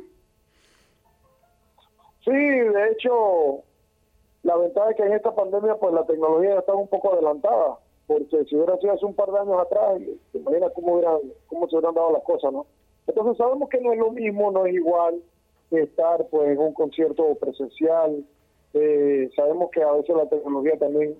Sí, 2.23 2.31
de 2.31 2.91
hecho, 2.91 3.61
la 4.43 4.55
ventaja 4.55 4.91
es 4.91 4.95
que 4.95 5.03
en 5.03 5.13
esta 5.13 5.35
pandemia, 5.35 5.75
pues 5.75 5.93
la 5.93 6.05
tecnología 6.05 6.59
está 6.59 6.73
un 6.73 6.87
poco 6.87 7.13
adelantada, 7.13 7.77
porque 8.07 8.45
si 8.45 8.55
hubiera 8.55 8.77
sido 8.77 8.93
hace 8.93 9.05
un 9.05 9.13
par 9.13 9.29
de 9.29 9.39
años 9.39 9.59
atrás, 9.59 9.99
te 10.31 10.37
imaginas 10.37 10.71
cómo, 10.73 11.01
cómo 11.47 11.67
se 11.67 11.75
hubieran 11.75 11.95
dado 11.95 12.13
las 12.13 12.23
cosas, 12.23 12.53
¿no? 12.53 12.65
Entonces 13.05 13.37
sabemos 13.37 13.67
que 13.69 13.81
no 13.81 13.91
es 13.91 13.99
lo 13.99 14.11
mismo, 14.11 14.49
no 14.51 14.65
es 14.65 14.73
igual 14.73 15.21
estar 15.71 16.25
pues 16.29 16.49
en 16.51 16.57
un 16.57 16.73
concierto 16.73 17.35
presencial. 17.35 18.23
Eh, 18.73 19.29
sabemos 19.35 19.71
que 19.71 19.83
a 19.83 19.91
veces 19.91 20.15
la 20.15 20.27
tecnología 20.27 20.77
también 20.77 21.15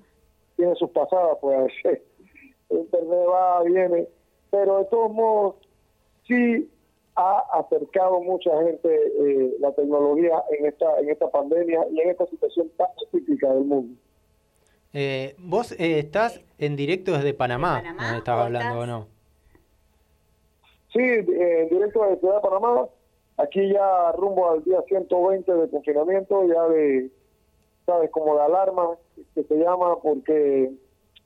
tiene 0.57 0.75
sus 0.75 0.89
pasadas, 0.89 1.37
pues 1.39 1.57
a 1.57 1.61
veces 1.63 2.01
internet 2.69 3.25
va, 3.29 3.63
viene, 3.63 4.07
pero 4.51 4.79
de 4.79 4.85
todos 4.85 5.11
modos 5.13 5.55
sí 6.27 6.69
ha 7.15 7.43
acercado 7.53 8.19
mucha 8.21 8.51
gente 8.63 8.89
eh, 8.93 9.55
la 9.59 9.71
tecnología 9.71 10.43
en 10.57 10.65
esta 10.67 10.99
en 10.99 11.09
esta 11.09 11.31
pandemia 11.31 11.79
y 11.91 12.01
en 12.01 12.09
esta 12.09 12.27
situación 12.27 12.69
tan 12.77 12.89
típica 13.11 13.51
del 13.53 13.63
mundo. 13.63 13.95
Eh, 14.93 15.35
vos 15.37 15.73
eh, 15.73 15.99
estás 15.99 16.41
en 16.57 16.75
directo 16.75 17.11
desde 17.13 17.33
Panamá, 17.33 17.83
donde 17.83 18.17
estabas 18.17 18.45
hablando, 18.45 18.79
¿o 18.79 18.85
no? 18.85 19.07
Sí, 20.93 21.01
eh, 21.01 21.61
en 21.63 21.69
directo 21.69 22.03
de 22.03 22.17
Ciudad 22.17 22.35
de 22.35 22.41
Panamá, 22.41 22.87
aquí 23.37 23.69
ya 23.71 24.11
rumbo 24.13 24.49
al 24.49 24.63
día 24.63 24.81
120 24.87 25.53
de 25.53 25.69
confinamiento, 25.69 26.47
ya 26.47 26.63
de, 26.69 27.11
sabes, 27.85 28.09
como 28.11 28.35
de 28.35 28.41
alarma, 28.41 28.97
que 29.33 29.43
se 29.43 29.55
llama, 29.55 29.99
porque 30.01 30.71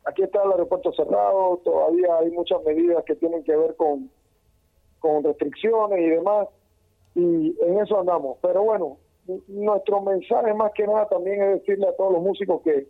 aquí 0.06 0.24
está 0.24 0.44
el 0.44 0.52
aeropuerto 0.52 0.92
cerrado, 0.94 1.58
todavía 1.64 2.18
hay 2.18 2.32
muchas 2.32 2.64
medidas 2.64 3.04
que 3.06 3.16
tienen 3.16 3.44
que 3.44 3.56
ver 3.56 3.76
con, 3.76 4.10
con 5.00 5.24
restricciones 5.24 6.00
y 6.00 6.10
demás, 6.10 6.48
y 7.16 7.56
en 7.62 7.80
eso 7.80 8.00
andamos. 8.00 8.38
Pero 8.42 8.64
bueno, 8.64 8.98
nuestro 9.48 10.02
mensaje 10.02 10.54
más 10.54 10.72
que 10.74 10.88
nada 10.88 11.08
también 11.08 11.42
es 11.42 11.60
decirle 11.60 11.88
a 11.88 11.96
todos 11.96 12.14
los 12.14 12.22
músicos 12.22 12.62
que, 12.64 12.88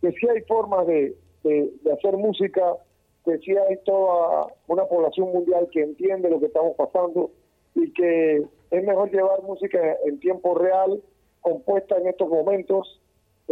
que 0.00 0.12
sí 0.12 0.28
hay 0.28 0.42
formas 0.42 0.86
de, 0.86 1.16
de, 1.42 1.72
de 1.82 1.92
hacer 1.92 2.16
música, 2.16 2.76
que 3.24 3.38
sí 3.38 3.56
hay 3.56 3.76
toda 3.84 4.48
una 4.68 4.84
población 4.84 5.32
mundial 5.32 5.68
que 5.72 5.82
entiende 5.82 6.30
lo 6.30 6.40
que 6.40 6.46
estamos 6.46 6.74
pasando 6.76 7.30
y 7.74 7.92
que 7.92 8.44
es 8.70 8.84
mejor 8.84 9.10
llevar 9.10 9.42
música 9.42 9.78
en 10.04 10.18
tiempo 10.20 10.54
real, 10.54 11.02
compuesta 11.40 11.96
en 11.98 12.08
estos 12.08 12.28
momentos, 12.28 13.00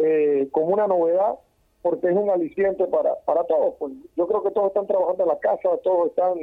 eh, 0.02 0.48
como 0.52 0.68
una 0.74 0.86
novedad, 0.86 1.34
porque 1.82 2.08
es 2.08 2.16
un 2.16 2.30
aliciente 2.30 2.86
para, 2.86 3.14
para 3.24 3.44
todos. 3.44 3.74
Pues 3.78 3.92
yo 4.16 4.26
creo 4.26 4.42
que 4.42 4.50
todos 4.50 4.68
están 4.68 4.86
trabajando 4.86 5.22
en 5.24 5.28
la 5.28 5.38
casa, 5.38 5.76
todos 5.82 6.08
están 6.08 6.38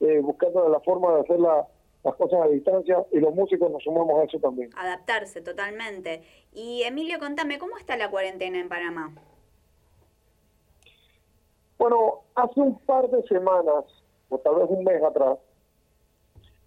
eh, 0.00 0.20
buscando 0.20 0.68
la 0.68 0.80
forma 0.80 1.14
de 1.14 1.20
hacer 1.20 1.40
la- 1.40 1.66
las 2.02 2.14
cosas 2.14 2.40
a 2.40 2.48
distancia 2.48 3.04
y 3.12 3.18
los 3.20 3.34
músicos 3.34 3.70
nos 3.70 3.82
sumamos 3.82 4.18
a 4.20 4.24
eso 4.24 4.38
también. 4.38 4.70
Adaptarse 4.76 5.42
totalmente. 5.42 6.22
Y 6.54 6.82
Emilio, 6.84 7.18
contame, 7.18 7.58
¿cómo 7.58 7.76
está 7.76 7.96
la 7.98 8.10
cuarentena 8.10 8.58
en 8.58 8.70
Panamá? 8.70 9.14
Bueno, 11.78 12.20
hace 12.34 12.60
un 12.60 12.78
par 12.80 13.08
de 13.10 13.22
semanas, 13.24 13.84
o 14.28 14.38
tal 14.38 14.56
vez 14.56 14.66
un 14.68 14.84
mes 14.84 15.02
atrás, 15.02 15.38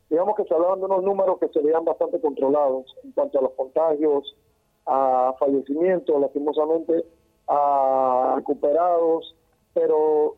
digamos 0.09 0.35
que 0.35 0.43
se 0.43 0.53
hablaban 0.53 0.79
de 0.79 0.85
unos 0.85 1.03
números 1.03 1.39
que 1.39 1.47
se 1.49 1.59
veían 1.61 1.85
bastante 1.85 2.19
controlados 2.19 2.95
en 3.03 3.11
cuanto 3.13 3.39
a 3.39 3.41
los 3.43 3.51
contagios, 3.53 4.35
a 4.85 5.33
fallecimientos, 5.39 6.19
lastimosamente, 6.19 7.05
a 7.47 8.33
recuperados, 8.35 9.35
pero 9.73 10.35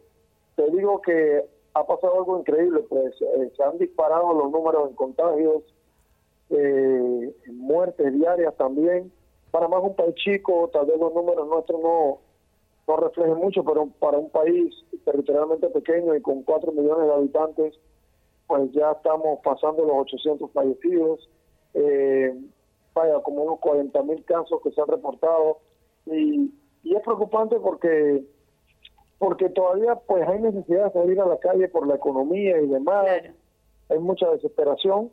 te 0.56 0.70
digo 0.72 1.02
que 1.02 1.46
ha 1.74 1.86
pasado 1.86 2.16
algo 2.16 2.39
increíble, 2.39 2.82
pues 2.88 3.14
eh, 3.22 3.52
se 3.56 3.64
han 3.64 3.78
disparado 3.78 4.34
los 4.34 4.52
números 4.52 4.89
en 4.89 4.96
contagios, 4.96 5.64
eh, 6.50 7.36
muertes 7.48 8.14
diarias 8.14 8.56
también. 8.56 9.12
Panamá 9.52 9.78
es 9.80 9.84
un 9.84 9.96
país 9.96 10.16
chico, 10.16 10.70
tal 10.72 10.86
vez 10.86 10.98
los 10.98 11.14
números 11.14 11.48
nuestros 11.48 11.82
no, 11.82 12.20
no 12.88 12.98
reflejen 12.98 13.36
mucho, 13.36 13.64
pero 13.64 13.88
para 14.00 14.18
un 14.18 14.30
país 14.30 14.74
territorialmente 15.04 15.68
pequeño 15.70 16.16
y 16.16 16.22
con 16.22 16.43
4 16.43 16.72
millones 16.72 17.08
de 17.08 17.14
habitantes, 17.14 17.80
pues 18.48 18.72
ya 18.72 18.91
estamos 18.91 19.39
pasando 19.43 19.84
los 19.84 19.98
800 19.98 20.52
fallecidos. 20.52 21.30
Eh, 21.74 22.34
vaya, 22.96 23.20
como 23.20 23.43
unos 23.43 23.60
40 23.60 24.02
mil 24.04 24.24
casos 24.26 24.60
que 24.64 24.72
se 24.72 24.82
han 24.82 24.88
reportado. 24.88 25.60
Y, 26.08 26.52
y 26.84 26.96
es 26.96 27.02
preocupante 27.04 27.58
porque 27.60 28.24
porque 29.18 29.50
todavía 29.50 29.96
pues 29.96 30.28
hay 30.28 30.39
necesidad 30.39 30.86
de 30.86 31.00
salir 31.00 31.22
a 31.22 31.26
la 31.26 31.38
calle 31.38 31.68
por 31.70 31.88
la 31.88 31.96
economía 31.96 32.60
y 32.60 32.68
demás. 32.68 33.06
Hay 33.89 34.00
mucha 34.00 34.30
desesperación, 34.32 35.12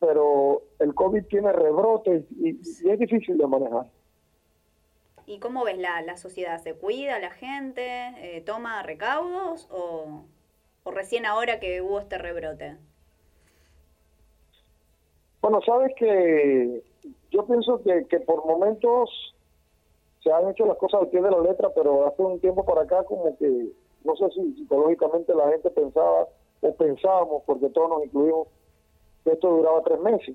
pero 0.00 0.62
el 0.78 0.94
COVID 0.94 1.24
tiene 1.26 1.52
rebrotes 1.52 2.24
y, 2.32 2.50
y 2.50 2.90
es 2.90 2.98
difícil 2.98 3.36
de 3.36 3.46
manejar. 3.46 3.86
¿Y 5.26 5.38
cómo 5.38 5.64
ves 5.64 5.78
la, 5.78 6.02
la 6.02 6.16
sociedad? 6.16 6.60
¿Se 6.62 6.74
cuida 6.74 7.18
la 7.18 7.30
gente? 7.30 7.82
Eh, 8.18 8.42
¿Toma 8.44 8.82
recaudos? 8.82 9.68
O, 9.70 10.24
¿O 10.84 10.90
recién 10.90 11.24
ahora 11.24 11.60
que 11.60 11.80
hubo 11.80 11.98
este 11.98 12.18
rebrote? 12.18 12.76
Bueno, 15.40 15.60
sabes 15.62 15.92
que 15.96 16.82
yo 17.34 17.44
pienso 17.46 17.82
que, 17.82 18.06
que 18.06 18.20
por 18.20 18.46
momentos 18.46 19.34
se 20.22 20.32
han 20.32 20.48
hecho 20.48 20.64
las 20.66 20.78
cosas 20.78 21.02
al 21.02 21.08
pie 21.08 21.20
de 21.20 21.30
la 21.30 21.40
letra, 21.40 21.68
pero 21.74 22.06
hace 22.06 22.22
un 22.22 22.40
tiempo 22.40 22.64
para 22.64 22.82
acá 22.82 23.04
como 23.04 23.36
que, 23.36 23.68
no 24.04 24.16
sé 24.16 24.30
si 24.30 24.52
psicológicamente 24.54 25.34
la 25.34 25.50
gente 25.50 25.68
pensaba 25.70 26.28
o 26.60 26.74
pensábamos, 26.74 27.42
porque 27.44 27.68
todos 27.70 27.90
nos 27.90 28.04
incluimos, 28.04 28.48
que 29.24 29.32
esto 29.32 29.48
duraba 29.50 29.82
tres 29.82 30.00
meses. 30.00 30.34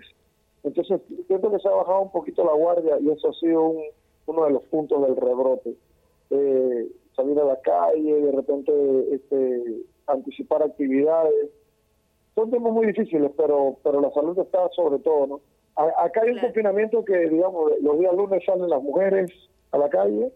Entonces, 0.63 1.01
siento 1.27 1.49
que 1.51 1.59
se 1.59 1.67
ha 1.67 1.71
bajado 1.71 2.01
un 2.01 2.11
poquito 2.11 2.43
la 2.43 2.53
guardia 2.53 2.99
y 2.99 3.09
eso 3.09 3.29
ha 3.29 3.33
sido 3.33 3.61
un- 3.63 3.83
uno 4.27 4.45
de 4.45 4.51
los 4.51 4.63
puntos 4.65 5.01
del 5.01 5.15
rebrote. 5.15 5.75
Eh, 6.31 6.87
salir 7.15 7.39
a 7.39 7.45
la 7.45 7.59
calle, 7.61 8.13
de 8.21 8.31
repente 8.31 9.15
este, 9.15 9.81
anticipar 10.07 10.61
actividades. 10.63 11.49
Son 12.35 12.49
temas 12.51 12.71
muy 12.73 12.85
difíciles, 12.87 13.31
pero 13.35 13.77
pero 13.83 13.99
la 14.01 14.11
salud 14.11 14.37
está 14.37 14.69
sobre 14.69 14.99
todo, 14.99 15.27
¿no? 15.27 15.41
A- 15.79 16.03
acá 16.05 16.21
hay 16.23 16.31
un 16.31 16.39
confinamiento 16.39 17.05
que, 17.05 17.17
digamos, 17.29 17.71
los 17.81 17.97
días 17.99 18.13
lunes 18.13 18.43
salen 18.45 18.69
las 18.69 18.81
mujeres 18.81 19.31
a 19.71 19.77
la 19.77 19.89
calle, 19.89 20.33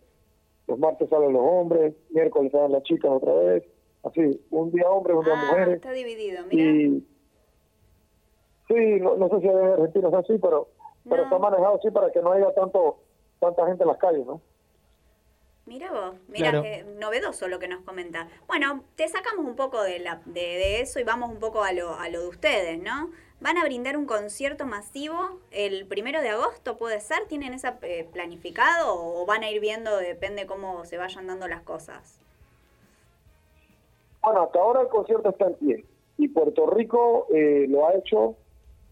los 0.68 0.80
martes 0.80 1.10
salen 1.10 1.34
los 1.34 1.42
hombres, 1.44 1.94
miércoles 2.12 2.52
salen 2.52 2.72
las 2.72 2.84
chicas 2.84 3.12
otra 3.12 3.34
vez, 3.34 3.64
así, 4.04 4.42
un 4.52 4.72
día 4.72 4.88
hombres, 4.90 5.18
un 5.18 5.26
día 5.26 5.34
Ah, 5.36 5.46
mujeres. 5.46 5.76
está 5.76 5.92
dividido, 5.92 6.46
mira. 6.46 6.64
Y 6.64 7.06
sí, 8.70 9.00
no, 9.02 9.16
no 9.18 9.28
sé 9.30 9.42
si 9.42 9.48
en 9.48 9.58
Argentina 9.58 10.08
es 10.08 10.14
así, 10.14 10.38
pero, 10.42 10.70
pero 11.10 11.24
está 11.24 11.38
manejado 11.40 11.76
así 11.76 11.92
para 11.92 12.10
que 12.12 12.22
no 12.22 12.32
haya 12.32 12.54
tanto 12.54 13.00
tanta 13.40 13.66
gente 13.68 13.84
en 13.84 13.90
las 13.90 13.98
calles, 13.98 14.26
¿no? 14.26 14.42
Mira 15.66 15.92
vos, 15.92 16.16
mira 16.28 16.50
Claro. 16.52 16.62
qué 16.64 16.84
novedoso 17.00 17.48
lo 17.48 17.58
que 17.60 17.68
nos 17.70 17.84
comenta. 17.84 18.28
Bueno, 18.48 18.84
te 18.96 19.08
sacamos 19.08 19.46
un 19.46 19.56
poco 19.56 19.82
de, 19.84 20.00
la, 20.00 20.22
de, 20.26 20.42
de 20.42 20.82
eso 20.82 21.00
y 21.00 21.04
vamos 21.04 21.30
un 21.30 21.40
poco 21.40 21.64
a 21.64 21.72
lo, 21.74 21.96
a 21.96 22.10
lo 22.10 22.22
de 22.22 22.28
ustedes, 22.28 22.82
¿no? 22.82 23.12
Van 23.44 23.58
a 23.58 23.66
brindar 23.66 23.98
un 23.98 24.06
concierto 24.06 24.66
masivo 24.66 25.18
el 25.52 25.86
primero 25.86 26.22
de 26.22 26.30
agosto, 26.30 26.78
¿puede 26.78 27.02
ser? 27.02 27.28
¿Tienen 27.28 27.54
esa 27.54 27.78
eh, 27.82 28.08
planificado 28.14 28.96
o 28.96 29.26
van 29.26 29.44
a 29.44 29.52
ir 29.52 29.60
viendo, 29.60 29.98
depende 29.98 30.46
cómo 30.46 30.86
se 30.86 30.98
vayan 30.98 31.28
dando 31.28 31.50
las 31.50 31.62
cosas? 31.62 32.22
Bueno, 34.22 34.44
hasta 34.44 34.60
ahora 34.60 34.80
el 34.84 34.88
concierto 34.88 35.28
está 35.28 35.48
en 35.48 35.56
pie 35.56 35.86
y 36.18 36.30
Puerto 36.30 36.68
Rico 36.68 37.28
eh, 37.34 37.66
lo 37.68 37.86
ha 37.86 37.96
hecho, 37.96 38.36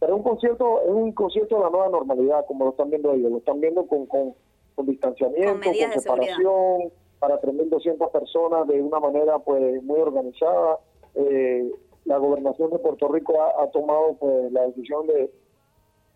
pero 0.02 0.18
un 0.18 0.24
concierto 0.24 0.82
es 0.82 0.90
un 0.90 1.14
concierto 1.14 1.56
de 1.56 1.64
la 1.64 1.70
nueva 1.70 1.88
normalidad, 1.88 2.46
como 2.46 2.66
lo 2.66 2.72
están 2.72 2.90
viendo 2.90 3.14
ellos, 3.14 3.32
lo 3.32 3.38
están 3.38 3.62
viendo 3.62 3.88
con, 3.88 4.06
con, 4.08 4.36
con 4.76 4.86
distanciamiento, 4.86 5.50
Con 5.50 5.62
con 5.62 6.02
separación, 6.02 6.92
para 7.20 7.40
3.200 7.40 8.12
personas 8.12 8.68
de 8.68 8.82
una 8.82 9.00
manera 9.00 9.40
pues 9.40 9.82
muy 9.82 10.02
organizada. 10.02 10.78
Eh, 11.16 11.72
la 12.06 12.18
gobernación 12.18 12.72
de 12.72 12.80
Puerto 12.80 13.08
Rico 13.08 13.36
ha, 13.42 13.68
tomado 13.72 14.16
pues 14.20 14.52
la 14.52 14.68
decisión 14.68 15.08
de, 15.08 15.32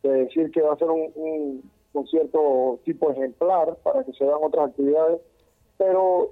de 0.04 0.10
decir 0.10 0.52
que 0.52 0.62
va 0.62 0.74
a 0.74 0.78
ser 0.78 0.90
un, 0.90 1.12
un 1.16 1.72
concierto 1.94 2.80
tipo 2.84 3.12
ejemplar 3.12 3.76
para 3.84 4.04
que 4.04 4.14
se 4.14 4.24
hagan 4.24 4.40
otras 4.44 4.70
actividades, 4.70 5.22
pero 5.78 6.32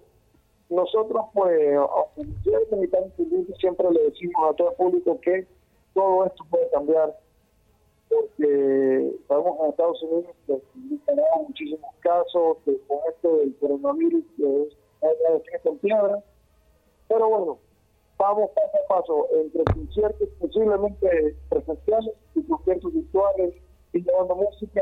nosotros 0.70 1.26
pues 1.34 1.78
siempre 3.60 3.92
le 3.92 4.04
decimos 4.04 4.50
a 4.50 4.54
todo 4.56 4.72
el 4.72 4.76
público 4.76 5.20
que 5.22 5.48
todo 5.94 6.26
esto 6.26 6.44
puede 6.50 6.70
cambiar 6.72 7.16
porque 8.10 9.16
sabemos 9.28 9.58
que 9.58 9.64
en 9.64 9.70
Estados 9.70 10.04
Unidos 10.04 10.36
pues, 10.46 10.62
han 11.08 11.44
muchísimos 11.48 11.96
casos 12.00 12.58
que 12.66 12.78
con 12.88 13.00
esto 13.10 13.38
del 13.38 13.56
coronavirus 13.58 14.24
que 14.38 14.64
es 14.64 14.78
la 15.02 15.70
en 15.72 15.78
piedra. 15.80 16.24
Pero 17.08 17.30
bueno, 17.30 17.58
vamos 18.24 18.52
paso 18.52 18.78
a 18.78 18.88
paso 18.88 19.28
entre 19.44 19.64
conciertos 19.66 20.30
posiblemente 20.40 21.36
presenciales 21.50 22.16
y 22.36 22.44
conciertos 22.44 22.94
virtuales 22.94 23.54
y 23.92 24.02
llevando 24.02 24.36
música 24.36 24.82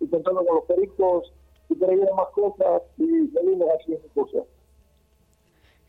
y 0.00 0.08
contando 0.08 0.44
con 0.44 0.56
los 0.56 0.64
pericos 0.64 1.32
y 1.68 1.74
trayendo 1.74 2.14
más 2.14 2.28
cosas 2.28 2.82
y 2.96 3.28
seguimos 3.28 3.68
haciendo 3.78 4.08
cosas. 4.14 4.44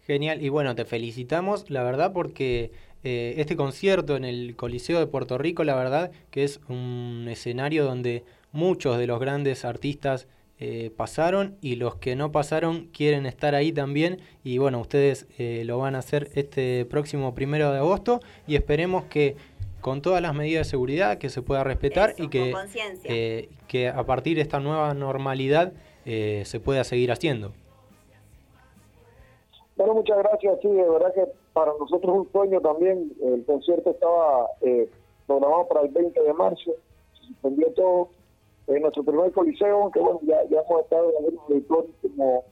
Genial, 0.02 0.42
y 0.42 0.50
bueno, 0.50 0.74
te 0.74 0.86
felicitamos, 0.86 1.70
la 1.70 1.84
verdad, 1.84 2.14
porque 2.14 2.72
eh, 3.04 3.36
este 3.38 3.56
concierto 3.56 4.16
en 4.16 4.24
el 4.24 4.56
Coliseo 4.56 5.00
de 5.00 5.08
Puerto 5.08 5.38
Rico, 5.38 5.64
la 5.64 5.76
verdad 5.76 6.12
que 6.32 6.44
es 6.44 6.62
un 6.70 7.28
escenario 7.30 7.84
donde 7.84 8.24
muchos 8.52 8.98
de 8.98 9.06
los 9.06 9.20
grandes 9.20 9.66
artistas 9.66 10.28
eh, 10.60 10.92
pasaron 10.96 11.58
y 11.62 11.76
los 11.76 11.96
que 11.96 12.16
no 12.16 12.32
pasaron 12.32 12.88
quieren 12.88 13.26
estar 13.26 13.54
ahí 13.56 13.72
también 13.72 14.20
y 14.44 14.58
bueno, 14.58 14.80
ustedes 14.80 15.28
eh, 15.38 15.64
lo 15.66 15.78
van 15.78 15.96
a 15.96 16.00
hacer 16.00 16.30
este 16.34 16.86
próximo 16.86 17.36
primero 17.36 17.72
de 17.72 17.78
agosto 17.78 18.20
y 18.48 18.56
esperemos 18.56 19.06
que 19.06 19.36
con 19.82 20.02
todas 20.02 20.22
las 20.22 20.34
medidas 20.34 20.68
de 20.68 20.70
seguridad 20.72 21.18
que 21.18 21.30
se 21.30 21.42
pueda 21.42 21.64
respetar 21.64 22.14
y 22.18 22.30
que, 22.30 22.54
eh, 23.06 23.50
que 23.68 23.88
a 23.88 24.04
partir 24.06 24.36
de 24.36 24.42
esta 24.42 24.60
nueva 24.60 24.94
normalidad 24.94 25.72
eh, 26.06 26.44
se 26.46 26.60
pueda 26.60 26.84
seguir 26.84 27.12
haciendo. 27.12 27.52
Bueno, 29.76 29.94
muchas 29.94 30.18
gracias. 30.18 30.58
Sí, 30.62 30.68
de 30.68 30.90
verdad 30.90 31.14
que 31.14 31.26
para 31.54 31.72
nosotros 31.80 32.04
es 32.04 32.20
un 32.22 32.32
sueño 32.32 32.60
también. 32.62 33.14
El 33.24 33.46
concierto 33.46 33.92
estaba 33.92 34.48
eh, 34.62 34.90
programado 35.28 35.68
para 35.68 35.82
el 35.82 35.90
20 35.90 36.22
de 36.22 36.34
marzo. 36.34 36.72
Se 37.14 37.28
suspendió 37.28 37.72
todo. 37.74 38.10
En 38.68 38.82
nuestro 38.82 39.04
primer 39.04 39.32
coliseo, 39.32 39.90
que 39.92 40.00
bueno, 40.00 40.20
ya, 40.24 40.44
ya 40.50 40.62
hemos 40.62 40.82
estado 40.82 41.10
en 41.20 41.38
auditorios 41.40 41.96
como 42.02 42.44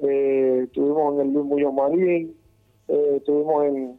eh, 0.00 0.60
estuvimos 0.64 1.14
en 1.14 1.20
el 1.20 1.32
Luis 1.32 1.46
Muñoz 1.46 1.72
Marín, 1.72 2.36
eh, 2.88 3.12
estuvimos 3.16 3.64
en, 3.64 3.98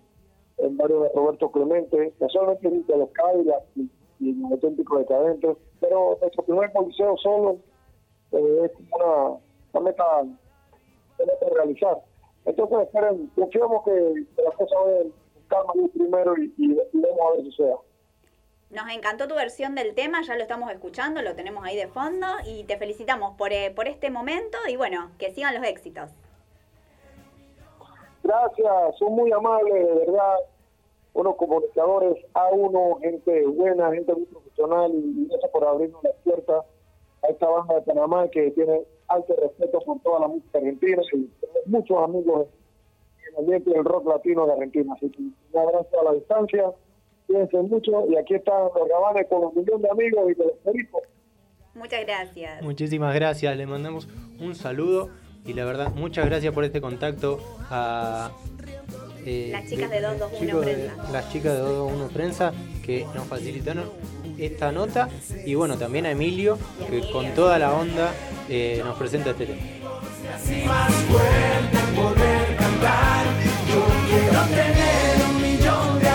en 0.57 0.77
varios 0.77 1.03
de 1.03 1.09
Roberto 1.15 1.51
Clemente, 1.51 2.13
no 2.19 2.29
solamente 2.29 2.69
de 2.69 2.97
los 2.97 3.09
Cadillac 3.09 3.63
y, 3.75 3.89
y 4.19 4.33
los 4.33 4.51
auténticos 4.51 4.99
decadentes, 4.99 5.57
pero 5.79 6.17
nuestro 6.21 6.43
primer 6.43 6.71
coliseo 6.71 7.17
solo 7.17 7.57
eh, 8.31 8.61
es 8.65 8.71
una, 8.93 9.39
una 9.73 9.85
meta, 9.85 10.21
una 10.21 11.53
realizar. 11.55 11.97
Entonces, 12.45 12.77
esperen, 12.81 13.31
confiamos 13.35 13.83
que, 13.85 14.25
que 14.35 14.41
las 14.43 14.53
cosas 14.55 14.77
vayan 14.85 15.13
calma 15.47 15.73
primero 15.93 16.37
y, 16.37 16.53
y, 16.57 16.73
y 16.73 17.01
vamos 17.01 17.19
a 17.21 17.35
ver 17.37 17.45
si 17.45 17.51
sea. 17.53 17.75
Nos 18.71 18.89
encantó 18.89 19.27
tu 19.27 19.35
versión 19.35 19.75
del 19.75 19.93
tema, 19.93 20.21
ya 20.23 20.35
lo 20.35 20.41
estamos 20.41 20.71
escuchando, 20.71 21.21
lo 21.21 21.35
tenemos 21.35 21.63
ahí 21.63 21.75
de 21.75 21.87
fondo 21.87 22.25
y 22.45 22.63
te 22.63 22.77
felicitamos 22.77 23.35
por, 23.37 23.53
eh, 23.53 23.71
por 23.75 23.87
este 23.87 24.09
momento 24.09 24.57
y 24.67 24.75
bueno, 24.75 25.11
que 25.19 25.31
sigan 25.31 25.53
los 25.53 25.63
éxitos. 25.63 26.09
Gracias, 28.23 28.97
son 28.97 29.13
muy 29.13 29.31
amables, 29.31 29.85
de 29.85 29.93
verdad. 29.93 30.37
Unos 31.13 31.35
comunicadores 31.35 32.17
a 32.33 32.47
uno, 32.47 32.97
gente 32.99 33.45
buena, 33.45 33.91
gente 33.93 34.13
muy 34.13 34.25
profesional 34.25 34.91
y 34.93 35.27
gracias 35.29 35.51
por 35.51 35.63
abrirnos 35.63 36.03
las 36.03 36.15
puertas 36.23 36.65
a 37.21 37.27
esta 37.27 37.47
banda 37.47 37.75
de 37.75 37.81
Panamá 37.81 38.27
que 38.29 38.51
tiene 38.51 38.81
alto 39.07 39.35
respeto 39.39 39.79
por 39.81 39.99
toda 39.99 40.21
la 40.21 40.27
música 40.27 40.57
argentina 40.57 41.01
y 41.13 41.29
muchos 41.67 42.03
amigos 42.03 42.47
en 43.19 43.33
el 43.33 43.39
ambiente 43.41 43.69
del 43.69 43.85
rock 43.85 44.07
latino 44.07 44.47
de 44.47 44.53
Argentina. 44.53 44.93
Así 44.95 45.09
que 45.11 45.21
un 45.21 45.35
abrazo 45.53 46.01
a 46.01 46.03
la 46.03 46.13
distancia, 46.13 46.73
cuídense 47.27 47.57
mucho 47.57 47.91
y 48.09 48.15
aquí 48.17 48.35
están 48.35 48.55
los 48.75 48.87
gabanes 48.89 49.27
con 49.29 49.43
un 49.45 49.55
millón 49.55 49.81
de 49.81 49.89
amigos 49.89 50.31
y 50.31 50.35
con 50.35 50.47
los 50.47 50.55
pericos. 50.57 51.01
Muchas 51.73 52.05
gracias. 52.05 52.61
Muchísimas 52.61 53.13
gracias, 53.15 53.55
le 53.57 53.65
mandamos 53.65 54.07
un 54.39 54.55
saludo 54.55 55.09
y 55.45 55.53
la 55.53 55.65
verdad, 55.65 55.91
muchas 55.93 56.25
gracias 56.25 56.53
por 56.53 56.63
este 56.63 56.79
contacto 56.81 57.39
a 57.69 58.31
eh, 59.25 59.49
Las 59.51 59.67
chicas 59.69 59.89
de 59.89 60.01
221 60.01 60.39
chicos 60.39 60.65
de- 60.65 60.73
Prensa. 60.73 61.11
las 61.11 61.31
chicas 61.31 61.53
de 61.53 61.59
221 61.59 62.13
Prensa 62.13 62.53
que 62.83 63.05
nos 63.13 63.25
facilitaron 63.27 63.85
esta 64.37 64.71
nota 64.71 65.09
y 65.45 65.55
bueno, 65.55 65.77
también 65.77 66.05
a 66.05 66.11
Emilio 66.11 66.57
que 66.89 67.01
con 67.11 67.33
toda 67.33 67.57
la 67.59 67.73
onda 67.73 68.11
eh, 68.49 68.81
nos 68.85 68.97
presenta 68.97 69.31
este 69.31 69.45
tema. 69.47 69.61
así 70.33 70.63
más 70.65 70.91
cantar. 72.57 73.25
Yo 73.67 73.83
quiero 74.07 74.41
tener 74.47 75.29
un 75.29 75.41
millón 75.41 75.99
de 75.99 76.07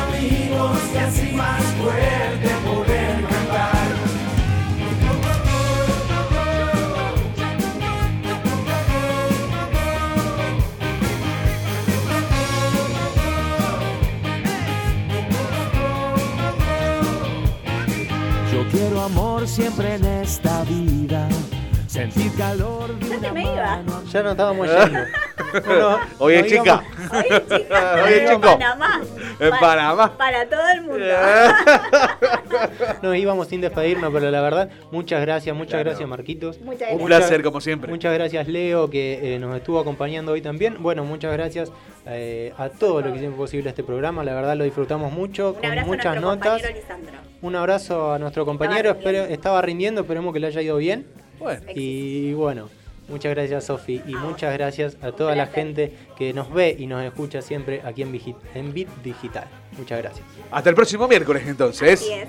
Ya 24.13 24.23
no 24.23 24.31
estábamos 24.33 24.67
yendo. 24.69 24.99
No, 25.67 25.79
no, 25.91 25.99
Oye, 26.19 26.43
no 26.43 26.49
chica. 26.49 26.63
íbamos- 26.65 26.85
Oye, 27.13 27.43
chicas, 27.49 27.85
Oye, 28.07 28.23
en 28.23 28.29
chico. 28.29 28.41
Panamá. 28.41 29.01
En 29.41 29.51
Pa- 29.51 29.61
Panamá. 29.61 30.19
Para 30.19 30.49
todo 30.49 30.69
el 30.75 30.83
mundo. 30.83 31.05
Nos 33.03 33.17
íbamos 33.17 33.49
sin 33.49 33.61
despedirnos, 33.61 34.13
pero 34.13 34.31
la 34.31 34.41
verdad, 34.41 34.69
muchas 34.91 35.21
gracias, 35.23 35.55
muchas 35.57 35.81
gracias 35.81 36.09
Marquitos. 36.09 36.61
Muchas 36.61 36.91
Un 36.93 36.99
gracias. 36.99 37.29
placer, 37.29 37.43
como 37.43 37.61
siempre. 37.61 37.91
Muchas 37.91 38.13
gracias 38.15 38.49
Leo, 38.49 38.91
que 38.91 39.35
eh, 39.35 39.39
nos 39.39 39.57
estuvo 39.57 39.79
acompañando 39.81 40.33
hoy 40.33 40.43
también. 40.43 40.77
Bueno, 40.81 41.05
muchas 41.05 41.33
gracias 41.33 41.73
eh, 42.07 42.53
a 42.59 42.69
todos 42.69 43.03
los 43.03 43.13
que 43.13 43.17
hicieron 43.19 43.37
posible 43.37 43.71
este 43.71 43.83
programa. 43.83 44.23
La 44.25 44.35
verdad 44.35 44.57
lo 44.57 44.65
disfrutamos 44.65 45.13
mucho, 45.13 45.49
Un 45.51 45.55
con 45.55 45.67
abrazo 45.67 45.85
a 45.85 45.87
muchas 45.89 46.05
nuestro 46.21 46.21
notas. 46.31 46.53
compañero 46.63 46.81
Lisandro. 46.81 47.15
Un 47.43 47.57
abrazo 47.57 48.13
a 48.13 48.19
nuestro 48.19 48.45
compañero, 48.45 48.91
espero, 48.91 49.25
estaba 49.25 49.63
rindiendo, 49.63 50.03
esperemos 50.03 50.33
que 50.35 50.41
le 50.41 50.47
haya 50.49 50.61
ido 50.63 50.77
bien. 50.77 51.07
Bueno. 51.39 51.61
Y 51.75 52.35
bueno, 52.35 52.69
muchas 53.11 53.35
gracias 53.35 53.65
Sofi 53.65 54.01
y 54.07 54.15
muchas 54.15 54.53
gracias 54.55 54.97
a 55.03 55.13
toda 55.13 55.35
la 55.37 55.47
gente 55.47 55.93
que 56.17 56.33
nos 56.33 56.51
ve 56.53 56.75
y 56.79 56.87
nos 56.87 57.03
escucha 57.05 57.43
siempre 57.43 57.83
aquí 57.85 58.01
en, 58.03 58.13
Vigi- 58.13 58.37
en 58.55 58.73
Bit 58.73 58.89
Digital. 59.03 59.45
Muchas 59.77 59.99
gracias. 60.01 60.25
Hasta 60.51 60.71
el 60.71 60.77
próximo 60.77 61.07
miércoles, 61.09 61.43
entonces. 61.47 62.01
Así 62.01 62.13
es. 62.13 62.29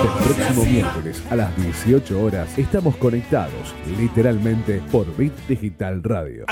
este 0.00 0.34
próximo 0.34 0.64
miércoles 0.64 1.22
a 1.30 1.36
las 1.36 1.54
18 1.56 2.22
horas 2.22 2.58
estamos 2.58 2.96
conectados 2.96 3.74
literalmente 3.98 4.80
por 4.90 5.14
Bit 5.14 5.34
Digital 5.46 6.02
Radio. 6.02 6.46